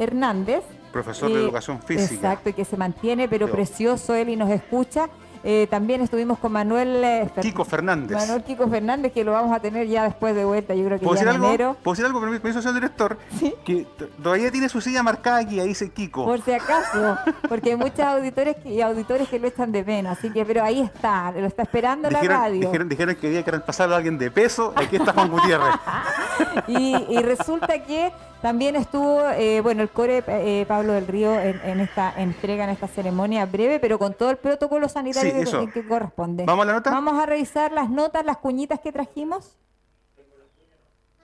Hernández. 0.00 0.62
Profesor 0.92 1.28
de 1.30 1.36
Eh, 1.38 1.42
educación 1.44 1.80
física. 1.82 2.14
Exacto, 2.14 2.48
y 2.50 2.52
que 2.52 2.64
se 2.64 2.76
mantiene, 2.76 3.28
pero 3.28 3.48
precioso 3.48 4.14
él 4.14 4.28
y 4.30 4.36
nos 4.36 4.50
escucha. 4.50 5.08
Eh, 5.42 5.66
también 5.70 6.02
estuvimos 6.02 6.38
con 6.38 6.52
Manuel 6.52 7.02
eh, 7.02 7.30
Kiko 7.40 7.64
Fernández. 7.64 8.14
Manuel 8.14 8.42
Kiko 8.44 8.68
Fernández, 8.68 9.10
que 9.10 9.24
lo 9.24 9.32
vamos 9.32 9.56
a 9.56 9.60
tener 9.60 9.86
ya 9.86 10.04
después 10.04 10.34
de 10.34 10.44
vuelta, 10.44 10.74
yo 10.74 10.84
creo 10.84 10.98
que 10.98 11.04
¿Puedo 11.06 11.16
ya 11.18 11.24
decir 11.24 11.28
en 11.28 11.34
algo? 11.36 11.46
enero. 11.48 11.76
¿Puedo 11.82 11.94
decir 11.94 12.04
algo? 12.04 12.20
Permiso, 12.20 12.60
señor 12.60 12.74
director. 12.74 13.16
Sí. 13.38 13.54
Que 13.64 13.86
todavía 14.22 14.50
tiene 14.50 14.68
su 14.68 14.82
silla 14.82 15.02
marcada 15.02 15.38
aquí, 15.38 15.58
ahí 15.58 15.68
dice 15.68 15.88
Kiko. 15.90 16.26
Por 16.26 16.42
si 16.42 16.52
acaso, 16.52 17.16
porque 17.48 17.70
hay 17.70 17.76
muchos 17.76 18.00
auditores 18.00 18.56
que- 18.58 18.68
y 18.74 18.82
auditores 18.82 19.30
que 19.30 19.38
lo 19.38 19.46
echan 19.48 19.72
de 19.72 19.82
menos, 19.82 20.18
así 20.18 20.28
que, 20.30 20.44
pero 20.44 20.62
ahí 20.62 20.82
está, 20.82 21.32
lo 21.32 21.46
está 21.46 21.62
esperando 21.62 22.10
la 22.10 22.20
radio. 22.22 22.60
dijeron, 22.66 22.88
dijeron 22.90 23.14
que 23.16 23.26
había 23.28 23.42
que 23.42 23.50
reemplazarlo 23.50 23.94
a 23.94 23.96
alguien 23.96 24.18
de 24.18 24.30
peso. 24.30 24.74
Aquí 24.76 24.96
está 24.96 25.14
Juan 25.14 25.30
Gutiérrez. 25.30 25.74
Y, 26.66 26.96
y 27.08 27.22
resulta 27.22 27.82
que 27.84 28.12
también 28.42 28.74
estuvo, 28.76 29.28
eh, 29.30 29.60
bueno, 29.60 29.82
el 29.82 29.90
core 29.90 30.24
eh, 30.26 30.64
Pablo 30.66 30.92
del 30.94 31.06
Río 31.06 31.38
en, 31.38 31.60
en 31.62 31.80
esta 31.80 32.12
entrega, 32.16 32.64
en 32.64 32.70
esta 32.70 32.88
ceremonia 32.88 33.44
breve, 33.46 33.78
pero 33.80 33.98
con 33.98 34.14
todo 34.14 34.30
el 34.30 34.38
protocolo 34.38 34.88
sanitario 34.88 35.46
Sí, 35.46 35.66
que- 35.72 35.86
corresponde. 35.86 36.44
¿Vamos 36.46 36.62
a 36.64 36.66
la 36.66 36.72
nota? 36.74 36.90
Vamos 36.90 37.20
a 37.22 37.26
revisar 37.26 37.70
las 37.72 37.90
notas, 37.90 38.24
las 38.24 38.38
cuñitas 38.38 38.80
que 38.80 38.92
trajimos. 38.92 39.56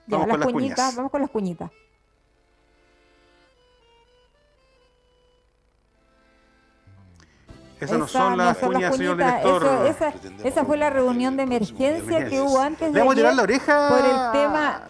Ya, 0.06 0.18
Vamos 0.18 0.28
con 0.30 0.40
las 0.40 0.52
cuñitas, 0.52 0.76
cuñas. 0.78 0.96
vamos 0.96 1.10
con 1.12 1.20
las 1.22 1.30
cuñitas. 1.30 1.70
Esas 7.78 7.98
no 7.98 8.08
son 8.08 8.38
las 8.38 8.46
las 8.48 8.56
cuñas, 8.58 8.96
señor 8.96 9.16
cuñitas, 9.16 9.42
director. 9.44 9.64
eso- 9.64 9.84
esa, 9.84 10.48
esa 10.48 10.64
fue 10.64 10.78
la 10.78 10.88
reunión 10.88 11.36
de 11.36 11.42
emergencia 11.42 12.26
que 12.26 12.40
hubo 12.40 12.58
antes 12.58 12.88
de 12.88 12.94
Le 12.94 13.00
vamos 13.00 13.12
a 13.12 13.16
tirar 13.16 13.34
la 13.34 13.42
oreja. 13.42 13.88
por 13.88 13.98
el 13.98 14.32
tema 14.32 14.80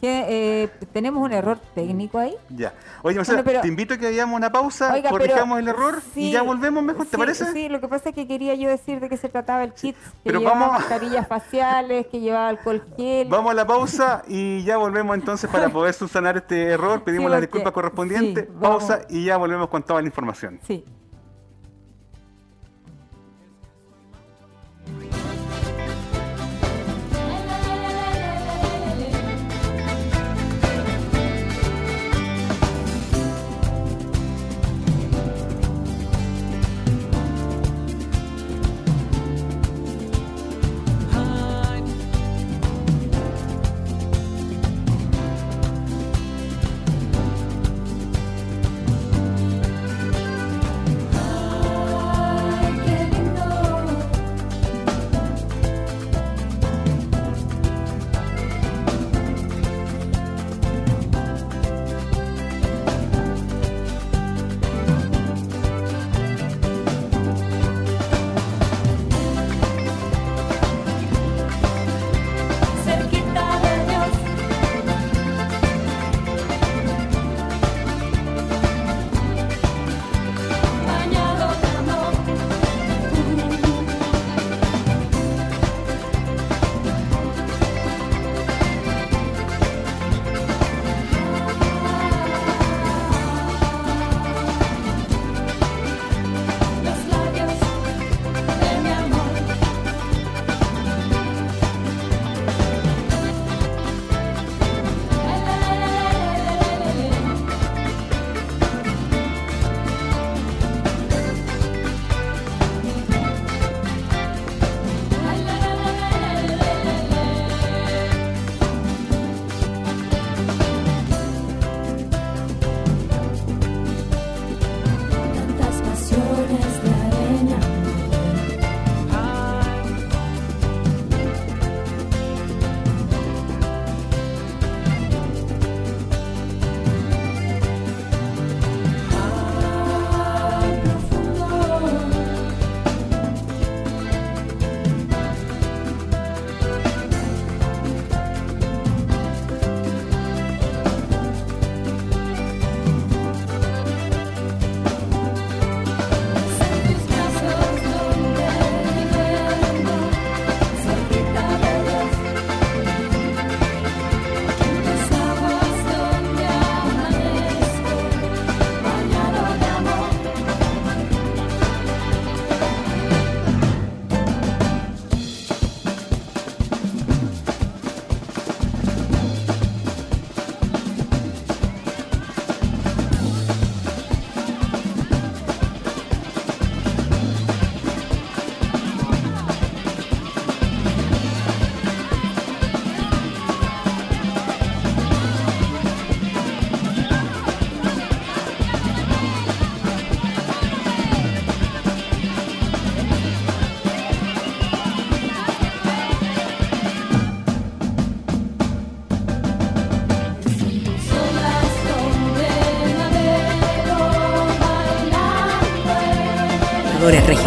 que 0.00 0.24
eh, 0.64 0.68
tenemos 0.92 1.22
un 1.22 1.32
error 1.32 1.58
técnico 1.74 2.18
ahí. 2.18 2.34
Ya. 2.48 2.72
Oye, 3.02 3.16
Marcela, 3.16 3.38
Bueno, 3.42 3.50
pero- 3.50 3.60
te 3.62 3.68
invito 3.68 3.94
a 3.94 3.98
que 3.98 4.06
hagamos 4.08 4.36
una 4.36 4.50
pausa, 4.50 4.92
Oiga, 4.94 5.10
pero- 5.10 5.18
corrijamos 5.24 5.58
el 5.58 5.68
error 5.68 6.00
y 6.14 6.30
ya 6.30 6.42
volvemos 6.42 6.82
mejor, 6.82 7.04
¿te 7.06 7.10
sí, 7.12 7.16
parece? 7.16 7.52
Sí, 7.52 7.68
lo 7.68 7.80
que 7.80 7.88
pasa 7.88 8.08
es 8.10 8.14
que 8.14 8.26
quería 8.26 8.54
yo 8.54 8.68
decir 8.68 9.00
de 9.00 9.08
qué 9.08 9.16
se 9.16 9.28
trataba 9.28 9.62
el 9.64 9.72
kit, 9.74 9.94
que 9.96 10.00
pero 10.24 10.38
llevaba 10.40 10.58
vamos- 10.60 10.78
mascarillas 10.80 11.28
faciales, 11.28 12.06
que 12.06 12.20
llevaba 12.20 12.48
alcohol 12.48 12.82
gel. 12.96 13.28
Vamos 13.28 13.50
a 13.50 13.54
la 13.54 13.66
pausa 13.66 14.22
y 14.26 14.62
ya 14.64 14.76
volvemos 14.78 15.14
entonces 15.16 15.50
para 15.50 15.68
poder 15.72 15.92
subsanar 15.94 16.36
este 16.38 16.62
error. 16.64 17.02
Pedimos 17.04 17.30
las 17.30 17.40
disculpas 17.40 17.72
correspondientes. 17.72 18.46
pausa 18.60 19.00
y 19.08 19.24
ya 19.24 19.36
volvemos 19.36 19.68
con 19.68 19.82
toda 19.82 20.00
la 20.00 20.06
información. 20.08 20.58
Sí. 20.66 20.84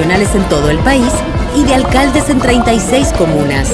Regionales 0.03 0.35
en 0.35 0.43
todo 0.49 0.69
el 0.69 0.79
país 0.79 1.13
y 1.55 1.63
de 1.63 1.75
alcaldes 1.75 2.29
en 2.29 2.39
36 2.39 3.13
comunas. 3.17 3.69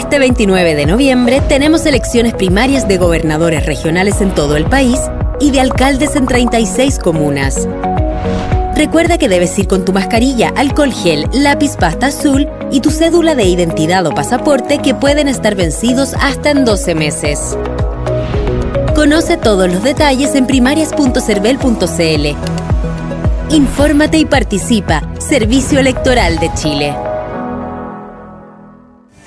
Este 0.07 0.19
29 0.19 0.75
de 0.75 0.85
noviembre 0.85 1.41
tenemos 1.49 1.85
elecciones 1.85 2.33
primarias 2.33 2.87
de 2.87 2.97
gobernadores 2.97 3.65
regionales 3.65 4.21
en 4.21 4.33
todo 4.33 4.55
el 4.55 4.63
país 4.63 5.01
y 5.41 5.51
de 5.51 5.59
alcaldes 5.59 6.15
en 6.15 6.25
36 6.25 6.97
comunas. 6.97 7.67
Recuerda 8.73 9.17
que 9.17 9.27
debes 9.27 9.59
ir 9.59 9.67
con 9.67 9.83
tu 9.83 9.91
mascarilla, 9.91 10.53
alcohol 10.55 10.93
gel, 10.93 11.27
lápiz 11.33 11.75
pasta 11.75 12.05
azul 12.05 12.47
y 12.71 12.79
tu 12.79 12.89
cédula 12.89 13.35
de 13.35 13.43
identidad 13.47 14.07
o 14.07 14.15
pasaporte 14.15 14.77
que 14.77 14.95
pueden 14.95 15.27
estar 15.27 15.55
vencidos 15.55 16.13
hasta 16.21 16.51
en 16.51 16.63
12 16.63 16.95
meses. 16.95 17.57
Conoce 18.95 19.35
todos 19.35 19.69
los 19.69 19.83
detalles 19.83 20.35
en 20.35 20.47
primarias.cervel.cl. 20.47 22.27
Infórmate 23.53 24.19
y 24.19 24.25
participa. 24.25 25.03
Servicio 25.19 25.81
Electoral 25.81 26.39
de 26.39 26.49
Chile. 26.53 26.95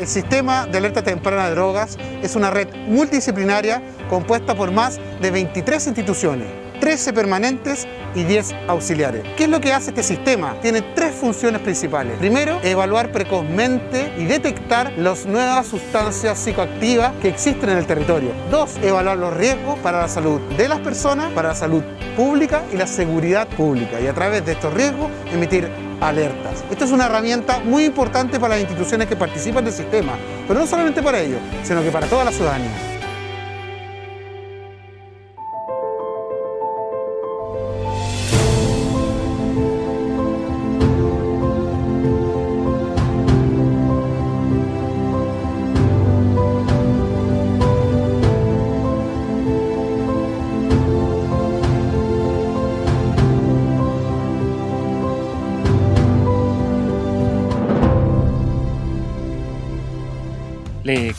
El 0.00 0.06
sistema 0.06 0.66
de 0.66 0.78
alerta 0.78 1.02
temprana 1.02 1.48
de 1.48 1.50
drogas 1.50 1.98
es 2.22 2.34
una 2.34 2.48
red 2.48 2.68
multidisciplinaria 2.88 3.82
compuesta 4.08 4.54
por 4.54 4.72
más 4.72 4.98
de 5.20 5.30
23 5.30 5.88
instituciones, 5.88 6.48
13 6.80 7.12
permanentes 7.12 7.86
y 8.14 8.24
10 8.24 8.54
auxiliares. 8.68 9.22
¿Qué 9.36 9.44
es 9.44 9.50
lo 9.50 9.60
que 9.60 9.74
hace 9.74 9.90
este 9.90 10.02
sistema? 10.02 10.56
Tiene 10.62 10.80
tres 10.80 11.14
funciones 11.14 11.60
principales. 11.60 12.16
Primero, 12.18 12.58
evaluar 12.62 13.12
precozmente 13.12 14.10
y 14.16 14.24
detectar 14.24 14.90
las 14.96 15.26
nuevas 15.26 15.66
sustancias 15.66 16.38
psicoactivas 16.38 17.12
que 17.20 17.28
existen 17.28 17.68
en 17.68 17.76
el 17.76 17.84
territorio. 17.84 18.30
Dos, 18.50 18.78
evaluar 18.82 19.18
los 19.18 19.36
riesgos 19.36 19.78
para 19.80 20.00
la 20.00 20.08
salud 20.08 20.40
de 20.56 20.66
las 20.66 20.80
personas, 20.80 21.30
para 21.34 21.50
la 21.50 21.54
salud 21.54 21.82
pública 22.16 22.62
y 22.72 22.78
la 22.78 22.86
seguridad 22.86 23.46
pública. 23.48 24.00
Y 24.00 24.06
a 24.06 24.14
través 24.14 24.46
de 24.46 24.52
estos 24.52 24.72
riesgos 24.72 25.10
emitir 25.30 25.89
alertas. 26.00 26.64
Esto 26.70 26.84
es 26.84 26.90
una 26.90 27.06
herramienta 27.06 27.60
muy 27.60 27.84
importante 27.84 28.38
para 28.40 28.54
las 28.54 28.62
instituciones 28.62 29.08
que 29.08 29.16
participan 29.16 29.64
del 29.64 29.74
sistema, 29.74 30.12
pero 30.46 30.60
no 30.60 30.66
solamente 30.66 31.02
para 31.02 31.20
ellos, 31.20 31.40
sino 31.62 31.82
que 31.82 31.90
para 31.90 32.06
toda 32.06 32.24
la 32.24 32.32
ciudadanía. 32.32 32.99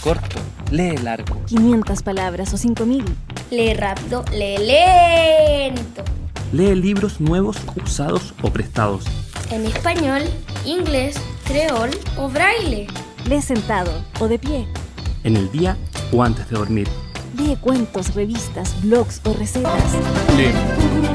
Corto, 0.01 0.39
lee 0.71 0.97
largo. 0.97 1.43
500 1.45 2.03
palabras 2.03 2.53
o 2.53 2.57
5000. 2.57 3.05
Lee 3.51 3.73
rápido, 3.73 4.25
lee 4.31 4.57
lento. 4.57 6.03
Lee 6.51 6.75
libros 6.75 7.21
nuevos, 7.21 7.57
usados 7.81 8.33
o 8.41 8.49
prestados. 8.51 9.05
En 9.51 9.65
español, 9.65 10.23
inglés, 10.65 11.15
creol 11.45 11.89
o 12.17 12.29
braille. 12.29 12.87
Lee 13.25 13.41
sentado 13.41 13.91
o 14.19 14.27
de 14.27 14.39
pie. 14.39 14.67
En 15.23 15.37
el 15.37 15.51
día 15.51 15.77
o 16.11 16.23
antes 16.23 16.49
de 16.49 16.57
dormir. 16.57 16.87
Lee 17.37 17.55
cuentos, 17.61 18.13
revistas, 18.15 18.81
blogs 18.81 19.21
o 19.23 19.33
recetas. 19.33 19.93
Lee. 20.35 21.10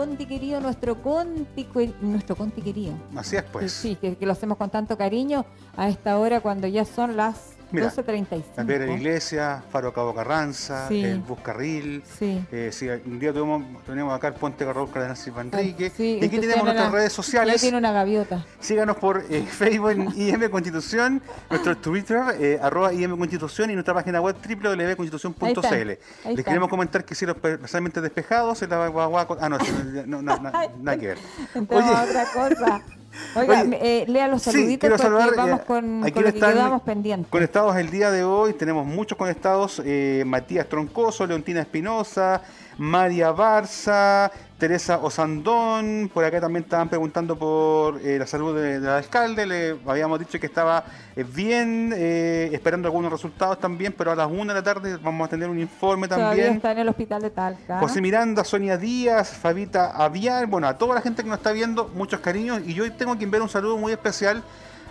Conti 0.00 0.24
querido, 0.24 0.60
nuestro 0.60 1.02
Conti, 1.02 1.68
nuestro 2.00 2.34
Conti 2.34 2.62
querido. 2.62 2.94
Así 3.14 3.36
es, 3.36 3.42
pues. 3.42 3.70
Sí, 3.70 3.96
que, 3.96 4.16
que 4.16 4.24
lo 4.24 4.32
hacemos 4.32 4.56
con 4.56 4.70
tanto 4.70 4.96
cariño 4.96 5.44
a 5.76 5.90
esta 5.90 6.18
hora 6.18 6.40
cuando 6.40 6.66
ya 6.66 6.86
son 6.86 7.18
las 7.18 7.49
Mira, 7.72 7.90
12.35. 7.90 8.42
La 8.56 8.64
Piedra 8.64 8.84
de 8.84 8.90
la 8.90 8.96
Iglesia, 8.96 9.62
Faro 9.70 9.92
Cabo 9.92 10.14
Carranza, 10.14 10.88
Sí. 10.88 11.04
el 11.04 11.20
Buscarril. 11.20 12.02
Sí. 12.18 12.44
Eh, 12.50 12.70
sí, 12.72 12.88
un 12.88 13.18
día 13.18 13.32
tuvimos, 13.32 13.62
tenemos 13.84 14.14
acá 14.14 14.28
el 14.28 14.34
Puente 14.34 14.64
Carraúl 14.64 14.90
Cardenal 14.90 15.16
Silva 15.16 15.42
Enrique. 15.42 15.84
Ay, 15.84 15.92
sí, 15.96 16.18
y 16.20 16.24
aquí 16.24 16.36
usted 16.36 16.48
tenemos 16.48 16.64
nuestras 16.64 16.92
redes 16.92 17.12
sociales. 17.12 17.60
tiene 17.60 17.78
una 17.78 17.92
gaviota. 17.92 18.44
Síganos 18.58 18.96
por 18.96 19.24
eh, 19.30 19.42
Facebook 19.48 19.90
en 19.90 20.08
IM 20.16 20.50
Constitución, 20.50 21.22
nuestro 21.48 21.76
Twitter, 21.76 22.20
eh, 22.40 22.58
arroba 22.60 22.92
IM 22.92 23.16
Constitución 23.18 23.70
y 23.70 23.74
nuestra 23.74 23.94
página 23.94 24.20
web 24.20 24.36
www.constitución.cl. 24.36 25.90
Les 26.34 26.44
queremos 26.44 26.68
comentar 26.68 27.04
que 27.04 27.14
hicieron 27.14 27.36
parcialmente 27.36 28.00
despejados 28.00 28.62
en 28.62 28.70
la 28.70 28.88
guagua. 28.88 29.26
Ah, 29.40 29.48
no, 29.48 29.58
no, 30.06 30.22
no, 30.22 30.36
no, 30.38 30.50
nada 30.78 30.96
que 30.98 31.06
ver. 31.06 31.18
A 31.54 31.58
Oye, 31.74 31.90
otra 32.10 32.24
cosa. 32.32 32.82
Oiga, 33.34 33.62
Oye, 33.62 33.78
eh, 34.02 34.04
lea 34.08 34.28
los 34.28 34.42
Sí, 34.42 34.50
saluditos 34.52 34.80
quiero 34.80 34.96
porque 34.96 35.02
saludar 35.02 35.36
vamos 35.36 35.60
eh, 35.60 35.64
con, 35.66 35.98
a 35.98 36.02
con 36.02 36.10
quienes 36.12 36.34
lo 36.34 36.40
que 36.40 36.52
quedamos 36.52 36.82
pendientes. 36.82 37.30
Conectados 37.30 37.76
el 37.76 37.90
día 37.90 38.10
de 38.10 38.24
hoy, 38.24 38.54
tenemos 38.54 38.86
muchos 38.86 39.18
conectados: 39.18 39.82
eh, 39.84 40.22
Matías 40.26 40.68
Troncoso, 40.68 41.26
Leontina 41.26 41.60
Espinosa, 41.60 42.42
María 42.90 43.30
Barza, 43.30 44.32
Teresa 44.56 44.96
Osandón. 45.02 46.10
Por 46.12 46.24
acá 46.24 46.40
también 46.40 46.64
estaban 46.64 46.88
preguntando 46.88 47.36
por 47.36 48.00
eh, 48.00 48.18
la 48.18 48.26
salud 48.26 48.56
de- 48.56 48.80
del 48.80 48.88
alcalde. 48.88 49.44
Le 49.44 49.76
habíamos 49.86 50.18
dicho 50.18 50.40
que 50.40 50.46
estaba 50.46 50.82
eh, 51.14 51.22
bien, 51.22 51.92
eh, 51.94 52.48
esperando 52.54 52.88
algunos 52.88 53.12
resultados 53.12 53.58
también, 53.60 53.94
pero 53.96 54.12
a 54.12 54.14
las 54.14 54.28
1 54.30 54.46
de 54.46 54.54
la 54.54 54.62
tarde 54.62 54.96
vamos 54.96 55.26
a 55.26 55.28
tener 55.30 55.50
un 55.50 55.58
informe 55.58 56.08
Todavía 56.08 56.28
también. 56.28 56.54
está 56.54 56.72
en 56.72 56.78
el 56.78 56.88
hospital 56.88 57.20
de 57.20 57.28
Talca. 57.28 57.78
José 57.80 58.00
Miranda, 58.00 58.44
Sonia 58.44 58.78
Díaz, 58.78 59.28
Fabita 59.28 59.90
Aviar, 59.90 60.46
bueno, 60.46 60.66
a 60.66 60.78
toda 60.78 60.94
la 60.94 61.02
gente 61.02 61.22
que 61.22 61.28
nos 61.28 61.36
está 61.36 61.52
viendo, 61.52 61.88
muchos 61.94 62.20
cariños. 62.20 62.62
Y 62.64 62.72
yo 62.72 62.84
hoy 62.84 62.90
tengo 62.92 63.18
que 63.18 63.24
enviar 63.24 63.42
un 63.42 63.50
saludo 63.50 63.76
muy 63.76 63.92
especial 63.92 64.42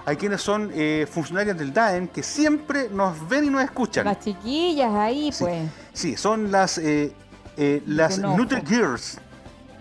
a 0.06 0.13
quienes 0.13 0.41
son 0.41 0.69
eh, 0.75 1.08
funcionarios 1.10 1.58
del 1.58 1.73
DAEM, 1.73 2.08
que 2.10 2.21
siempre 2.21 2.88
nos 2.91 3.28
ven 3.28 3.45
y 3.45 3.49
nos 3.49 3.63
escuchan. 3.63 4.06
Las 4.06 4.19
chiquillas 4.19 4.93
ahí, 4.93 5.32
Sí. 5.32 5.43
pues. 5.43 5.63
Sí, 5.91 6.15
son 6.17 6.52
las, 6.52 6.78
eh, 6.78 7.13
eh, 7.58 7.82
las. 7.86 8.20
Nutri 8.20 8.62
Girls, 8.66 9.20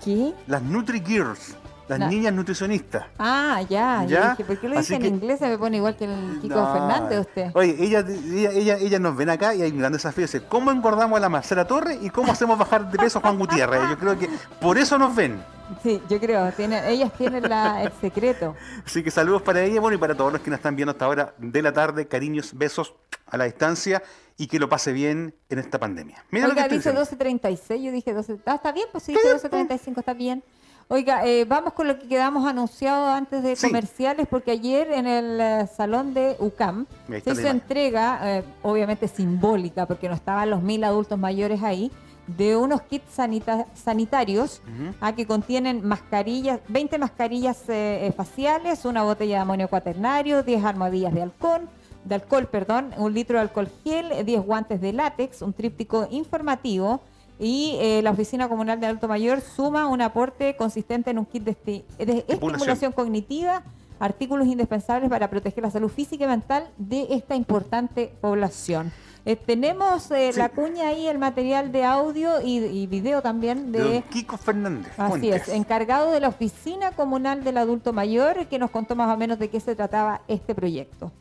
¿Qué? 0.05 0.33
las 0.47 0.63
Nutri 0.63 1.01
Girls, 1.05 1.55
las 1.89 1.99
Na- 1.99 2.09
niñas 2.09 2.33
nutricionistas. 2.35 3.05
Ah, 3.19 3.63
ya. 3.69 4.05
¿Ya? 4.07 4.31
dije, 4.31 4.45
¿por 4.45 4.59
qué 4.59 4.69
lo 4.69 4.79
dice 4.79 4.95
en 4.97 5.03
que- 5.03 5.09
inglés? 5.09 5.39
Se 5.39 5.49
me 5.49 5.57
pone 5.59 5.77
igual 5.79 5.97
que 5.97 6.05
el 6.05 6.39
Kiko 6.43 6.55
No. 6.57 6.73
Fernández 6.73 7.21
usted. 7.21 7.51
Oye, 7.55 7.77
ellas 7.79 8.05
ella, 8.09 8.51
ella, 8.53 8.77
ella 8.77 8.99
nos 8.99 9.17
ven 9.17 9.31
acá 9.31 9.55
y 9.55 9.63
hay 9.63 9.71
un 9.73 9.79
gran 9.79 9.93
desafío. 9.93 10.23
Dice, 10.23 10.43
¿cómo 10.43 10.71
engordamos 10.71 11.17
a 11.17 11.21
la 11.21 11.29
Marcela 11.29 11.65
Torre 11.67 11.99
y 12.03 12.11
cómo 12.11 12.33
hacemos 12.33 12.59
bajar 12.59 12.91
de 12.91 12.99
peso 12.99 13.19
a 13.19 13.23
Juan 13.23 13.39
Gutiérrez? 13.39 13.81
Yo 13.91 13.99
creo 13.99 14.19
que 14.19 14.29
por 14.61 14.77
eso 14.79 14.99
nos 14.99 15.15
ven. 15.15 15.41
Sí, 15.83 16.01
yo 16.09 16.19
creo. 16.19 16.51
Tienen, 16.53 16.85
ellas 16.85 17.13
tienen 17.17 17.49
la, 17.49 17.83
el 17.83 17.93
secreto. 18.01 18.55
Así 18.85 19.03
que 19.03 19.11
saludos 19.11 19.43
para 19.43 19.63
ella, 19.63 19.81
bueno, 19.81 19.97
y 19.97 19.99
para 20.01 20.15
todos 20.15 20.33
los 20.33 20.41
que 20.43 20.51
nos 20.51 20.59
están 20.59 20.77
viendo 20.77 20.93
hasta 20.93 21.05
ahora 21.05 21.35
de 21.39 21.63
la 21.63 21.73
tarde, 21.73 22.07
cariños, 22.09 22.57
besos 22.57 22.95
a 23.27 23.37
la 23.37 23.45
distancia 23.45 24.03
y 24.37 24.47
que 24.47 24.59
lo 24.59 24.69
pase 24.69 24.93
bien 24.93 25.35
en 25.49 25.59
esta 25.59 25.79
pandemia. 25.79 26.25
Mira 26.31 26.49
lo 26.49 26.55
que 26.55 26.61
Oiga, 26.61 26.75
dice 26.75 26.93
diciendo. 26.93 27.49
12.36, 27.49 27.83
yo 27.83 27.93
dije 27.93 28.13
12. 28.15 28.39
Ah, 28.47 28.55
está 28.55 28.73
bien, 28.73 28.87
pues 28.93 29.05
sí, 29.05 29.13
dice 29.13 29.49
12.35, 29.49 29.99
está 29.99 30.15
bien. 30.15 30.43
Oiga, 30.91 31.27
eh, 31.27 31.45
vamos 31.45 31.75
con 31.75 31.87
lo 31.87 31.99
que 31.99 32.09
quedamos 32.09 32.47
anunciado 32.47 33.09
antes 33.09 33.43
de 33.43 33.57
Sí. 33.57 33.67
comerciales, 33.67 34.27
porque 34.27 34.53
ayer 34.53 34.91
en 34.91 35.07
el 35.07 35.39
eh, 35.39 35.67
salón 35.77 36.15
de 36.15 36.35
UCAM 36.39 36.87
se 37.23 37.31
hizo 37.31 37.47
entrega, 37.49 38.21
eh, 38.39 38.45
obviamente 38.63 39.07
simbólica, 39.07 39.85
porque 39.85 40.09
no 40.09 40.15
estaban 40.15 40.49
los 40.49 40.63
mil 40.63 40.83
adultos 40.85 41.19
mayores 41.19 41.63
ahí, 41.63 41.93
de 42.37 42.57
unos 42.57 42.83
kits 42.83 43.17
sanita- 43.17 43.67
sanitarios 43.75 44.61
Ujú. 44.65 44.95
ah, 45.01 45.15
que 45.15 45.27
contienen 45.27 45.87
mascarillas, 45.87 46.61
20 46.69 46.99
mascarillas 46.99 47.69
eh, 47.69 48.07
eh, 48.07 48.13
faciales, 48.13 48.85
una 48.85 49.03
botella 49.03 49.37
de 49.37 49.41
amonio 49.41 49.69
cuaternario, 49.69 50.43
10 50.43 50.65
armadillas 50.65 51.15
de 51.15 51.23
alcohol, 51.23 51.69
de 52.05 52.15
alcohol, 52.15 52.47
perdón, 52.47 52.91
un 52.99 53.13
litro 53.15 53.37
de 53.39 53.43
alcohol 53.43 53.69
gel, 53.85 54.13
eh, 54.13 54.25
10 54.25 54.43
guantes 54.43 54.81
de 54.81 54.93
látex, 54.93 55.43
un 55.43 55.53
tríptico 55.53 56.07
informativo 56.11 57.01
y 57.41 57.77
eh, 57.81 58.01
la 58.03 58.11
Oficina 58.11 58.49
Comunal 58.49 58.79
de 58.81 58.87
Adulto 58.87 59.09
Mayor 59.09 59.41
suma 59.41 59.87
un 59.87 60.03
aporte 60.03 60.57
consistente 60.57 61.11
en 61.11 61.19
un 61.19 61.25
kit 61.25 61.45
de, 61.45 61.53
esti- 61.57 61.85
de 61.99 62.25
estimulación 62.29 62.93
cognitiva, 62.93 63.63
artículos 64.01 64.47
indispensables 64.47 65.11
para 65.11 65.29
proteger 65.31 65.63
la 65.65 65.71
salud 65.71 65.89
física 65.91 66.25
y 66.25 66.29
mental 66.29 66.65
de 66.77 67.07
esta 67.11 67.35
importante 67.35 68.13
población. 68.21 68.93
Eh, 69.27 69.37
tenemos 69.37 70.11
eh, 70.11 70.31
Sí. 70.33 70.39
la 70.39 70.49
cuña 70.49 70.89
ahí, 70.89 71.07
el 71.07 71.19
material 71.19 71.71
de 71.71 71.85
audio 71.85 72.41
y, 72.43 72.59
y 72.65 72.87
video 72.87 73.21
también 73.21 73.73
De 73.73 73.81
don 73.81 74.03
Kiko 74.03 74.39
Fernández. 74.39 74.91
Así 74.97 75.09
Fuentes. 75.11 75.49
es, 75.49 75.55
encargado 75.55 76.13
de 76.13 76.21
la 76.21 76.29
Oficina 76.29 76.93
Comunal 76.93 77.45
del 77.45 77.59
Adulto 77.59 77.93
Mayor, 77.93 78.47
que 78.47 78.59
nos 78.59 78.71
contó 78.71 78.97
más 78.97 79.13
o 79.15 79.19
menos 79.19 79.39
de 79.39 79.51
qué 79.51 79.61
se 79.61 79.75
trataba 79.75 80.23
este 80.29 80.55
proyecto. 80.55 81.13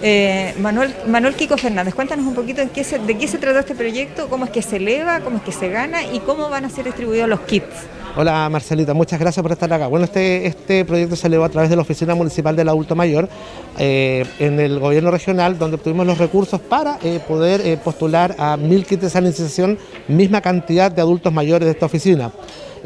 Eh, 0.00 0.54
Manuel, 0.60 0.94
Manuel 1.08 1.34
Kiko 1.34 1.56
Fernández, 1.56 1.92
cuéntanos 1.94 2.24
un 2.24 2.34
poquito 2.34 2.62
en 2.62 2.68
qué 2.68 2.84
se- 2.84 3.00
de 3.00 3.18
qué 3.18 3.26
se 3.26 3.38
trata 3.38 3.60
este 3.60 3.74
proyecto, 3.74 4.28
cómo 4.28 4.44
es 4.44 4.50
que 4.52 4.62
se 4.62 4.76
eleva, 4.76 5.20
cómo 5.20 5.38
es 5.38 5.42
que 5.42 5.50
se 5.52 5.68
gana 5.68 6.04
y 6.04 6.20
cómo 6.20 6.48
van 6.48 6.64
a 6.64 6.70
ser 6.70 6.84
distribuidos 6.84 7.28
los 7.28 7.40
kits. 7.40 7.66
Hola 8.16 8.48
Marcelita, 8.48 8.94
muchas 8.94 9.18
gracias 9.18 9.42
por 9.42 9.50
estar 9.50 9.72
acá. 9.72 9.88
Bueno, 9.88 10.04
este, 10.04 10.46
este 10.46 10.84
proyecto 10.84 11.16
se 11.16 11.26
elevó 11.26 11.42
a 11.42 11.48
través 11.48 11.68
de 11.68 11.74
la 11.74 11.82
Oficina 11.82 12.14
Municipal 12.14 12.54
del 12.54 12.68
Adulto 12.68 12.94
Mayor 12.94 13.28
eh, 13.76 14.24
en 14.38 14.60
el 14.60 14.78
gobierno 14.78 15.10
regional, 15.10 15.58
donde 15.58 15.78
obtuvimos 15.78 16.06
los 16.06 16.18
recursos 16.18 16.60
para 16.60 17.00
eh, 17.02 17.18
poder 17.26 17.60
eh, 17.62 17.76
postular 17.76 18.36
a 18.38 18.56
mil 18.56 18.86
kits 18.86 19.02
de 19.02 19.10
sanitización, 19.10 19.78
misma 20.06 20.40
cantidad 20.40 20.92
de 20.92 21.00
adultos 21.00 21.32
mayores 21.32 21.66
de 21.66 21.72
esta 21.72 21.86
oficina. 21.86 22.30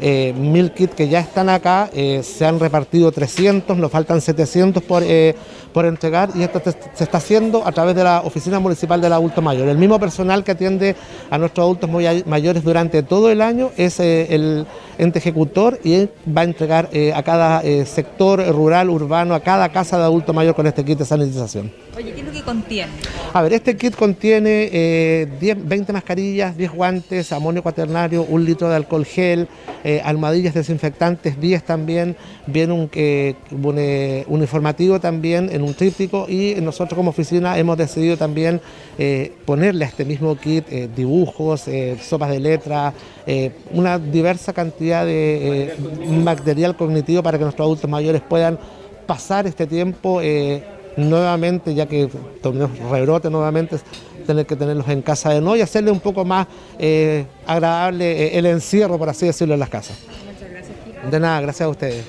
Eh, 0.01 0.33
mil 0.37 0.71
kits 0.71 0.95
que 0.95 1.09
ya 1.09 1.19
están 1.19 1.49
acá, 1.49 1.89
eh, 1.93 2.21
se 2.23 2.45
han 2.45 2.59
repartido 2.59 3.11
300, 3.11 3.77
nos 3.77 3.91
faltan 3.91 4.21
700 4.21 4.81
por, 4.81 5.03
eh, 5.05 5.35
por 5.73 5.85
entregar 5.85 6.29
y 6.35 6.43
esto 6.43 6.61
se 6.93 7.03
está 7.03 7.17
haciendo 7.17 7.67
a 7.67 7.71
través 7.73 7.95
de 7.95 8.03
la 8.05 8.21
Oficina 8.21 8.59
Municipal 8.59 9.01
del 9.01 9.11
Adulto 9.11 9.41
Mayor. 9.41 9.67
El 9.67 9.77
mismo 9.77 9.99
personal 9.99 10.43
que 10.45 10.51
atiende 10.51 10.95
a 11.29 11.37
nuestros 11.37 11.65
adultos 11.65 11.89
mayores 12.25 12.63
durante 12.63 13.03
todo 13.03 13.29
el 13.29 13.41
año 13.41 13.71
es 13.75 13.99
el 13.99 14.65
ente 14.97 15.19
ejecutor 15.19 15.79
y 15.83 16.07
va 16.25 16.41
a 16.41 16.43
entregar 16.45 16.89
a 17.13 17.23
cada 17.23 17.61
sector 17.85 18.45
rural, 18.49 18.89
urbano, 18.89 19.35
a 19.35 19.41
cada 19.41 19.69
casa 19.69 19.97
de 19.97 20.03
adulto 20.03 20.33
mayor 20.33 20.55
con 20.55 20.65
este 20.65 20.83
kit 20.83 20.97
de 20.97 21.05
sanitización. 21.05 21.71
Oye, 21.99 22.13
¿qué 22.13 22.21
es 22.21 22.25
lo 22.25 22.31
que 22.31 22.41
contiene? 22.43 22.91
A 23.33 23.41
ver, 23.41 23.51
este 23.51 23.75
kit 23.75 23.93
contiene 23.93 24.69
eh, 24.71 25.27
10, 25.37 25.67
20 25.67 25.91
mascarillas, 25.91 26.55
10 26.55 26.71
guantes, 26.71 27.31
amonio 27.33 27.61
cuaternario, 27.61 28.23
un 28.23 28.45
litro 28.45 28.69
de 28.69 28.77
alcohol 28.77 29.05
gel, 29.05 29.49
eh, 29.89 30.01
almohadillas 30.05 30.53
desinfectantes, 30.53 31.41
10 31.41 31.63
también, 31.63 32.15
viene 32.45 32.73
un, 32.73 32.91
eh, 32.93 33.33
eh, 33.77 34.25
informativo 34.29 34.99
también 34.99 35.49
en 35.51 35.63
un 35.63 35.73
tríptico 35.73 36.27
y 36.29 36.53
nosotros 36.61 36.95
como 36.95 37.09
oficina 37.09 37.57
hemos 37.57 37.75
decidido 37.75 38.15
también 38.15 38.61
eh, 38.99 39.31
ponerle 39.45 39.85
a 39.85 39.87
este 39.87 40.05
mismo 40.05 40.35
kit 40.35 40.63
eh, 40.69 40.87
dibujos, 40.95 41.65
sopas 42.01 42.29
de 42.29 42.39
letra, 42.39 42.93
una 43.73 43.97
diversa 43.97 44.53
cantidad 44.53 45.05
de 45.05 45.73
material 46.23 46.75
cognitivo 46.75 47.23
para 47.23 47.37
que 47.39 47.43
nuestros 47.43 47.65
adultos 47.65 47.89
mayores 47.89 48.21
puedan 48.21 48.59
pasar 49.07 49.47
este 49.47 49.65
tiempo 49.65 50.21
nuevamente, 50.97 51.73
ya 51.73 51.85
que 51.85 52.09
tenemos 52.41 52.77
rebrote 52.89 53.29
nuevamente, 53.29 53.77
tener 54.25 54.45
que 54.45 54.55
tenerlos 54.55 54.87
en 54.89 55.01
casa 55.01 55.31
de 55.31 55.41
no 55.41 55.55
y 55.55 55.61
hacerle 55.61 55.91
un 55.91 55.99
poco 55.99 56.23
más 56.23 56.47
eh, 56.77 57.25
agradable 57.47 58.25
eh, 58.25 58.37
el 58.37 58.45
encierro, 58.45 58.97
por 58.97 59.09
así 59.09 59.25
decirlo, 59.25 59.53
en 59.55 59.59
las 59.59 59.69
casas. 59.69 59.97
De 61.09 61.19
nada, 61.19 61.41
gracias 61.41 61.65
a 61.65 61.69
ustedes. 61.69 62.05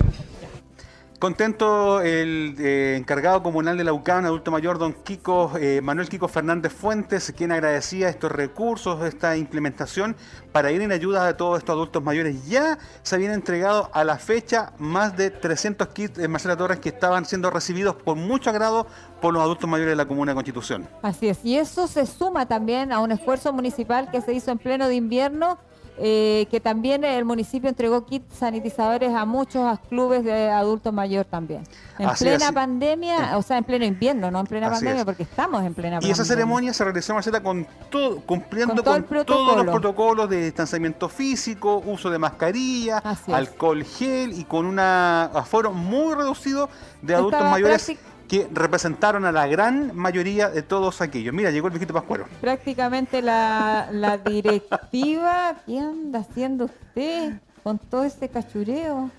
Contento 1.20 2.00
el 2.00 2.56
eh, 2.59 2.96
encargado 2.96 3.42
comunal 3.42 3.76
de 3.76 3.85
la 3.85 3.92
UCAN, 3.92 4.24
adulto 4.24 4.50
mayor, 4.50 4.78
don 4.78 4.94
Kiko, 4.94 5.52
eh, 5.61 5.83
Manuel 5.83 6.09
Kiko 6.09 6.28
Fernández 6.28 6.72
Fuentes, 6.72 7.30
quien 7.37 7.52
agradecía 7.52 8.09
estos 8.09 8.33
recursos, 8.33 9.04
esta 9.04 9.37
implementación 9.37 10.16
para 10.50 10.72
ir 10.72 10.80
en 10.80 10.92
ayuda 10.92 11.26
de 11.26 11.35
todos 11.35 11.59
estos 11.59 11.74
adultos 11.74 12.02
mayores. 12.02 12.48
Ya 12.48 12.78
se 13.02 13.16
habían 13.16 13.35
entregado 13.35 13.90
a 13.92 14.02
la 14.02 14.16
fecha 14.16 14.72
más 14.78 15.14
de 15.14 15.28
300 15.28 15.88
kits 15.88 16.14
de 16.14 16.26
Marcela 16.26 16.56
Torres 16.56 16.78
que 16.78 16.88
estaban 16.88 17.26
siendo 17.26 17.50
recibidos 17.50 17.96
con 18.02 18.18
mucho 18.26 18.48
agrado 18.48 18.87
por 19.20 19.35
los 19.35 19.42
adultos 19.42 19.68
mayores 19.68 19.92
de 19.92 19.96
la 19.96 20.09
Comuna 20.09 20.33
de 20.33 20.37
Constitución. 20.37 20.88
Así 21.02 21.28
es, 21.28 21.44
y 21.44 21.59
eso 21.59 21.87
se 21.87 22.06
suma 22.06 22.48
también 22.48 22.92
a 22.92 23.00
un 23.00 23.12
esfuerzo 23.12 23.52
municipal 23.52 24.11
que 24.11 24.22
se 24.22 24.33
hizo 24.33 24.52
en 24.52 24.59
pleno 24.59 24.88
de 24.88 24.94
invierno, 24.94 25.59
eh, 26.02 26.46
que 26.50 26.60
también 26.60 27.04
el 27.04 27.24
municipio 27.26 27.68
entregó 27.68 28.06
kits 28.06 28.34
sanitizadores 28.38 29.14
a 29.14 29.26
muchos 29.26 29.78
clubes 29.90 30.24
de 30.24 30.48
adultos 30.50 30.92
mayor 30.94 31.26
también. 31.26 31.62
En 31.98 32.08
Así 32.08 32.24
plena 32.24 32.46
es. 32.46 32.52
pandemia, 32.52 33.36
o 33.36 33.42
sea, 33.42 33.58
en 33.58 33.64
pleno 33.64 33.84
invierno, 33.84 34.30
no 34.30 34.40
en 34.40 34.46
plena 34.46 34.68
Así 34.68 34.76
pandemia, 34.76 35.00
es. 35.00 35.04
porque 35.04 35.22
estamos 35.24 35.62
en 35.62 35.74
plena 35.74 35.96
Y 35.96 35.98
pandemia. 35.98 36.12
esa 36.14 36.24
ceremonia 36.24 36.72
se 36.72 36.84
realizó, 36.84 37.12
Marcela, 37.12 37.42
con 37.42 37.66
todo, 37.90 38.20
cumpliendo 38.22 38.74
Con 38.76 38.84
todo 38.84 39.06
con, 39.06 39.18
el 39.18 39.24
todos 39.26 39.56
los 39.58 39.66
protocolos 39.66 40.30
de 40.30 40.44
distanciamiento 40.44 41.08
físico, 41.10 41.82
uso 41.84 42.08
de 42.08 42.18
mascarilla, 42.18 43.02
alcohol 43.30 43.84
gel 43.84 44.32
y 44.32 44.44
con 44.44 44.64
un 44.64 44.78
aforo 44.78 45.72
muy 45.72 46.14
reducido 46.14 46.70
de 47.02 47.12
Estaba 47.12 47.18
adultos 47.18 47.42
mayores 47.50 47.92
que 48.31 48.47
representaron 48.53 49.25
a 49.25 49.33
la 49.33 49.49
gran 49.49 49.90
mayoría 49.97 50.49
de 50.51 50.62
todos 50.62 51.01
aquellos. 51.01 51.35
Mira, 51.35 51.51
llegó 51.51 51.66
el 51.66 51.73
viejito 51.73 51.93
Pascuero. 51.93 52.27
Prácticamente 52.40 53.21
la, 53.23 53.88
la 53.90 54.19
directiva, 54.71 55.57
¿qué 55.66 55.81
anda 55.81 56.21
haciendo 56.21 56.66
usted 56.66 57.33
con 57.64 57.79
todo 57.79 58.05
este 58.05 58.29
cachureo? 58.29 59.11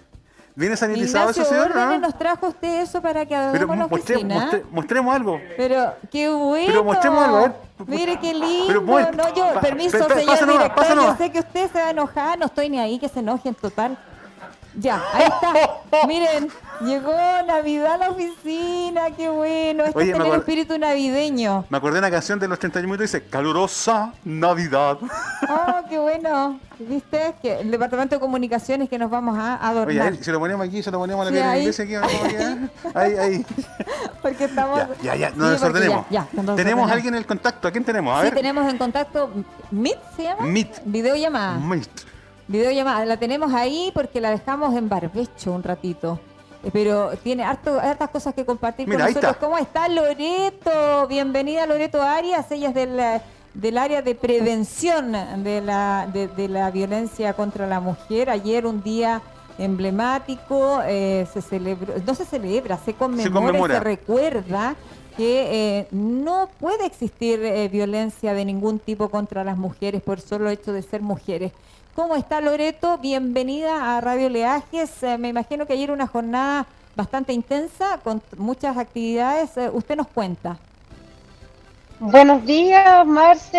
¿Viene 0.56 0.78
sanitizado 0.78 1.30
Ignacio 1.32 1.44
ese 1.44 1.52
señor? 1.52 1.76
No? 1.76 1.98
nos 2.00 2.18
trajo 2.18 2.48
usted 2.48 2.82
eso 2.84 3.02
para 3.02 3.26
que 3.26 3.36
Pero 3.36 3.66
hagamos 3.66 3.78
la 3.78 3.88
mostre- 3.88 4.16
oficina. 4.16 4.36
mostre- 4.36 4.64
mostremos 4.72 5.16
algo. 5.16 5.42
Pero 5.58 5.94
qué 6.10 6.30
bueno. 6.30 6.68
Pero 6.68 6.84
mostremos 6.86 7.24
algo, 7.26 7.38
a 7.38 7.42
ver. 7.42 7.52
Mire 7.88 8.18
qué 8.20 8.34
lindo. 8.34 8.68
Pero 8.68 9.12
no, 9.12 9.36
yo, 9.36 9.60
permiso, 9.60 9.98
pa- 10.00 10.08
pa- 10.08 10.20
señor 10.20 10.52
director. 10.54 10.86
Yo 10.96 11.16
sé 11.18 11.32
que 11.32 11.40
usted 11.40 11.70
se 11.70 11.80
va 11.82 11.88
a 11.88 11.92
enojar, 11.92 12.40
no 12.40 12.46
estoy 12.46 12.70
ni 12.70 12.80
ahí 12.80 12.98
que 12.98 13.10
se 13.10 13.20
enoje 13.20 13.50
en 13.50 13.56
total. 13.56 13.98
Ya, 14.76 15.02
ahí 15.14 15.24
está. 15.24 15.54
Miren, 16.08 16.50
llegó 16.82 17.14
Navidad 17.46 17.94
a 17.94 17.98
la 17.98 18.10
oficina, 18.12 19.12
qué 19.18 19.30
bueno. 19.30 19.84
Esto 19.84 20.00
Oye, 20.00 20.12
es 20.12 20.34
espíritu 20.36 20.78
navideño. 20.78 21.66
Me 21.70 21.78
acordé 21.78 21.96
de 21.96 22.00
una 22.00 22.12
canción 22.12 22.40
de 22.40 22.48
los 22.48 22.58
31 22.58 22.88
minutos 22.88 23.12
dice 23.12 23.28
Calurosa 23.28 24.14
Navidad. 24.24 24.98
Oh, 25.50 25.76
qué 25.90 26.00
bueno. 26.00 26.60
¿Viste? 26.80 27.36
Que 27.42 27.60
el 27.60 27.70
departamento 27.70 28.16
de 28.16 28.20
comunicaciones 28.22 28.90
que 28.90 28.98
nos 28.98 29.12
vamos 29.12 29.38
a 29.38 29.56
adornar. 29.56 30.08
Oye, 30.08 30.18
ahí, 30.18 30.24
si 30.24 30.32
lo 30.32 30.40
ponemos 30.40 30.66
aquí, 30.68 30.82
si 30.82 30.90
lo 30.90 31.00
ponemos 31.00 31.28
a 31.28 31.30
la 31.32 31.38
Sí, 31.38 31.44
ahí. 31.44 31.60
iglesia 31.62 31.84
aquí, 31.84 31.96
vamos 31.96 32.14
aquí, 32.24 32.36
Ahí, 32.96 33.18
ahí. 33.18 33.46
Porque 34.22 34.46
estamos. 34.46 34.80
Ya, 35.04 35.16
ya, 35.16 35.16
ya, 35.16 35.28
Sí, 35.30 35.34
porque 35.36 35.52
desordenemos. 35.52 36.06
ya, 36.10 36.28
ya, 36.32 36.44
nos 36.44 36.56
Tenemos 36.56 36.90
a 36.90 36.94
alguien 36.94 37.14
en 37.14 37.18
el 37.20 37.26
contacto. 37.26 37.68
¿A 37.68 37.72
quién 37.72 37.84
tenemos? 37.84 38.14
A 38.18 38.20
Sí, 38.22 38.26
ver. 38.26 38.34
tenemos 38.36 38.68
en 38.72 38.78
contacto. 38.78 39.30
¿Meet 39.70 40.00
se 40.16 40.24
llama? 40.24 40.44
Meet. 40.46 40.82
Videollamada. 40.86 41.58
Meet. 41.60 41.90
Videollamada. 42.52 43.06
La 43.06 43.18
tenemos 43.18 43.54
ahí 43.54 43.92
porque 43.94 44.20
la 44.20 44.30
dejamos 44.30 44.76
en 44.76 44.90
barbecho 44.90 45.54
un 45.54 45.64
ratito. 45.64 46.20
Eh, 46.64 46.70
Pero 46.74 47.12
tiene 47.24 47.44
harto, 47.44 47.80
hartas 47.80 48.10
cosas 48.10 48.34
que 48.34 48.46
compartir 48.46 48.88
Mira, 48.88 49.06
con 49.06 49.08
nosotros. 49.08 49.32
está. 49.34 49.46
¿Cómo 49.46 49.58
está 49.58 49.88
Loreto? 49.88 51.08
Bienvenida 51.08 51.66
Loreto 51.66 52.02
Arias. 52.02 52.52
Ella 52.52 52.70
es 52.70 52.76
del, 52.76 53.00
del 53.54 53.78
área 53.78 54.02
de 54.02 54.16
prevención 54.16 55.14
de 55.44 55.62
la, 55.62 56.10
de, 56.12 56.28
de 56.28 56.48
la 56.50 56.70
violencia 56.72 57.34
contra 57.34 57.66
la 57.68 57.80
mujer. 57.80 58.30
Ayer 58.30 58.66
un 58.66 58.84
día 58.84 59.22
emblemático, 59.58 60.82
eh, 60.86 61.28
se 61.32 61.42
celebró, 61.42 61.94
no 62.06 62.16
se 62.16 62.26
celebra, 62.26 62.78
se 62.78 62.94
conmemora, 62.94 63.32
conmemora. 63.32 63.74
se 63.76 63.80
recuerda 63.82 64.76
que 65.16 65.80
eh, 65.80 65.88
no 65.92 66.50
puede 66.60 66.86
existir 66.86 67.44
eh, 67.44 67.68
violencia 67.70 68.34
de 68.34 68.44
ningún 68.46 68.80
tipo 68.80 69.10
contra 69.10 69.44
las 69.44 69.58
mujeres 69.58 70.02
por 70.02 70.20
solo 70.20 70.50
hecho 70.50 70.74
de 70.74 70.82
ser 70.82 71.02
mujeres. 71.02 71.52
¿Cómo 71.96 72.16
está 72.16 72.40
Loreto? 72.42 72.98
Bienvenida 72.98 73.98
a 73.98 74.02
Radio 74.02 74.30
Leajes. 74.30 75.04
Eh, 75.04 75.18
me 75.18 75.28
imagino 75.30 75.66
que 75.66 75.74
ayer 75.74 75.92
una 75.92 76.08
jornada 76.08 76.66
bastante 76.96 77.34
intensa 77.34 78.00
con 78.04 78.22
muchas 78.38 78.78
actividades. 78.78 79.56
Eh, 79.58 79.70
usted 79.72 79.96
nos 79.98 80.08
cuenta. 80.08 80.58
Buenos 82.00 82.44
días, 82.46 83.06
Marce. 83.06 83.58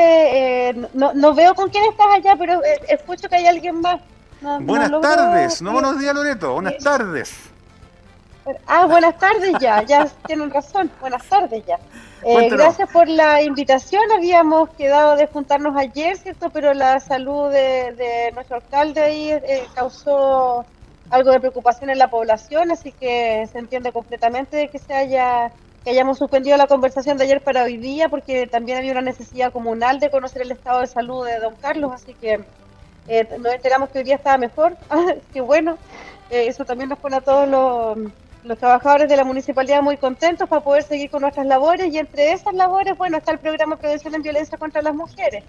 Eh, 0.71 0.89
no, 0.95 1.13
no 1.15 1.35
veo 1.35 1.55
con 1.55 1.69
quién 1.69 1.85
estás 1.85 2.07
allá, 2.15 2.35
pero 2.37 2.65
eh, 2.65 2.81
escucho 2.89 3.29
que 3.29 3.37
hay 3.37 3.47
alguien 3.47 3.81
más. 3.81 4.01
No- 4.41 4.59
no 4.59 4.67
Buenas 4.67 4.91
logro- 4.91 5.01
tardes. 5.03 5.63
No 5.63 5.73
buenos 5.73 5.99
días, 6.01 6.15
Loreto. 6.15 6.55
Buenas 6.55 6.79
tardes. 6.79 7.33
Ah, 8.67 8.87
buenas 8.87 9.17
tardes 9.19 9.53
ya. 9.61 9.83
Ya 9.83 10.07
tienen 10.27 10.51
razón. 10.51 10.91
Buenas 11.01 11.23
tardes 11.29 11.65
ya. 11.67 11.79
Eh, 12.25 12.49
gracias 12.51 12.91
por 12.91 13.09
la 13.09 13.43
invitación. 13.43 14.03
Habíamos 14.13 14.71
quedado 14.71 15.17
de 15.17 15.27
juntarnos 15.27 15.77
ayer, 15.77 16.17
¿cierto? 16.17 16.51
Pero 16.51 16.73
la 16.75 17.01
salud 17.01 17.51
de, 17.51 17.93
de 17.93 18.33
nuestro 18.33 18.57
alcalde 18.57 19.01
ahí 19.01 19.31
eh, 19.31 19.65
causó 19.75 20.65
algo 21.11 21.31
de 21.31 21.41
preocupación 21.41 21.91
en 21.91 21.99
la 21.99 22.09
población, 22.09 22.71
así 22.71 22.93
que 22.93 23.47
se 23.51 23.59
entiende 23.59 23.93
completamente 23.93 24.69
que 24.69 24.79
se 24.79 24.95
haya 24.95 25.53
que 25.85 25.91
hayamos 25.91 26.19
suspendido 26.19 26.57
la 26.57 26.69
conversación 26.69 27.19
de 27.19 27.25
ayer 27.25 27.43
para 27.43 27.65
hoy 27.65 27.77
día, 27.77 28.09
porque 28.09 28.47
también 28.47 28.79
había 28.79 28.93
una 28.93 29.01
necesidad 29.01 29.53
comunal 29.53 29.99
de 29.99 30.11
conocer 30.11 30.43
el 30.43 30.53
estado 30.53 30.81
de 30.81 30.87
salud 30.87 31.27
de 31.27 31.41
don 31.41 31.57
Carlos, 31.57 31.91
así 31.93 32.15
que 32.15 32.45
eh, 33.09 33.29
nos 33.39 33.53
enteramos 33.53 33.91
que 33.91 33.99
hoy 33.99 34.05
día 34.05 34.15
estaba 34.15 34.39
mejor. 34.39 34.77
Qué 35.33 35.41
bueno. 35.41 35.77
Eh, 36.31 36.47
eso 36.47 36.65
también 36.65 36.89
nos 36.89 36.99
pone 36.99 37.17
a 37.17 37.21
todos 37.21 37.49
los, 37.49 37.99
los 38.45 38.59
trabajadores 38.59 39.09
de 39.09 39.17
la 39.17 39.25
municipalidad 39.25 39.83
muy 39.83 39.97
contentos 39.97 40.49
para 40.49 40.63
poder 40.63 40.83
seguir 40.83 41.11
con 41.11 41.23
nuestras 41.23 41.47
labores 41.47 41.93
y 41.93 41.99
entre 41.99 42.33
esas 42.33 42.55
labores, 42.55 42.97
bueno, 42.97 43.19
está 43.19 43.33
el 43.33 43.39
programa 43.39 43.77
Prevención 43.77 44.15
en 44.15 44.23
Violencia 44.23 44.59
contra 44.59 44.83
las 44.83 44.95
Mujeres, 44.95 45.45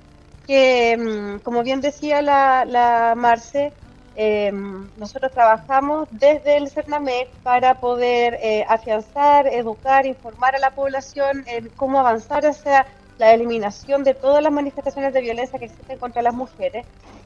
que 0.45 0.97
mm, 0.97 1.43
como 1.43 1.63
bien 1.63 1.81
decía 1.81 2.21
la, 2.21 2.65
la 2.65 3.13
Marce, 3.15 3.73
eh, 4.15 4.51
nosotros 4.97 5.31
trabajamos 5.31 6.07
desde 6.11 6.57
el 6.57 6.69
CERNAMEC 6.69 7.29
para 7.41 7.79
poder 7.79 8.37
eh, 8.43 8.63
afianzar, 8.69 9.47
educar, 9.47 10.05
informar 10.05 10.55
a 10.55 10.59
la 10.59 10.69
población 10.69 11.43
en 11.47 11.69
cómo 11.69 11.99
avanzar 11.99 12.45
hacia 12.45 12.85
la 13.17 13.33
eliminación 13.33 14.03
de 14.03 14.13
todas 14.13 14.43
las 14.43 14.51
manifestaciones 14.51 15.13
de 15.13 15.21
violencia 15.21 15.59
que 15.59 15.65
existen 15.65 15.97
contra 15.97 16.21
las 16.21 16.33
mujeres. 16.33 16.85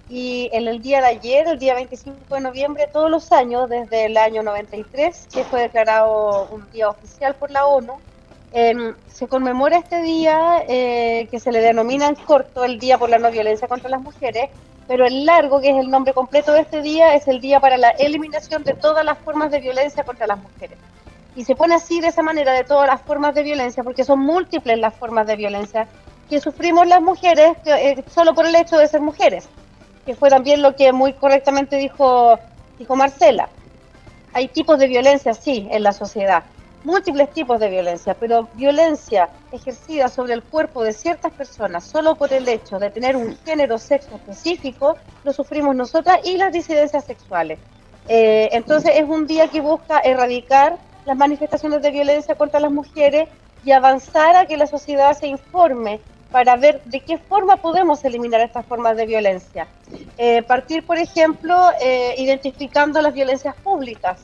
Y 0.09 0.49
en 0.53 0.67
el 0.67 0.81
día 0.81 1.01
de 1.01 1.07
ayer, 1.07 1.47
el 1.47 1.59
día 1.59 1.75
25 1.75 2.35
de 2.35 2.41
noviembre, 2.41 2.87
todos 2.91 3.09
los 3.09 3.31
años, 3.31 3.69
desde 3.69 4.05
el 4.05 4.17
año 4.17 4.43
93, 4.43 5.27
que 5.31 5.43
fue 5.43 5.61
declarado 5.61 6.47
un 6.51 6.69
día 6.71 6.89
oficial 6.89 7.35
por 7.35 7.51
la 7.51 7.65
ONU, 7.65 7.93
em, 8.53 8.95
se 9.07 9.27
conmemora 9.27 9.77
este 9.77 10.01
día 10.01 10.63
eh, 10.67 11.27
que 11.29 11.39
se 11.39 11.51
le 11.51 11.59
denomina 11.59 12.07
en 12.07 12.15
corto 12.15 12.63
el 12.63 12.79
Día 12.79 12.97
por 12.97 13.09
la 13.09 13.17
No 13.17 13.29
Violencia 13.31 13.67
contra 13.67 13.89
las 13.89 14.01
Mujeres, 14.01 14.49
pero 14.87 15.05
el 15.05 15.25
largo, 15.25 15.59
que 15.59 15.69
es 15.69 15.77
el 15.77 15.89
nombre 15.89 16.13
completo 16.13 16.53
de 16.53 16.61
este 16.61 16.81
día, 16.81 17.13
es 17.13 17.27
el 17.27 17.41
Día 17.41 17.59
para 17.59 17.77
la 17.77 17.89
Eliminación 17.89 18.63
de 18.63 18.73
todas 18.73 19.03
las 19.03 19.17
formas 19.19 19.51
de 19.51 19.59
violencia 19.59 20.03
contra 20.03 20.27
las 20.27 20.39
mujeres. 20.39 20.77
Y 21.37 21.45
se 21.45 21.55
pone 21.55 21.75
así 21.75 22.01
de 22.01 22.07
esa 22.07 22.23
manera 22.23 22.51
de 22.51 22.63
todas 22.63 22.87
las 22.87 22.99
formas 22.99 23.35
de 23.35 23.43
violencia, 23.43 23.83
porque 23.83 24.03
son 24.03 24.19
múltiples 24.19 24.79
las 24.79 24.95
formas 24.95 25.27
de 25.27 25.35
violencia 25.35 25.87
que 26.27 26.41
sufrimos 26.41 26.87
las 26.87 26.99
mujeres 26.99 27.55
eh, 27.65 28.03
solo 28.07 28.33
por 28.33 28.47
el 28.47 28.55
hecho 28.55 28.75
de 28.75 28.87
ser 28.87 29.01
mujeres, 29.01 29.47
que 30.03 30.15
fue 30.15 30.31
también 30.31 30.63
lo 30.63 30.75
que 30.75 30.91
muy 30.91 31.13
correctamente 31.13 31.75
dijo, 31.75 32.39
dijo 32.79 32.95
Marcela. 32.95 33.49
Hay 34.33 34.47
tipos 34.47 34.79
de 34.79 34.87
violencia, 34.87 35.35
sí, 35.35 35.67
en 35.69 35.83
la 35.83 35.93
sociedad, 35.93 36.43
múltiples 36.83 37.31
tipos 37.31 37.59
de 37.59 37.69
violencia, 37.69 38.15
pero 38.15 38.49
violencia 38.55 39.29
ejercida 39.51 40.07
sobre 40.07 40.33
el 40.33 40.41
cuerpo 40.41 40.83
de 40.83 40.91
ciertas 40.91 41.31
personas 41.33 41.83
solo 41.83 42.15
por 42.15 42.33
el 42.33 42.49
hecho 42.49 42.79
de 42.79 42.89
tener 42.89 43.15
un 43.15 43.37
género 43.45 43.77
sexo 43.77 44.15
específico, 44.15 44.97
lo 45.23 45.33
sufrimos 45.33 45.75
nosotras 45.75 46.17
y 46.23 46.35
las 46.35 46.51
disidencias 46.51 47.05
sexuales. 47.05 47.59
Eh, 48.07 48.49
entonces 48.53 48.93
es 48.95 49.03
un 49.07 49.27
día 49.27 49.49
que 49.49 49.61
busca 49.61 49.99
erradicar 49.99 50.86
las 51.07 51.17
manifestaciones 51.17 51.81
de 51.81 51.89
violencia 51.89 52.35
contra 52.35 52.59
las 52.59 52.71
mujeres 52.71 53.29
y 53.63 53.71
avanzar 53.71 54.35
a 54.35 54.45
que 54.45 54.57
la 54.57 54.67
sociedad 54.67 55.17
se 55.17 55.27
informe 55.27 56.01
para 56.33 56.57
ver 56.57 56.83
de 56.83 56.99
qué 56.99 57.17
forma 57.17 57.55
podemos 57.55 58.03
eliminar 58.03 58.41
estas 58.41 58.65
formas 58.65 58.97
de 58.97 59.05
violencia. 59.05 59.67
Eh, 60.17 60.43
partir, 60.43 60.85
por 60.85 60.97
ejemplo, 60.97 61.55
eh, 61.81 62.13
identificando 62.17 63.01
las 63.01 63.13
violencias 63.13 63.55
públicas. 63.55 64.19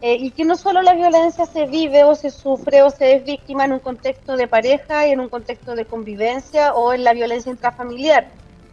Eh, 0.00 0.14
y 0.14 0.30
que 0.30 0.44
no 0.44 0.54
solo 0.54 0.80
la 0.80 0.94
violencia 0.94 1.44
se 1.44 1.66
vive 1.66 2.04
o 2.04 2.14
se 2.14 2.30
sufre 2.30 2.84
o 2.84 2.90
se 2.90 3.16
es 3.16 3.24
víctima 3.24 3.64
en 3.64 3.72
un 3.72 3.80
contexto 3.80 4.36
de 4.36 4.46
pareja 4.46 5.08
y 5.08 5.10
en 5.10 5.18
un 5.18 5.28
contexto 5.28 5.74
de 5.74 5.86
convivencia 5.86 6.72
o 6.72 6.92
en 6.92 7.02
la 7.02 7.14
violencia 7.14 7.50
intrafamiliar, 7.50 8.28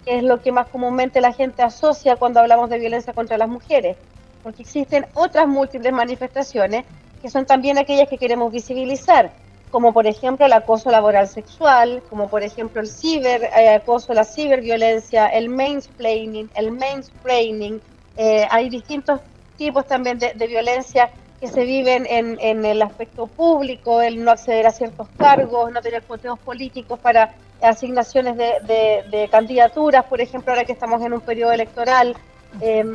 que 0.05 0.18
es 0.18 0.24
lo 0.24 0.43
que 0.43 0.51
más 0.51 0.68
comúnmente 0.68 1.22
la 1.22 1.34
gente 1.34 1.63
asocia 1.63 2.16
cuando 2.16 2.41
hablamos 2.41 2.70
de 2.70 2.78
violencia 2.78 3.11
contra 3.11 3.39
las 3.39 3.49
mujeres, 3.49 3.97
porque 4.43 4.61
existen 4.61 5.07
otras 5.16 5.47
múltiples 5.47 5.91
manifestaciones 5.91 6.86
que 7.22 7.30
son 7.30 7.45
también 7.45 7.78
aquellas 7.78 8.07
que 8.09 8.18
queremos 8.18 8.51
visibilizar, 8.51 9.32
como 9.72 9.93
por 9.93 10.07
ejemplo 10.07 10.45
el 10.45 10.53
acoso 10.53 10.89
laboral 10.89 11.28
sexual, 11.28 12.01
como 12.09 12.30
por 12.30 12.43
ejemplo 12.43 12.82
el 12.82 12.88
ciberacoso, 12.88 14.13
la 14.13 14.24
ciberviolencia, 14.24 15.28
el 15.28 15.49
mansplaining, 15.49 16.49
el 16.55 16.72
mansplaining, 16.72 17.82
eh, 18.18 18.47
hay 18.49 18.70
distintos 18.70 19.20
tipos 19.57 19.86
también 19.86 20.20
de, 20.20 20.47
violencia 20.47 21.09
que 21.39 21.47
se 21.47 21.66
viven 21.66 22.05
en, 22.09 22.38
en, 22.39 22.63
el 22.63 22.82
aspecto 22.82 23.28
público, 23.28 24.01
el 24.01 24.24
no 24.24 24.32
acceder 24.32 24.66
a 24.66 24.72
ciertos 24.72 25.07
cargos, 25.18 25.72
no 25.72 25.82
tener 25.82 26.03
coteos 26.03 26.39
políticos 26.39 26.97
para 26.99 27.34
asignaciones 27.61 28.38
de, 28.38 28.53
de, 28.63 29.03
de, 29.09 29.28
candidaturas, 29.30 30.05
por 30.05 30.22
ejemplo, 30.22 30.53
ahora 30.53 30.66
que 30.66 30.72
estamos 30.72 31.01
en 31.03 31.13
un 31.13 31.22
periodo 31.22 31.51
electoral, 31.51 32.16
eh, 32.61 32.86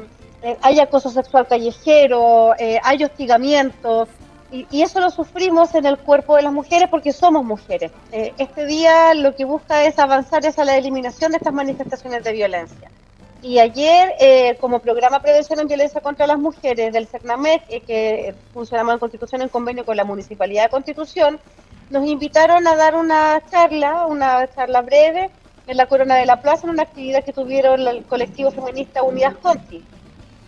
eh, 0.43 0.57
hay 0.62 0.80
acoso 0.80 1.11
sexual 1.11 1.47
callejero, 1.47 2.55
eh, 2.59 2.80
hay 2.82 3.05
hostigamiento, 3.05 4.09
y, 4.53 4.82
eso 4.82 5.01
lo 5.01 5.11
sufrimos 5.11 5.74
en 5.74 5.86
el 5.86 5.99
cuerpo 5.99 6.36
de 6.36 6.43
las 6.43 6.53
mujeres 6.53 6.88
porque 6.91 7.12
somos 7.12 7.45
mujeres. 7.45 7.93
Eh, 8.11 8.32
este 8.38 8.66
día 8.66 9.14
lo 9.14 9.34
que 9.36 9.45
busca 9.45 9.84
es 9.84 9.99
avanzar 9.99 10.45
es 10.45 10.59
a 10.59 10.64
la 10.64 10.76
eliminación 10.76 11.30
de 11.30 11.38
estas 11.38 11.55
manifestaciones 11.55 12.24
de 12.24 12.32
violencia. 12.32 12.91
Y 13.43 13.59
ayer, 13.59 14.12
eh, 14.18 14.57
como 14.61 14.80
programa 14.80 15.22
Prevención 15.22 15.61
en 15.61 15.68
Violencia 15.68 16.01
contra 16.01 16.26
las 16.26 16.38
Mujeres 16.38 16.93
del 16.93 17.07
CERNAMEC, 17.07 17.86
que 17.86 18.34
funcionamos 18.53 18.95
en 18.95 18.99
Constitución 18.99 19.43
en 19.43 19.49
convenio 19.49 19.86
con 19.86 19.97
la 19.97 20.05
Municipalidad 20.05 20.64
de 20.64 20.68
Constitución, 20.68 21.38
nos 21.88 22.07
invitaron 22.07 22.66
a 22.66 22.76
dar 22.76 22.97
una 22.97 23.41
charla, 23.51 24.07
una 24.07 24.47
charla 24.53 24.82
breve 24.82 25.30
en 25.66 25.76
la 25.76 25.86
Corona 25.86 26.16
de 26.16 26.26
la 26.26 26.43
Plaza, 26.43 26.66
en 26.66 26.70
una 26.70 26.82
actividad 26.82 27.24
que 27.24 27.32
tuvieron 27.32 27.86
el 27.86 28.05
colectivo 28.05 28.51
feminista 28.51 29.03
Unidas 29.03 29.36
Conti. 29.41 29.82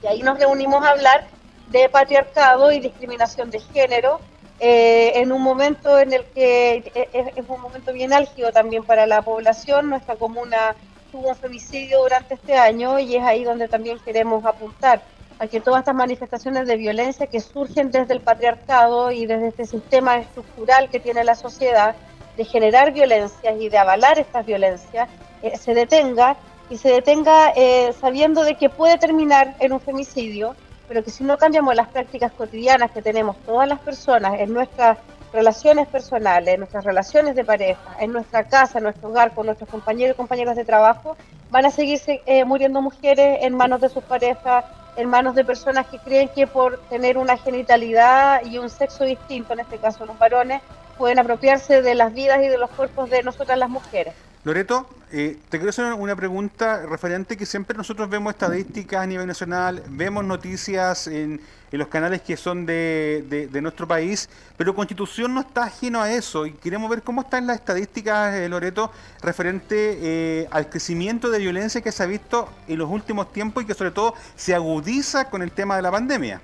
Y 0.03 0.07
ahí 0.07 0.23
nos 0.23 0.39
reunimos 0.39 0.85
a 0.85 0.91
hablar 0.91 1.27
de 1.69 1.89
patriarcado 1.89 2.73
y 2.73 2.81
discriminación 2.81 3.51
de 3.51 3.61
género, 3.61 4.21
eh, 4.61 5.13
en 5.17 5.33
un 5.33 5.43
momento 5.43 5.99
en 5.99 6.13
el 6.13 6.25
que 6.27 6.93
es, 6.95 7.27
es 7.35 7.45
un 7.49 7.61
momento 7.61 7.93
bien 7.93 8.13
álgido 8.13 8.53
también 8.53 8.85
para 8.85 9.07
la 9.07 9.23
población, 9.23 9.91
nuestra 9.91 10.17
comuna 10.17 10.77
tuvo 11.11 11.29
un 11.29 11.37
femicidio 11.37 12.01
durante 12.01 12.35
este 12.35 12.57
año 12.57 12.99
y 12.99 13.17
es 13.17 13.23
ahí 13.23 13.45
donde 13.45 13.69
también 13.69 13.99
queremos 13.99 14.45
apuntar 14.45 15.03
a 15.39 15.47
que 15.47 15.61
todas 15.61 15.81
estas 15.81 15.95
manifestaciones 15.95 16.67
de 16.67 16.77
violencia 16.77 17.27
que 17.27 17.41
surgen 17.41 17.91
desde 17.91 18.15
el 18.15 18.21
patriarcado 18.21 19.11
y 19.11 19.27
desde 19.27 19.49
este 19.49 19.67
sistema 19.67 20.19
estructural 20.19 20.89
que 20.89 21.01
tiene 21.01 21.25
la 21.25 21.35
sociedad 21.35 21.95
de 22.37 22.45
generar 22.45 22.93
violencias 22.93 23.61
y 23.61 23.69
de 23.69 23.79
avalar 23.79 24.19
estas 24.19 24.47
violencias 24.47 25.09
eh, 25.43 25.57
se 25.59 25.75
detenga 25.75 26.37
y 26.73 26.79
se 26.79 26.89
detenga 26.89 27.53
eh, 27.55 27.93
sabiendo 28.01 28.45
de 28.45 28.55
que 28.55 28.71
puede 28.71 28.97
terminar 28.97 29.55
en 29.61 29.75
un 29.75 29.81
femicidio, 29.81 30.57
pero 30.89 31.05
que 31.05 31.11
si 31.11 31.23
no 31.23 31.37
cambiamos 31.37 31.75
las 31.75 31.89
prácticas 31.89 32.33
cotidianas 32.33 32.91
que 32.93 33.03
tenemos 33.03 33.37
todas 33.45 33.69
las 33.69 33.79
personas 33.81 34.41
en 34.41 34.55
nuestras 34.55 34.97
relaciones 35.35 35.87
personales, 35.87 36.55
en 36.55 36.61
nuestras 36.61 36.83
relaciones 36.87 37.37
de 37.37 37.45
pareja, 37.45 37.97
en 38.01 38.11
nuestra 38.11 38.45
casa, 38.45 38.79
en 38.79 38.85
nuestro 38.85 39.11
hogar, 39.11 39.35
con 39.35 39.45
nuestros 39.45 39.69
compañeros 39.69 40.15
y 40.15 40.17
compañeras 40.17 40.57
de 40.57 40.65
trabajo, 40.65 41.15
van 41.51 41.67
a 41.67 41.71
seguirse 41.71 42.23
eh, 42.25 42.47
muriendo 42.47 42.81
mujeres 42.81 43.41
en 43.43 43.55
manos 43.55 43.83
de 43.83 43.91
sus 43.91 44.03
parejas, 44.05 44.65
en 44.97 45.11
manos 45.11 45.35
de 45.35 45.45
personas 45.45 45.87
que 45.89 45.99
creen 45.99 46.31
que 46.35 46.47
por 46.47 46.81
tener 46.89 47.19
una 47.19 47.37
genitalidad 47.37 48.47
y 48.47 48.57
un 48.57 48.71
sexo 48.71 49.05
distinto, 49.05 49.53
en 49.53 49.61
este 49.61 49.77
caso 49.77 50.07
los 50.07 50.19
varones, 50.19 50.63
pueden 50.97 51.19
apropiarse 51.19 51.83
de 51.83 51.95
las 51.95 52.15
vidas 52.15 52.39
y 52.43 52.49
de 52.49 52.57
los 52.57 52.71
cuerpos 52.71 53.11
de 53.11 53.23
nosotras 53.23 53.59
las 53.59 53.69
mujeres. 53.69 54.15
Loreto, 54.45 54.89
eh, 55.13 55.39
te 55.51 55.59
quiero 55.59 55.71
hacer 55.71 55.93
una 55.93 56.17
pregunta 56.17 56.85
referente 56.85 57.37
que 57.37 57.47
siempre 57.47 57.77
nosotros 57.77 58.11
vemos 58.11 58.33
estadísticas 58.33 59.03
a 59.03 59.07
nivel 59.07 59.29
nacional, 59.29 59.85
vemos 59.89 60.25
noticias 60.25 61.07
en, 61.07 61.41
los 61.71 61.87
canales 61.87 62.23
que 62.23 62.37
son 62.37 62.67
de, 62.67 63.49
nuestro 63.63 63.87
país, 63.87 64.29
pero 64.57 64.75
Constitución 64.75 65.33
no 65.33 65.43
está 65.43 65.65
ajeno 65.65 66.03
a 66.03 66.11
eso 66.13 66.45
y 66.45 66.53
queremos 66.53 66.91
ver 66.91 67.03
cómo 67.03 67.21
están 67.21 67.47
las 67.47 67.59
estadísticas, 67.59 68.35
eh, 68.35 68.49
Loreto, 68.49 68.91
referente 69.23 69.99
eh, 70.03 70.49
al 70.51 70.69
crecimiento 70.69 71.31
de 71.31 71.39
violencia 71.39 71.81
que 71.81 71.93
se 71.93 72.03
ha 72.03 72.07
visto 72.07 72.49
en 72.67 72.79
los 72.79 72.91
últimos 72.91 73.33
tiempos 73.33 73.63
y 73.63 73.67
que 73.67 73.75
sobre 73.75 73.93
todo 73.93 74.15
se 74.35 74.57
agudiza 74.57 75.31
con 75.31 75.43
el 75.43 75.53
tema 75.53 75.77
de 75.77 75.83
la 75.83 75.93
pandemia. 75.93 76.41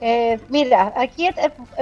Eh, 0.00 0.40
mira, 0.48 0.92
aquí 0.96 1.26
eh, 1.26 1.34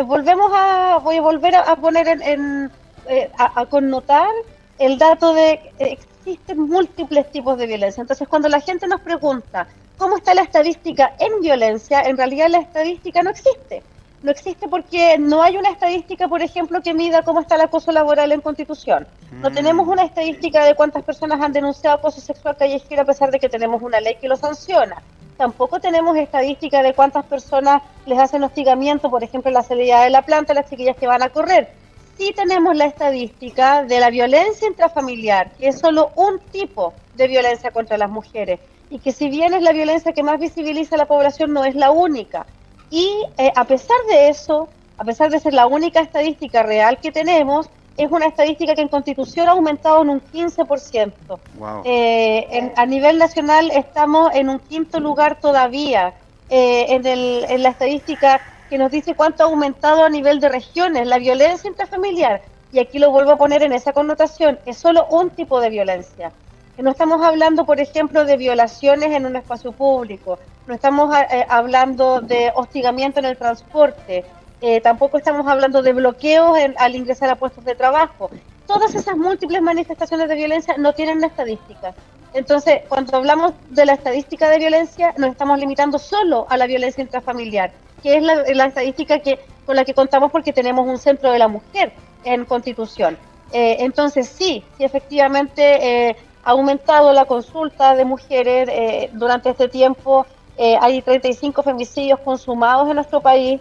volvemos 0.05 0.51
a, 0.55 0.99
voy 1.03 1.17
a 1.17 1.23
volver 1.23 1.55
a 1.55 1.77
poner 1.77 2.09
en, 2.09 2.23
en 2.23 2.71
eh, 3.09 3.31
a, 3.39 3.61
a, 3.61 3.67
connotar 3.67 4.31
el 4.79 4.99
dato 4.99 5.35
de 5.35 5.61
que 5.79 5.99
existen 6.25 6.61
múltiples 6.61 7.31
tipos 7.31 7.59
de 7.59 7.67
violencia. 7.67 8.01
Entonces, 8.01 8.29
cuando 8.29 8.49
la 8.49 8.61
gente 8.61 8.87
nos 8.87 9.01
pregunta 9.01 9.67
cómo 9.99 10.17
está 10.17 10.35
la 10.35 10.43
estadística 10.43 11.15
en 11.19 11.41
violencia, 11.41 12.03
en 12.03 12.17
realidad 12.17 12.49
la 12.49 12.59
estadística 12.59 13.23
no 13.23 13.31
existe. 13.31 13.83
No 14.23 14.31
existe 14.31 14.69
porque 14.69 15.19
no 15.19 15.43
hay 15.43 15.57
una 15.57 15.71
estadística, 15.71 16.29
por 16.29 16.43
ejemplo, 16.43 16.81
que 16.81 16.95
mida 16.95 17.23
cómo 17.23 17.41
está 17.41 17.57
el 17.57 17.63
acoso 17.63 17.91
laboral 17.91 18.31
en 18.31 18.41
Constitución. 18.41 19.07
No 19.33 19.51
Mm. 19.51 19.55
tenemos 19.55 19.89
una 19.89 20.05
estadística 20.05 20.65
de 20.65 20.77
cuántas 20.77 21.03
personas 21.03 21.41
han 21.41 21.53
denunciado 21.53 21.97
acoso 21.97 22.21
sexual 22.21 22.57
callejero 22.57 23.03
a 23.03 23.05
pesar 23.05 23.33
de 23.33 23.41
que 23.41 23.49
tenemos 23.49 23.83
una 23.83 24.01
ley 24.01 24.17
que 24.21 24.29
lo 24.29 24.37
sanciona. 24.37 25.03
Tampoco 25.37 25.81
tenemos 25.81 26.17
estadística 26.17 26.85
de 26.85 26.95
cuántas 26.95 27.25
personas 27.25 27.83
les 28.07 28.17
hacen 28.17 28.45
hostigamiento, 28.45 29.11
por 29.11 29.25
ejemplo, 29.25 29.49
en 29.49 29.55
la 29.55 29.63
salida 29.63 30.05
de 30.05 30.11
la 30.11 30.23
planta, 30.23 30.55
las 30.55 30.71
chiquillas 30.71 30.97
que 30.97 31.09
van 31.09 31.23
a 31.23 31.31
correr 31.31 31.82
sí 32.19 32.33
tenemos 32.37 32.77
la 32.77 32.87
estadística 32.87 33.83
de 33.85 34.01
la 34.01 34.11
violencia 34.11 34.69
intrafamiliar, 34.69 35.53
que 35.57 35.69
es 35.69 35.79
solo 35.79 36.11
un 36.17 36.39
tipo 36.51 36.95
de 37.15 37.29
violencia 37.29 37.71
contra 37.71 37.99
las 37.99 38.11
mujeres, 38.11 38.61
y 38.91 38.99
que 38.99 39.13
si 39.13 39.29
bien 39.29 39.55
es 39.55 39.63
la 39.63 39.73
violencia 39.73 40.13
que 40.13 40.23
más 40.23 40.39
visibiliza 40.39 40.95
a 40.97 40.99
la 40.99 41.07
población, 41.07 41.53
no 41.53 41.65
es 41.65 41.75
la 41.75 41.91
única. 41.91 42.47
Y 42.91 43.09
eh, 43.39 43.51
a 43.57 43.65
pesar 43.65 43.97
de 44.11 44.29
eso, 44.29 44.69
a 44.99 45.05
pesar 45.05 45.31
de 45.31 45.41
ser 45.41 45.55
la 45.55 45.67
única 45.67 46.01
estadística 46.01 46.63
real 46.63 46.99
que 47.01 47.11
tenemos, 47.11 47.71
es 47.97 48.11
una 48.11 48.27
estadística 48.27 48.75
que 48.75 48.83
en 48.83 48.89
Constitución 48.89 49.49
ha 49.49 49.53
aumentado 49.53 50.03
en 50.03 50.11
un 50.11 50.21
15%. 50.21 51.13
Wow. 51.59 51.83
Eh, 51.85 52.47
en- 52.51 52.73
a 52.77 52.87
nivel 52.87 53.19
nacional 53.19 53.71
estamos 53.71 54.35
en 54.35 54.49
un 54.49 54.59
quinto 54.61 55.01
lugar 55.01 55.41
todavía 55.41 56.15
eh, 56.49 56.87
en, 56.91 57.07
el- 57.07 57.45
en 57.49 57.63
la 57.63 57.71
estadística 57.71 58.41
que 58.73 58.79
nos 58.79 58.91
dice 58.91 59.15
cuánto 59.15 59.43
ha 59.43 59.47
aumentado 59.49 60.03
a 60.03 60.09
nivel 60.09 60.41
de 60.41 60.49
regiones 60.49 61.07
la 61.07 61.19
violencia 61.19 61.69
intrafamiliar. 61.69 62.41
Y 62.73 62.79
aquí 62.79 62.99
lo 62.99 63.11
vuelvo 63.11 63.33
a 63.33 63.37
poner 63.37 63.63
en 63.63 63.75
esa 63.75 63.93
connotación, 63.93 64.59
es 64.65 64.79
solo 64.79 65.07
un 65.11 65.29
tipo 65.29 65.61
de 65.61 65.69
violencia. 65.69 66.33
No 66.79 66.93
estamos 66.93 67.21
hablando, 67.21 67.67
por 67.67 67.81
ejemplo, 67.81 68.25
de 68.25 68.39
violaciones 68.39 69.11
en 69.11 69.27
un 69.27 69.37
espacio 69.37 69.73
público, 69.73 70.39
no 70.67 70.73
estamos 70.73 71.15
eh, 71.15 71.45
hablando 71.51 72.23
de 72.23 72.51
hostigamiento 72.55 73.19
en 73.19 73.27
el 73.27 73.37
transporte, 73.37 74.25
eh, 74.63 74.81
tampoco 74.81 75.19
estamos 75.19 75.47
hablando 75.47 75.83
de 75.83 75.93
bloqueos 75.93 76.59
al 76.79 76.97
ingresar 76.97 77.29
a 77.29 77.37
puestos 77.37 77.67
de 77.67 77.75
trabajo. 77.75 78.31
Todas 78.67 78.95
esas 78.95 79.19
múltiples 79.19 79.61
manifestaciones 79.61 80.31
de 80.31 80.35
violencia 80.35 80.77
no 80.79 80.95
tienen 80.95 81.19
una 81.19 81.27
estadística. 81.27 81.93
Entonces, 82.33 82.81
cuando 82.89 83.19
hablamos 83.19 83.53
de 83.69 83.85
la 83.85 83.93
estadística 83.93 84.49
de 84.49 84.57
violencia, 84.57 85.13
nos 85.19 85.33
estamos 85.33 85.59
limitando 85.59 85.99
solo 85.99 86.47
a 86.49 86.57
la 86.57 86.67
violencia 86.67 87.03
intrafamiliar, 87.03 87.71
que 88.03 88.17
es 88.17 88.23
la, 88.23 88.67
estadística 88.67 89.21
que, 89.21 89.39
con 89.65 89.77
la 89.77 89.85
que 89.85 89.95
contamos 89.95 90.33
porque 90.33 90.53
tenemos 90.53 90.87
un 90.87 90.99
centro 90.99 91.31
de 91.31 91.39
la 91.39 91.49
mujer 91.49 91.93
en 92.25 92.45
Constitución. 92.45 93.17
Eh, 93.53 93.77
entonces, 93.81 94.29
sí, 94.29 94.65
sí, 94.77 94.85
efectivamente 94.85 96.09
eh, 96.09 96.17
ha 96.45 96.51
aumentado 96.51 97.13
la 97.13 97.27
consulta 97.27 97.95
de 97.95 98.05
mujeres 98.05 98.69
eh, 98.71 99.11
durante 99.13 99.51
este 99.51 99.69
tiempo. 99.69 100.27
hay 100.59 101.03
35 101.03 101.63
femicidios 101.63 102.21
consumados 102.21 102.89
en 102.89 102.97
nuestro 102.97 103.21
país, 103.21 103.61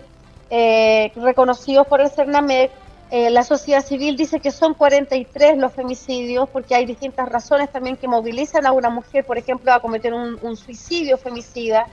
reconocidos 1.16 1.88
por 1.88 2.02
el 2.02 2.10
CERNAMEC. 2.10 2.70
La 3.12 3.44
sociedad 3.44 3.84
civil 3.84 4.16
dice 4.16 4.40
que 4.40 4.52
son 4.52 4.74
43 4.74 5.58
los 5.58 5.74
femicidios, 5.74 6.50
porque 6.50 6.76
hay 6.76 6.86
distintas 6.86 7.28
razones 7.30 7.72
también 7.72 7.98
que 7.98 8.08
movilizan 8.08 8.66
a 8.66 8.72
una 8.72 8.90
mujer, 8.90 9.26
por 9.26 9.38
ejemplo, 9.38 9.74
a 9.74 9.80
cometer 9.80 10.14
un 10.14 10.56
suicidio 10.58 11.18
femicida. 11.18 11.88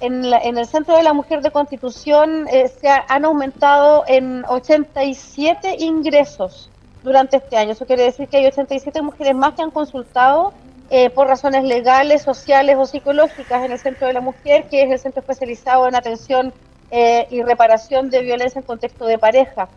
En, 0.00 0.30
la- 0.30 0.38
en 0.38 0.56
el 0.58 0.66
Centro 0.66 0.96
de 0.96 1.02
la 1.02 1.12
Mujer 1.12 1.42
de 1.42 1.50
Constitución 1.52 2.46
eh, 2.48 2.68
se 2.68 2.88
ha- 2.88 3.04
han 3.08 3.24
aumentado 3.24 4.04
en 4.06 4.44
87 4.48 5.76
ingresos 5.78 6.72
durante 7.02 7.36
este 7.36 7.56
año. 7.56 7.72
Eso 7.72 7.86
quiere 7.86 8.04
decir 8.04 8.28
que 8.28 8.38
hay 8.38 8.46
87 8.46 9.02
mujeres 9.02 9.34
más 9.34 9.54
que 9.54 9.62
han 9.62 9.70
consultado 9.70 10.54
eh, 10.88 11.10
por 11.10 11.28
razones 11.28 11.64
legales, 11.64 12.22
sociales 12.22 12.76
o 12.78 12.86
psicológicas 12.86 13.64
en 13.64 13.72
el 13.72 13.78
Centro 13.78 14.06
de 14.06 14.14
la 14.14 14.20
Mujer, 14.20 14.66
que 14.70 14.82
es 14.84 14.90
el 14.90 14.98
centro 14.98 15.20
especializado 15.20 15.86
en 15.86 15.94
atención 15.94 16.54
eh, 16.90 17.26
y 17.30 17.42
reparación 17.42 18.10
de 18.10 18.22
violencia 18.22 18.58
en 18.60 18.64
contexto 18.64 19.04
de 19.06 19.18
pareja. 19.18 19.70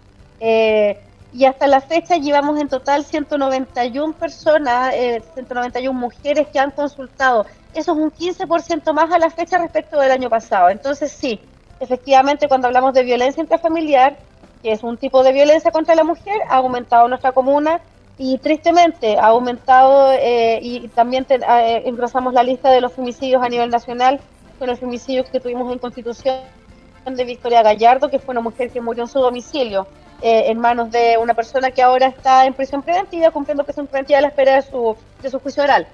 Y 1.34 1.46
hasta 1.46 1.68
la 1.68 1.82
fecha 1.82 2.18
llevamos 2.18 2.60
en 2.60 2.70
total 2.70 3.04
191 3.06 4.14
personas, 4.14 4.94
eh, 4.96 5.22
191 5.34 6.00
mujeres 6.00 6.48
que 6.54 6.60
han 6.60 6.72
consultado. 6.72 7.46
Eso 7.74 7.94
es 7.94 7.98
un 7.98 8.12
15% 8.12 8.94
más 8.94 9.12
a 9.12 9.18
la 9.20 9.32
fecha 9.32 9.58
respecto 9.58 10.00
del 10.00 10.12
año 10.12 10.30
pasado. 10.30 10.70
Entonces 10.70 11.12
sí, 11.12 11.42
efectivamente 11.80 12.48
cuando 12.48 12.68
hablamos 12.68 12.94
de 12.94 13.04
violencia 13.04 13.42
intrafamiliar, 13.42 14.20
que 14.62 14.72
es 14.74 14.84
un 14.84 14.98
tipo 14.98 15.24
de 15.24 15.34
violencia 15.34 15.72
contra 15.72 15.96
la 15.96 16.04
mujer, 16.04 16.40
ha 16.50 16.58
aumentado 16.58 17.06
en 17.06 17.10
nuestra 17.10 17.32
comuna 17.34 17.82
y 18.18 18.38
tristemente 18.40 19.18
ha 19.18 19.28
aumentado 19.28 20.12
eh, 20.14 20.60
y 20.62 20.88
también 20.90 21.26
te- 21.26 21.36
eh, 21.38 21.84
engrosamos 21.88 22.34
la 22.34 22.44
lista 22.44 22.70
de 22.72 22.82
los 22.82 22.94
femicidios 22.94 23.42
a 23.44 23.50
nivel 23.50 23.70
nacional 23.72 24.22
con 24.60 24.70
el 24.70 24.78
femicidio 24.78 25.24
que 25.26 25.40
tuvimos 25.40 25.72
en 25.74 25.80
Constitución 25.80 26.36
de 27.06 27.26
Victoria 27.26 27.64
Gallardo, 27.64 28.10
que 28.10 28.20
fue 28.20 28.34
una 28.34 28.42
mujer 28.42 28.72
que 28.72 28.82
murió 28.82 29.04
en 29.04 29.10
su 29.10 29.20
domicilio 29.20 29.88
eh, 30.22 30.46
en 30.48 30.60
manos 30.60 30.92
de 30.92 31.18
una 31.22 31.34
persona 31.34 31.72
que 31.72 31.82
ahora 31.82 32.08
está 32.08 32.46
en 32.46 32.54
prisión 32.54 32.82
preventiva, 32.82 33.32
cumpliendo 33.32 33.64
prisión 33.64 33.88
preventiva 33.88 34.20
a 34.20 34.22
la 34.22 34.28
espera 34.30 34.56
de 34.56 34.62
su, 34.62 34.96
de 35.22 35.30
su 35.30 35.40
juicio 35.40 35.64
oral. 35.64 35.88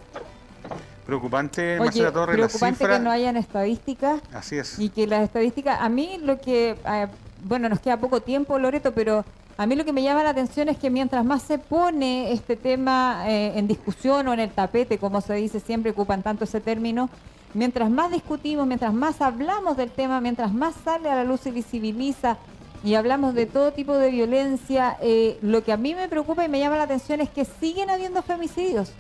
Preocupante, 1.06 1.80
Oye, 1.80 1.86
Marcela 1.86 2.12
Torres, 2.12 2.38
la 2.38 2.48
preocupante 2.48 2.88
que 2.88 3.00
no 3.00 3.10
hayan 3.10 3.36
estadísticas 3.36 4.22
Así 4.32 4.60
es. 4.60 4.78
y 4.78 4.90
que 4.90 5.08
las 5.08 5.24
estadísticas, 5.24 5.80
a 5.82 5.90
mí 5.90 6.20
lo 6.22 6.40
que, 6.40 6.78
eh, 6.86 7.08
bueno, 7.44 7.68
nos 7.68 7.80
queda 7.80 7.98
poco 7.98 8.22
tiempo, 8.22 8.60
Loreto, 8.60 8.94
pero 8.94 9.26
a 9.58 9.66
mí 9.66 9.76
lo 9.76 9.84
que 9.84 9.92
me 9.92 10.04
llama 10.04 10.24
la 10.24 10.30
atención 10.30 10.70
es 10.70 10.78
que 10.78 10.90
mientras 10.90 11.26
más 11.26 11.42
se 11.42 11.58
pone 11.58 12.32
este 12.32 12.56
tema 12.56 13.24
eh, 13.28 13.54
en 13.58 13.68
discusión 13.68 14.28
o 14.28 14.34
en 14.34 14.40
el 14.40 14.52
tapete, 14.52 15.00
como 15.00 15.20
se 15.20 15.34
dice 15.34 15.60
siempre, 15.60 15.92
ocupan 15.92 16.22
tanto 16.22 16.44
ese 16.44 16.62
término, 16.62 17.10
mientras 17.54 17.90
más 17.90 18.12
discutimos, 18.12 18.68
mientras 18.68 18.94
más 18.94 19.20
hablamos 19.20 19.76
del 19.76 19.92
tema, 19.92 20.22
mientras 20.22 20.54
más 20.54 20.76
sale 20.86 21.10
a 21.10 21.16
la 21.16 21.24
luz 21.24 21.46
y 21.48 21.52
visibiliza 21.52 22.38
y 22.84 22.96
hablamos 22.96 23.34
de 23.34 23.46
todo 23.46 23.72
tipo 23.72 23.94
de 23.96 24.12
violencia, 24.12 24.98
eh, 25.02 25.38
lo 25.42 25.64
que 25.64 25.72
a 25.72 25.78
mí 25.78 25.96
me 25.96 26.08
preocupa 26.08 26.46
y 26.46 26.50
me 26.50 26.60
llama 26.60 26.78
la 26.78 26.84
atención 26.84 27.22
es 27.22 27.30
que 27.30 27.46
siguen 27.46 27.90
habiendo 27.90 28.22
femicidios 28.22 28.94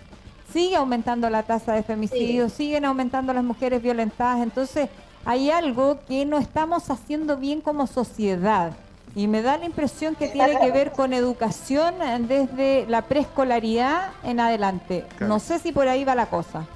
sigue 0.51 0.75
aumentando 0.75 1.30
la 1.30 1.43
tasa 1.43 1.73
de 1.73 1.84
femicidios, 1.84 2.53
siguen 2.53 2.86
aumentando 2.86 3.34
las 3.34 3.43
mujeres 3.43 3.82
violentadas, 3.82 4.41
entonces 4.41 4.89
hay 5.25 5.51
algo 5.51 5.99
que 6.07 6.25
no 6.25 6.38
estamos 6.38 6.89
haciendo 6.89 7.38
bien 7.38 7.61
como 7.61 7.88
sociedad. 7.88 8.73
Y 9.15 9.27
me 9.27 9.41
da 9.41 9.57
la 9.57 9.65
impresión 9.65 10.13
que 10.13 10.27
tiene 10.27 10.59
que 10.59 10.71
ver 10.71 10.91
con 10.91 11.13
educación 11.13 11.95
desde 12.27 12.86
la 12.88 13.01
preescolaridad 13.01 14.11
en 14.23 14.39
adelante. 14.39 15.03
Claro. 15.17 15.34
No 15.34 15.39
sé 15.39 15.57
si 15.57 15.71
por 15.71 15.88
ahí 15.88 16.03
va 16.03 16.13
la 16.13 16.27
cosa. 16.27 16.67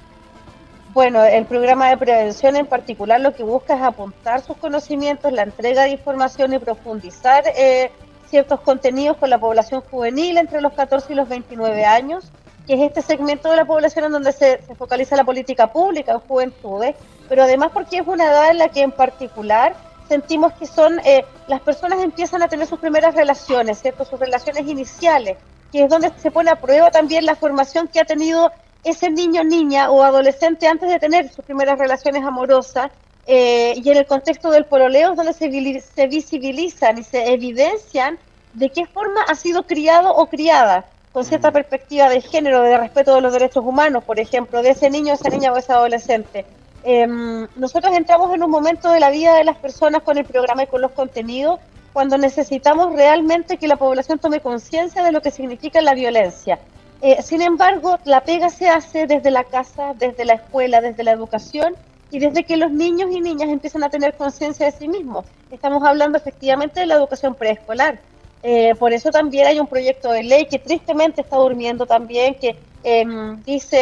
Bueno, 0.94 1.24
el 1.24 1.44
programa 1.46 1.88
de 1.88 1.96
prevención 1.96 2.54
en 2.54 2.66
particular 2.66 3.20
lo 3.20 3.34
que 3.34 3.42
busca 3.42 3.74
es 3.74 3.82
apuntar 3.82 4.42
sus 4.42 4.56
conocimientos, 4.56 5.32
la 5.32 5.42
entrega 5.42 5.82
de 5.82 5.88
información 5.88 6.52
y 6.52 6.60
profundizar 6.60 7.42
eh, 7.56 7.90
ciertos 8.28 8.60
contenidos 8.60 9.16
con 9.16 9.28
la 9.28 9.38
población 9.38 9.80
juvenil 9.80 10.38
entre 10.38 10.60
los 10.60 10.72
14 10.72 11.12
y 11.12 11.16
los 11.16 11.28
29 11.28 11.84
años, 11.84 12.30
que 12.64 12.74
es 12.74 12.80
este 12.80 13.02
segmento 13.02 13.50
de 13.50 13.56
la 13.56 13.64
población 13.64 14.04
en 14.04 14.12
donde 14.12 14.30
se, 14.30 14.58
focaliza 14.78 15.16
la 15.16 15.24
política 15.24 15.72
pública 15.72 16.12
en 16.12 16.20
juventudes, 16.20 16.94
pero 17.28 17.42
además 17.42 17.72
porque 17.74 17.98
es 17.98 18.06
una 18.06 18.26
edad 18.26 18.52
en 18.52 18.58
la 18.58 18.68
que 18.68 18.82
en 18.82 18.92
particular 18.92 19.74
sentimos 20.08 20.52
que 20.52 20.66
son 20.66 21.00
eh, 21.00 21.24
las 21.48 21.60
personas 21.60 22.04
empiezan 22.04 22.40
a 22.44 22.46
tener 22.46 22.68
sus 22.68 22.78
primeras 22.78 23.16
relaciones, 23.16 23.80
¿cierto? 23.80 24.04
Sus 24.04 24.20
relaciones 24.20 24.68
iniciales, 24.68 25.38
que 25.72 25.82
es 25.82 25.90
donde 25.90 26.12
se 26.18 26.30
pone 26.30 26.52
a 26.52 26.60
prueba 26.60 26.92
también 26.92 27.26
la 27.26 27.34
formación 27.34 27.88
que 27.88 27.98
ha 27.98 28.04
tenido 28.04 28.52
ese 28.84 29.10
niño, 29.10 29.42
niña 29.44 29.90
o 29.90 30.02
adolescente 30.02 30.68
antes 30.68 30.88
de 30.88 30.98
tener 30.98 31.30
sus 31.30 31.44
primeras 31.44 31.78
relaciones 31.78 32.22
amorosas 32.22 32.90
eh, 33.26 33.74
y 33.76 33.90
en 33.90 33.96
el 33.96 34.06
contexto 34.06 34.50
del 34.50 34.66
pololeo 34.66 35.12
es 35.12 35.16
donde 35.16 35.32
se, 35.32 36.06
visibilizan 36.06 36.98
y 36.98 37.02
se 37.02 37.32
evidencian 37.32 38.18
de 38.52 38.70
qué 38.70 38.86
forma 38.86 39.22
ha 39.22 39.34
sido 39.34 39.62
criado 39.64 40.14
o 40.14 40.26
criada 40.26 40.84
con 41.12 41.24
cierta 41.24 41.50
perspectiva 41.50 42.08
de 42.08 42.20
género, 42.20 42.62
de 42.62 42.76
respeto 42.76 43.14
de 43.14 43.20
los 43.20 43.32
derechos 43.32 43.64
humanos, 43.64 44.04
por 44.04 44.18
ejemplo, 44.18 44.62
de 44.62 44.70
ese 44.70 44.90
niño, 44.90 45.14
esa 45.14 45.28
niña 45.30 45.52
o 45.52 45.56
ese 45.56 45.72
adolescente. 45.72 46.44
Em, 46.82 47.46
nosotros 47.56 47.96
entramos 47.96 48.34
en 48.34 48.42
un 48.42 48.50
momento 48.50 48.90
de 48.90 49.00
la 49.00 49.10
vida 49.10 49.34
de 49.36 49.44
las 49.44 49.56
personas 49.56 50.02
con 50.02 50.18
el 50.18 50.26
programa 50.26 50.64
y 50.64 50.66
con 50.66 50.82
los 50.82 50.90
contenidos 50.90 51.60
cuando 51.94 52.18
necesitamos 52.18 52.92
realmente 52.92 53.56
que 53.56 53.68
la 53.68 53.76
población 53.76 54.18
tome 54.18 54.40
conciencia 54.40 55.02
de 55.04 55.12
lo 55.12 55.22
que 55.22 55.30
significa 55.30 55.80
la 55.80 55.94
violencia. 55.94 56.58
Eh, 57.06 57.20
sin 57.22 57.42
embargo, 57.42 57.98
la 58.06 58.22
pega 58.22 58.48
se 58.48 58.66
hace 58.66 59.06
desde 59.06 59.30
la 59.30 59.44
casa, 59.44 59.92
desde 59.94 60.24
la 60.24 60.32
escuela, 60.32 60.80
desde 60.80 61.04
la 61.04 61.10
educación 61.10 61.76
y 62.10 62.18
desde 62.18 62.44
que 62.44 62.56
los 62.56 62.72
niños 62.72 63.10
y 63.12 63.20
niñas 63.20 63.50
empiezan 63.50 63.84
a 63.84 63.90
tener 63.90 64.14
conciencia 64.14 64.64
de 64.64 64.72
sí 64.72 64.88
mismos. 64.88 65.26
Estamos 65.50 65.82
hablando 65.84 66.16
efectivamente 66.16 66.80
de 66.80 66.86
la 66.86 66.94
educación 66.94 67.34
preescolar. 67.34 67.98
Eh, 68.42 68.74
por 68.78 68.94
eso 68.94 69.10
también 69.10 69.46
hay 69.46 69.60
un 69.60 69.66
proyecto 69.66 70.12
de 70.12 70.22
ley 70.22 70.46
que 70.46 70.58
tristemente 70.58 71.20
está 71.20 71.36
durmiendo 71.36 71.84
también, 71.84 72.36
que 72.36 72.56
em, 72.82 73.42
dice 73.42 73.76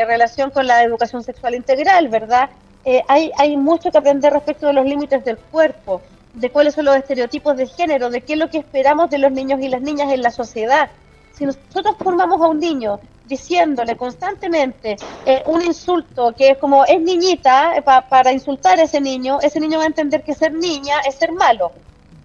eh, 0.00 0.04
relación 0.04 0.50
con 0.50 0.66
la 0.66 0.82
educación 0.82 1.22
sexual 1.22 1.54
integral, 1.54 2.08
¿verdad? 2.08 2.50
Hay, 3.06 3.30
hay 3.38 3.56
mucho 3.56 3.92
que 3.92 3.98
aprender 3.98 4.32
respecto 4.32 4.66
de 4.66 4.72
los 4.72 4.86
límites 4.86 5.24
del 5.24 5.38
cuerpo, 5.38 6.02
de 6.34 6.50
cuáles 6.50 6.74
son 6.74 6.86
los 6.86 6.96
estereotipos 6.96 7.56
de 7.56 7.68
género, 7.68 8.10
de 8.10 8.22
qué 8.22 8.32
es 8.32 8.38
lo 8.40 8.50
que 8.50 8.58
esperamos 8.58 9.08
de 9.08 9.18
los 9.18 9.30
niños 9.30 9.60
y 9.60 9.68
las 9.68 9.82
niñas 9.82 10.12
en 10.12 10.22
la 10.22 10.30
sociedad. 10.30 10.90
Si 11.36 11.44
nosotros 11.44 11.96
formamos 12.02 12.40
a 12.40 12.48
un 12.48 12.58
niño 12.58 12.98
diciéndole 13.24 13.96
constantemente 13.96 14.96
eh, 15.24 15.42
un 15.46 15.60
insulto 15.62 16.32
que 16.36 16.50
es 16.52 16.58
como 16.58 16.84
es 16.84 17.00
niñita 17.00 17.76
eh, 17.76 17.82
pa- 17.82 18.08
para 18.08 18.32
insultar 18.32 18.78
a 18.78 18.84
ese 18.84 19.00
niño, 19.00 19.38
ese 19.42 19.60
niño 19.60 19.78
va 19.78 19.84
a 19.84 19.92
entender 19.94 20.22
que 20.24 20.34
ser 20.34 20.52
niña 20.54 20.96
es 21.08 21.16
ser 21.16 21.32
malo. 21.32 21.72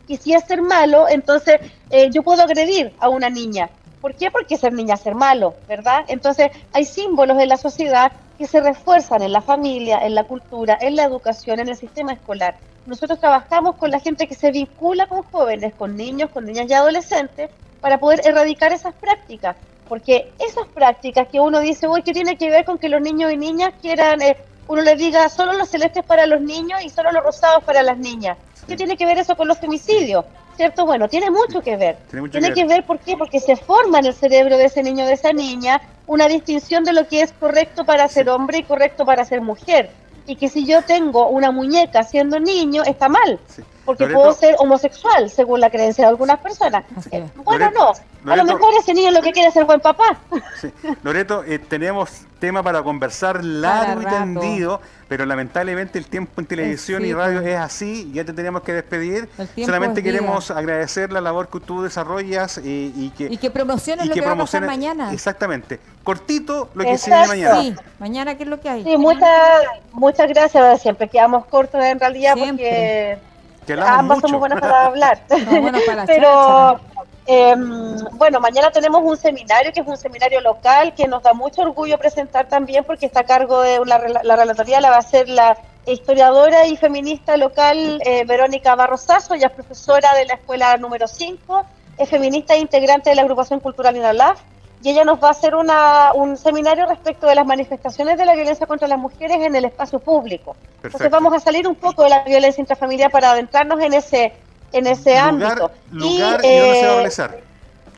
Y 0.08 0.18
si 0.18 0.34
es 0.34 0.44
ser 0.46 0.62
malo, 0.62 1.08
entonces 1.10 1.60
eh, 1.90 2.10
yo 2.14 2.24
puedo 2.24 2.42
agredir 2.44 2.96
a 3.00 3.10
una 3.10 3.30
niña. 3.30 3.70
¿Por 4.00 4.16
qué? 4.16 4.32
Porque 4.32 4.58
ser 4.58 4.74
niña 4.74 4.96
es 4.96 5.02
ser 5.02 5.16
malo, 5.16 5.56
¿verdad? 5.68 6.06
Entonces 6.08 6.50
hay 6.74 6.86
símbolos 6.86 7.40
en 7.40 7.50
la 7.50 7.58
sociedad 7.58 8.12
que 8.38 8.48
se 8.48 8.62
refuerzan 8.62 9.22
en 9.22 9.32
la 9.32 9.42
familia, 9.42 10.00
en 10.06 10.16
la 10.16 10.24
cultura, 10.24 10.78
en 10.82 10.96
la 10.96 11.04
educación, 11.04 11.60
en 11.60 11.70
el 11.70 11.76
sistema 11.78 12.14
escolar. 12.14 12.58
nosotros 12.86 13.20
trabajamos 13.20 13.76
con 13.76 13.92
la 13.92 14.00
gente 14.00 14.28
que 14.28 14.36
se 14.36 14.52
vincula 14.52 15.08
con 15.08 15.22
jóvenes, 15.24 15.74
con 15.76 15.96
niños, 15.96 16.30
con 16.32 16.46
niñas 16.46 16.66
y 16.70 16.74
adolescentes, 16.74 17.52
para 17.82 18.00
poder 18.00 18.22
erradicar 18.24 18.72
esas 18.72 18.94
prácticas. 18.94 19.58
Porque 19.90 20.32
esas 20.40 20.68
prácticas 20.68 21.28
que 21.28 21.40
uno 21.40 21.60
dice, 21.60 21.88
uy, 21.88 22.02
¿qué 22.02 22.14
tiene 22.14 22.38
que 22.38 22.50
ver 22.50 22.64
con 22.64 22.78
que 22.78 22.88
los 22.88 23.02
niños 23.02 23.34
y 23.34 23.38
niñas 23.38 23.74
quieran, 23.82 24.22
eh, 24.22 24.38
uno 24.68 24.82
les 24.84 24.98
diga 24.98 25.28
solo 25.28 25.52
los 25.54 25.68
celestes 25.68 26.06
para 26.06 26.26
los 26.26 26.40
niños 26.40 26.82
y 26.86 26.90
solo 26.90 27.12
los 27.12 27.24
rosados 27.24 27.64
para 27.66 27.84
las 27.84 27.98
niñas? 27.98 28.38
¿Qué 28.68 28.78
tiene 28.78 28.96
que 28.96 29.06
ver 29.06 29.18
eso 29.18 29.36
con 29.36 29.48
los 29.48 29.58
femicidios? 29.58 30.24
¿Cierto? 30.56 30.86
Bueno, 30.86 31.10
tiene 31.10 31.30
mucho 31.30 31.62
que 31.62 31.76
ver. 31.76 31.98
Tiene 32.10 32.22
mucho 32.22 32.40
Tiene 32.40 32.50
que 32.50 32.62
que 32.62 32.68
ver. 32.68 32.86
¿por 32.86 33.00
qué? 33.00 33.18
Porque 33.18 33.40
se 33.40 33.56
forma 33.56 34.00
en 34.00 34.06
el 34.06 34.14
cerebro 34.14 34.58
de 34.58 34.66
ese 34.66 34.84
niño, 34.84 35.06
de 35.06 35.14
esa 35.14 35.34
niña, 35.34 35.82
una 36.08 36.28
distinción 36.28 36.84
de 36.84 36.94
lo 36.94 37.08
que 37.08 37.22
es 37.22 37.34
correcto 37.34 37.84
para 37.84 38.08
ser 38.08 38.30
hombre 38.30 38.60
y 38.60 38.64
correcto 38.64 39.06
para 39.06 39.26
ser 39.26 39.42
mujer. 39.42 39.90
Y 40.28 40.36
que 40.36 40.50
si 40.50 40.66
yo 40.66 40.84
tengo 40.84 41.28
una 41.28 41.52
muñeca 41.52 42.04
siendo 42.04 42.40
niño, 42.40 42.84
está 42.84 43.10
mal. 43.10 43.40
Porque 43.86 44.04
Loreto. 44.04 44.20
puedo 44.20 44.34
ser 44.34 44.56
homosexual, 44.60 45.30
según 45.30 45.60
la 45.60 45.70
creencia 45.70 46.06
de 46.06 46.10
algunas 46.10 46.40
personas. 46.40 46.86
Eh, 47.12 47.28
bueno, 47.44 47.66
Loreto, 47.66 47.94
no. 48.24 48.32
A 48.32 48.36
lo 48.36 48.46
mejor 48.46 48.74
ese 48.80 48.94
niño 48.94 49.12
lo 49.12 49.22
que 49.22 49.32
quiere 49.32 49.48
es 49.48 49.54
ser 49.54 49.66
buen 49.66 49.80
papá. 49.80 50.20
Sí. 50.60 50.72
Loreto, 51.04 51.44
eh, 51.44 51.58
tenemos 51.58 52.26
tema 52.40 52.62
para 52.62 52.84
conversar 52.84 53.44
largo 53.44 54.02
y 54.02 54.06
tendido, 54.06 54.82
pero 55.08 55.26
lamentablemente 55.26 55.98
el 55.98 56.06
tiempo 56.06 56.42
en 56.42 56.48
televisión 56.48 57.02
y 57.04 57.06
sí, 57.06 57.14
radio 57.14 57.42
es 57.42 57.58
así, 57.58 58.12
ya 58.14 58.24
te 58.26 58.34
tenemos 58.34 58.62
que 58.64 58.74
despedir. 58.74 59.30
Solamente 59.64 60.02
vida. 60.02 60.12
queremos 60.12 60.52
agradecer 60.52 61.12
la 61.12 61.22
labor 61.22 61.48
que 61.50 61.60
tú 61.60 61.82
desarrollas 61.82 62.60
eh, 62.60 62.92
y 62.96 63.10
que... 63.12 63.28
Y 63.32 63.38
que 63.38 63.50
promociones 63.50 64.06
y 64.06 64.10
lo 64.10 64.14
que, 64.14 64.22
va 64.22 64.32
a 64.32 64.38
pasar 64.38 64.66
mañana. 64.66 65.12
Exactamente. 65.14 65.80
Cortito 66.04 66.70
lo 66.74 66.84
que 66.84 66.98
se 66.98 67.10
mañana. 67.10 67.62
Sí, 67.62 67.76
mañana 68.00 68.36
qué 68.36 68.44
es 68.44 68.50
lo 68.50 68.60
que 68.60 68.70
hay. 68.70 68.84
Sí, 68.84 68.98
muchas, 68.98 69.64
muchas 69.94 70.28
gracias. 70.28 70.82
Siempre 70.82 71.08
quedamos 71.08 71.46
cortos 71.46 71.84
en 71.84 72.00
realidad 72.00 72.36
porque 72.38 73.20
Que 73.66 73.74
ambas 73.74 74.18
mucho. 74.18 74.28
somos 74.28 74.40
buenas 74.40 74.60
para 74.60 74.86
hablar. 74.88 75.20
Buenas 75.30 75.82
para 75.84 76.06
Pero 76.08 76.80
em, 77.26 77.96
bueno, 78.14 78.40
mañana 78.40 78.72
tenemos 78.72 79.02
un 79.04 79.18
seminario 79.18 79.72
que 79.72 79.82
es 79.82 79.88
un 79.88 79.98
seminario 79.98 80.42
local 80.42 80.94
que 80.96 81.08
nos 81.08 81.24
da 81.24 81.34
mucho 81.34 81.62
orgullo 81.62 81.98
presentar 81.98 82.48
también 82.48 82.84
porque 82.84 83.06
está 83.06 83.22
a 83.22 83.26
cargo 83.26 83.62
de 83.62 83.80
una, 83.80 84.00
la 84.24 84.36
relatoría, 84.36 84.82
la 84.82 84.90
va 84.90 84.96
a 84.98 85.00
hacer 85.00 85.30
la 85.30 85.58
historiadora 85.86 86.68
y 86.68 86.78
feminista 86.78 87.38
local 87.38 88.02
eh, 88.06 88.24
Verónica 88.26 88.76
Barrosazo, 88.76 89.34
ella 89.34 89.48
es 89.48 89.54
profesora 89.54 90.14
de 90.16 90.26
la 90.26 90.36
escuela 90.36 90.78
número 90.78 91.08
5, 91.08 91.66
es 91.98 92.10
feminista 92.10 92.54
e 92.54 92.60
integrante 92.60 93.10
de 93.10 93.16
la 93.16 93.24
agrupación 93.24 93.60
cultural 93.60 93.96
INALAF 93.96 94.40
y 94.84 94.90
ella 94.90 95.04
nos 95.04 95.22
va 95.22 95.30
a 95.30 95.32
hacer 95.32 95.56
una, 95.56 96.12
un 96.14 96.38
seminario 96.38 96.86
respecto 96.88 97.28
de 97.28 97.36
las 97.36 97.46
manifestaciones 97.46 98.18
de 98.18 98.26
la 98.26 98.34
violencia 98.34 98.66
contra 98.66 98.88
las 98.88 98.98
mujeres 98.98 99.38
en 99.38 99.56
el 99.56 99.66
espacio 99.66 100.00
público. 100.00 100.56
Entonces 100.76 100.92
Perfecto. 100.94 101.10
vamos 101.10 101.34
a 101.34 101.40
salir 101.40 101.68
un 101.68 101.76
poco 101.76 102.04
de 102.04 102.10
la 102.10 102.24
violencia 102.24 102.62
intrafamiliar 102.62 103.12
para 103.12 103.32
adentrarnos 103.32 103.80
en 103.82 103.94
ese 103.94 104.34
en 104.74 104.88
ese 104.88 105.12
Lugar, 105.12 105.28
ámbito. 105.28 105.72
lugar 105.92 106.42
y, 106.46 106.58
dónde 106.58 106.76
se 106.76 106.86
va 106.86 106.92
a 106.92 106.94
eh, 106.94 106.96
realizar. 106.96 107.40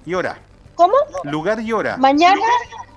Y 0.06 0.14
hora. 0.16 0.38
¿Cómo? 0.76 0.96
Lugar 1.24 1.60
y 1.60 1.72
hora. 1.72 1.98
Mañana 1.98 2.42